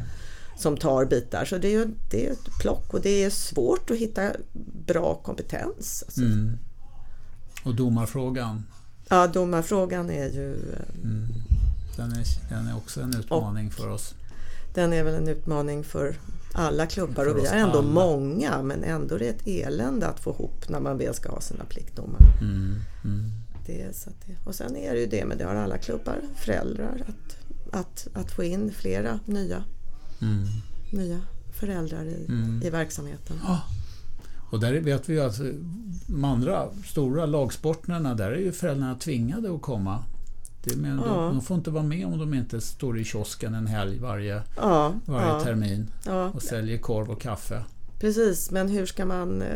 som 0.57 0.77
tar 0.77 1.05
bitar. 1.05 1.45
Så 1.45 1.57
det 1.57 1.67
är 1.67 1.71
ju 1.71 1.87
det 2.11 2.27
är 2.27 2.31
ett 2.31 2.59
plock 2.59 2.93
och 2.93 3.01
det 3.01 3.23
är 3.23 3.29
svårt 3.29 3.91
att 3.91 3.97
hitta 3.97 4.31
bra 4.85 5.15
kompetens. 5.15 6.03
Alltså. 6.05 6.21
Mm. 6.21 6.57
Och 7.63 7.75
domarfrågan? 7.75 8.63
Ja, 9.09 9.27
domarfrågan 9.27 10.09
är 10.09 10.29
ju... 10.29 10.53
Eh, 10.53 11.03
mm. 11.03 11.27
Den, 11.95 12.11
är, 12.11 12.25
den 12.49 12.67
är 12.67 12.77
också 12.77 13.01
en 13.01 13.15
utmaning 13.15 13.71
för 13.71 13.89
oss. 13.89 14.13
Den 14.73 14.93
är 14.93 15.03
väl 15.03 15.15
en 15.15 15.27
utmaning 15.27 15.83
för 15.83 16.15
alla 16.53 16.85
klubbar 16.85 17.25
och 17.25 17.37
vi 17.37 17.45
är 17.45 17.55
ändå 17.55 17.77
alla. 17.77 17.87
många 17.87 18.61
men 18.61 18.83
ändå 18.83 19.15
är 19.15 19.19
det 19.19 19.27
ett 19.27 19.47
elände 19.47 20.07
att 20.07 20.19
få 20.19 20.31
ihop 20.31 20.69
när 20.69 20.79
man 20.79 20.97
väl 20.97 21.13
ska 21.13 21.29
ha 21.29 21.41
sina 21.41 21.65
pliktdomar. 21.65 22.21
Mm. 22.41 22.81
Mm. 23.03 23.31
Det, 23.65 23.95
så 23.95 24.09
det, 24.25 24.35
och 24.45 24.55
sen 24.55 24.75
är 24.75 24.93
det 24.93 24.99
ju 24.99 25.07
det, 25.07 25.25
men 25.25 25.37
det 25.37 25.43
har 25.43 25.55
alla 25.55 25.77
klubbar, 25.77 26.21
föräldrar, 26.35 27.03
att, 27.07 27.37
att, 27.73 28.07
att 28.13 28.31
få 28.31 28.43
in 28.43 28.71
flera 28.73 29.19
nya 29.25 29.63
mm. 30.21 30.47
nya 30.91 31.21
föräldrar 31.53 32.05
i, 32.05 32.25
mm. 32.27 32.61
i 32.63 32.69
verksamheten. 32.69 33.39
Ja. 33.43 33.61
Och 34.49 34.59
där 34.59 34.73
vet 34.73 35.09
vi 35.09 35.13
ju 35.13 35.21
att 35.21 35.39
de 36.07 36.25
andra 36.25 36.67
stora 36.85 37.25
lagsporterna, 37.25 38.13
där 38.15 38.31
är 38.31 38.37
ju 38.37 38.51
föräldrarna 38.51 38.95
tvingade 38.95 39.55
att 39.55 39.61
komma. 39.61 40.03
Det 40.63 40.75
men 40.75 40.97
ja. 40.97 41.03
de, 41.05 41.35
de, 41.35 41.41
får 41.41 41.57
inte 41.57 41.71
vara 41.71 41.83
med 41.83 42.05
om 42.05 42.17
de 42.17 42.33
inte 42.33 42.61
står 42.61 42.99
i 42.99 43.03
kiosken 43.03 43.53
en 43.53 43.67
helg 43.67 43.99
varje, 43.99 44.41
ja, 44.55 44.93
varje 45.05 45.27
ja. 45.27 45.41
termin 45.41 45.91
och 46.33 46.41
säljer 46.41 46.77
korv 46.77 47.11
och 47.11 47.21
kaffe. 47.21 47.63
Precis, 47.99 48.51
men 48.51 48.69
hur 48.69 48.85
ska 48.85 49.05
man 49.05 49.41
eh, 49.41 49.47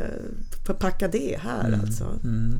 förpacka 0.66 1.08
det 1.08 1.40
här 1.42 1.68
mm. 1.68 1.80
alltså? 1.82 2.04
Mm. 2.24 2.60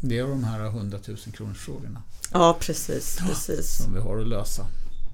Det 0.00 0.18
är 0.18 0.26
de 0.26 0.44
här 0.44 0.66
100 0.66 0.98
000 1.08 1.16
kronors 1.16 1.58
frågorna. 1.58 2.02
Ja, 2.32 2.56
precis, 2.60 3.18
precis. 3.28 3.76
Som 3.76 3.94
vi 3.94 4.00
har 4.00 4.18
att 4.18 4.28
lösa. 4.28 4.66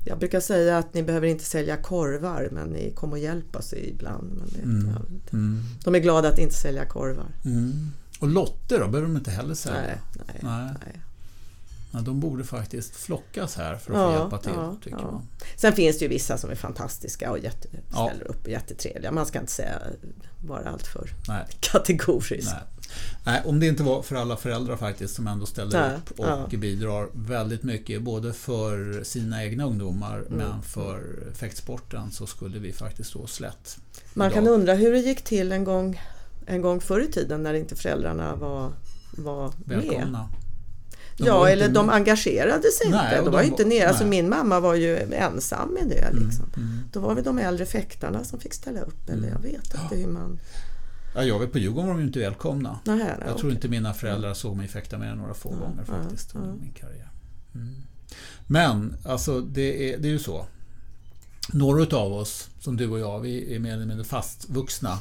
Jag 0.05 0.19
brukar 0.19 0.41
säga 0.41 0.79
att 0.79 0.95
ni 0.95 1.03
behöver 1.03 1.27
inte 1.27 1.45
sälja 1.45 1.77
korvar 1.77 2.49
men 2.53 2.69
ni 2.69 2.91
kommer 2.91 3.17
att 3.17 3.23
hjälpa 3.23 3.59
oss 3.59 3.73
ibland. 3.73 4.33
Men 4.33 4.49
det, 4.49 4.63
mm. 4.63 4.97
Mm. 5.33 5.63
De 5.85 5.95
är 5.95 5.99
glada 5.99 6.29
att 6.29 6.39
inte 6.39 6.55
sälja 6.55 6.85
korvar. 6.85 7.29
Mm. 7.45 7.91
Och 8.21 8.29
lotter 8.29 8.81
då, 8.81 8.89
behöver 8.89 9.09
de 9.09 9.17
inte 9.17 9.31
heller 9.31 9.55
sälja? 9.55 9.81
Nej, 9.81 9.99
nej, 10.15 10.41
nej. 10.43 10.75
nej. 10.87 11.01
Ja, 11.95 12.01
de 12.01 12.21
borde 12.21 12.45
faktiskt 12.45 12.97
flockas 12.97 13.57
här 13.57 13.77
för 13.77 13.93
att 13.93 13.99
ja, 13.99 14.13
få 14.13 14.19
hjälpa 14.21 14.39
till. 14.39 14.53
Ja, 14.55 14.77
tycker 14.83 14.99
ja. 14.99 15.11
Man. 15.11 15.29
Sen 15.57 15.73
finns 15.73 15.99
det 15.99 16.05
ju 16.05 16.09
vissa 16.09 16.39
som 16.39 16.51
är 16.51 16.55
fantastiska 16.55 17.31
och 17.31 17.39
jätte, 17.39 17.69
ställer 17.91 18.25
upp 18.29 18.45
och 18.45 18.51
jättetrevliga. 18.51 19.13
Man 19.13 19.27
ska 19.27 19.41
inte 19.41 19.53
säga 19.53 19.79
alltför 20.67 21.11
kategorisk. 21.61 22.49
Nej. 22.49 22.55
Nej, 22.55 22.82
om 23.45 23.61
det 23.61 23.67
inte 23.67 23.83
var 23.83 24.03
för 24.03 24.17
alla 24.17 24.37
föräldrar 24.37 24.77
faktiskt 24.77 25.15
som 25.15 25.27
ändå 25.27 25.47
ställer 25.47 25.81
Nej, 25.81 25.97
upp 25.97 26.19
och 26.21 26.27
ja. 26.27 26.59
bidrar 26.59 27.09
väldigt 27.13 27.63
mycket 27.63 28.03
både 28.03 28.33
för 28.33 29.05
sina 29.05 29.45
egna 29.45 29.65
ungdomar 29.65 30.19
mm. 30.19 30.33
men 30.33 30.63
för 30.63 31.03
fäktsporten 31.35 32.11
så 32.11 32.27
skulle 32.27 32.59
vi 32.59 32.73
faktiskt 32.73 33.11
stå 33.11 33.27
slätt. 33.27 33.77
Man 34.15 34.27
idag. 34.27 34.35
kan 34.35 34.47
undra 34.49 34.75
hur 34.75 34.93
det 34.93 34.99
gick 34.99 35.25
till 35.25 35.53
en 35.53 35.65
gång, 35.65 36.03
en 36.47 36.63
gång 36.63 36.81
förr 36.81 37.01
i 37.01 37.13
tiden 37.13 37.43
när 37.43 37.55
inte 37.55 37.77
föräldrarna 37.77 38.35
var, 38.35 38.73
var 39.17 39.53
Välkomna. 39.65 40.29
med. 40.29 40.43
De 41.17 41.27
ja, 41.27 41.49
eller 41.49 41.69
de 41.69 41.91
engagerade 41.91 42.71
sig 42.71 42.91
nej, 42.91 43.05
inte. 43.05 43.17
De, 43.17 43.25
de 43.25 43.31
var 43.31 43.43
inte 43.43 43.65
ner. 43.65 43.87
Alltså 43.87 44.05
min 44.05 44.29
mamma 44.29 44.61
var 44.61 44.75
ju 44.75 44.97
ensam 45.13 45.69
med 45.69 45.89
det. 45.89 46.09
Mm, 46.09 46.25
liksom. 46.25 46.45
Mm, 46.57 46.69
mm. 46.69 46.85
Då 46.93 47.01
var 47.01 47.15
det 47.15 47.23
de 47.23 47.39
äldre 47.39 47.67
fäktarna 47.67 48.25
som 48.25 48.41
fick 48.41 48.55
ställa 48.55 48.81
upp. 48.81 49.09
Eller 49.11 49.29
jag 49.29 49.39
vet 49.39 49.75
inte 49.75 49.97
hur 49.97 50.07
man... 50.07 50.39
Ja, 51.15 51.25
jag 51.25 51.39
vet 51.39 51.53
på 51.53 51.59
Djurgården 51.59 51.89
var 51.89 51.97
de 51.97 52.03
inte 52.03 52.19
välkomna. 52.19 52.79
Nej, 52.85 52.97
nej, 52.97 53.17
jag 53.27 53.39
tror 53.39 53.53
inte 53.53 53.69
mina 53.69 53.95
föräldrar 53.95 54.35
såg 54.35 54.57
mig 54.57 54.69
fäkta 54.69 54.99
mer 54.99 55.07
än 55.07 55.19
några 55.19 55.35
få 55.35 55.49
gånger 55.49 55.85
faktiskt 55.85 56.35
under 56.35 56.53
min 56.53 56.73
karriär. 56.73 57.11
Mm. 57.55 57.75
Men 58.47 58.97
alltså 59.05 59.41
det 59.41 59.93
är, 59.93 59.99
det 59.99 60.09
är 60.09 60.13
ju 60.13 60.19
så. 60.19 60.47
Några 61.53 61.97
av 61.97 62.13
oss, 62.13 62.49
som 62.61 62.77
du 62.77 62.89
och 62.89 62.99
jag, 62.99 63.21
vi 63.21 63.55
är 63.55 63.59
mer 63.59 63.73
eller 63.75 63.87
mindre 63.87 64.05
fastvuxna 64.05 64.99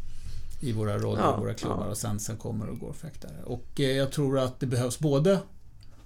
i 0.60 0.72
våra 0.72 0.98
roller 0.98 1.22
ja, 1.22 1.32
och 1.32 1.40
våra 1.40 1.54
klubbar 1.54 1.84
ja. 1.84 1.90
och 1.90 1.96
sen, 1.96 2.20
sen 2.20 2.36
kommer 2.36 2.66
och 2.68 2.78
går 2.78 2.92
fäktare. 2.92 3.42
Och 3.44 3.80
eh, 3.80 3.90
jag 3.90 4.12
tror 4.12 4.38
att 4.38 4.60
det 4.60 4.66
behövs 4.66 4.98
både 4.98 5.38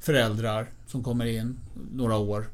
föräldrar 0.01 0.71
som 0.87 1.05
kommer 1.05 1.27
in 1.27 1.59
några 1.93 2.17
år 2.17 2.47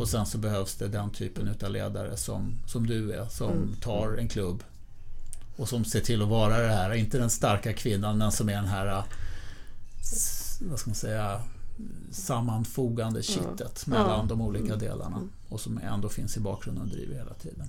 och 0.00 0.08
sen 0.08 0.26
så 0.26 0.38
behövs 0.38 0.74
det 0.74 0.88
den 0.88 1.10
typen 1.10 1.54
av 1.64 1.70
ledare 1.70 2.16
som, 2.16 2.54
som 2.66 2.86
du 2.86 3.12
är 3.12 3.26
som 3.26 3.50
mm. 3.50 3.74
tar 3.80 4.16
en 4.18 4.28
klubb 4.28 4.62
och 5.56 5.68
som 5.68 5.84
ser 5.84 6.00
till 6.00 6.22
att 6.22 6.28
vara 6.28 6.58
det 6.58 6.72
här, 6.72 6.94
inte 6.94 7.18
den 7.18 7.30
starka 7.30 7.72
kvinnan 7.72 8.18
men 8.18 8.32
som 8.32 8.48
är 8.48 8.54
den 8.54 8.68
här 8.68 8.86
eh, 8.86 9.04
vad 10.60 10.78
ska 10.78 10.90
man 10.90 10.94
säga 10.94 11.42
sammanfogande 12.10 13.22
kittet 13.22 13.84
ja. 13.86 13.90
mellan 13.90 14.20
ja. 14.20 14.26
de 14.28 14.40
olika 14.40 14.76
delarna 14.76 15.28
och 15.48 15.60
som 15.60 15.78
ändå 15.78 16.08
finns 16.08 16.36
i 16.36 16.40
bakgrunden 16.40 16.84
och 16.84 16.90
driver 16.90 17.14
hela 17.14 17.34
tiden. 17.34 17.66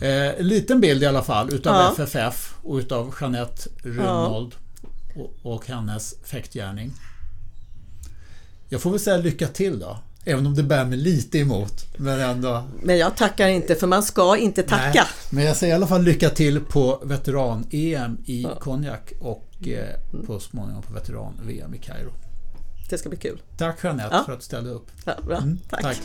Eh, 0.00 0.40
en 0.40 0.48
liten 0.48 0.80
bild 0.80 1.02
i 1.02 1.06
alla 1.06 1.22
fall 1.22 1.54
utav 1.54 1.74
ja. 1.74 2.04
FFF 2.04 2.54
och 2.62 2.76
utav 2.76 3.14
Jeanette 3.20 3.70
Runold 3.82 4.54
och, 5.16 5.32
och 5.42 5.66
hennes 5.66 6.14
fäktgärning. 6.22 6.92
Jag 8.68 8.80
får 8.80 8.90
väl 8.90 9.00
säga 9.00 9.16
lycka 9.16 9.48
till 9.48 9.78
då. 9.78 9.98
Även 10.28 10.46
om 10.46 10.54
det 10.54 10.62
bär 10.62 10.84
mig 10.84 10.98
lite 10.98 11.38
emot. 11.38 11.86
Men 11.96 12.20
ändå. 12.20 12.64
Men 12.82 12.98
jag 12.98 13.16
tackar 13.16 13.48
inte 13.48 13.74
för 13.74 13.86
man 13.86 14.02
ska 14.02 14.36
inte 14.36 14.62
tacka. 14.62 14.92
Nej, 14.92 15.06
men 15.30 15.44
jag 15.44 15.56
säger 15.56 15.72
i 15.72 15.76
alla 15.76 15.86
fall 15.86 16.02
lycka 16.02 16.30
till 16.30 16.60
på 16.60 17.00
veteran-EM 17.04 18.18
i 18.24 18.42
ja. 18.42 18.58
Konjak 18.60 19.12
och 19.20 19.68
eh, 19.68 20.22
på 20.26 20.40
småningom 20.40 20.82
på 20.82 20.94
veteran-VM 20.94 21.74
i 21.74 21.78
Kairo. 21.78 22.12
Det 22.88 22.98
ska 22.98 23.08
bli 23.08 23.18
kul. 23.18 23.42
Tack 23.56 23.84
Jeanette 23.84 24.08
ja. 24.12 24.22
för 24.24 24.32
att 24.32 24.38
du 24.38 24.44
ställde 24.44 24.70
upp. 24.70 24.90
Ja, 25.04 25.14
bra. 25.26 25.36
Mm, 25.36 25.58
tack. 25.68 25.82
tack. 25.82 25.98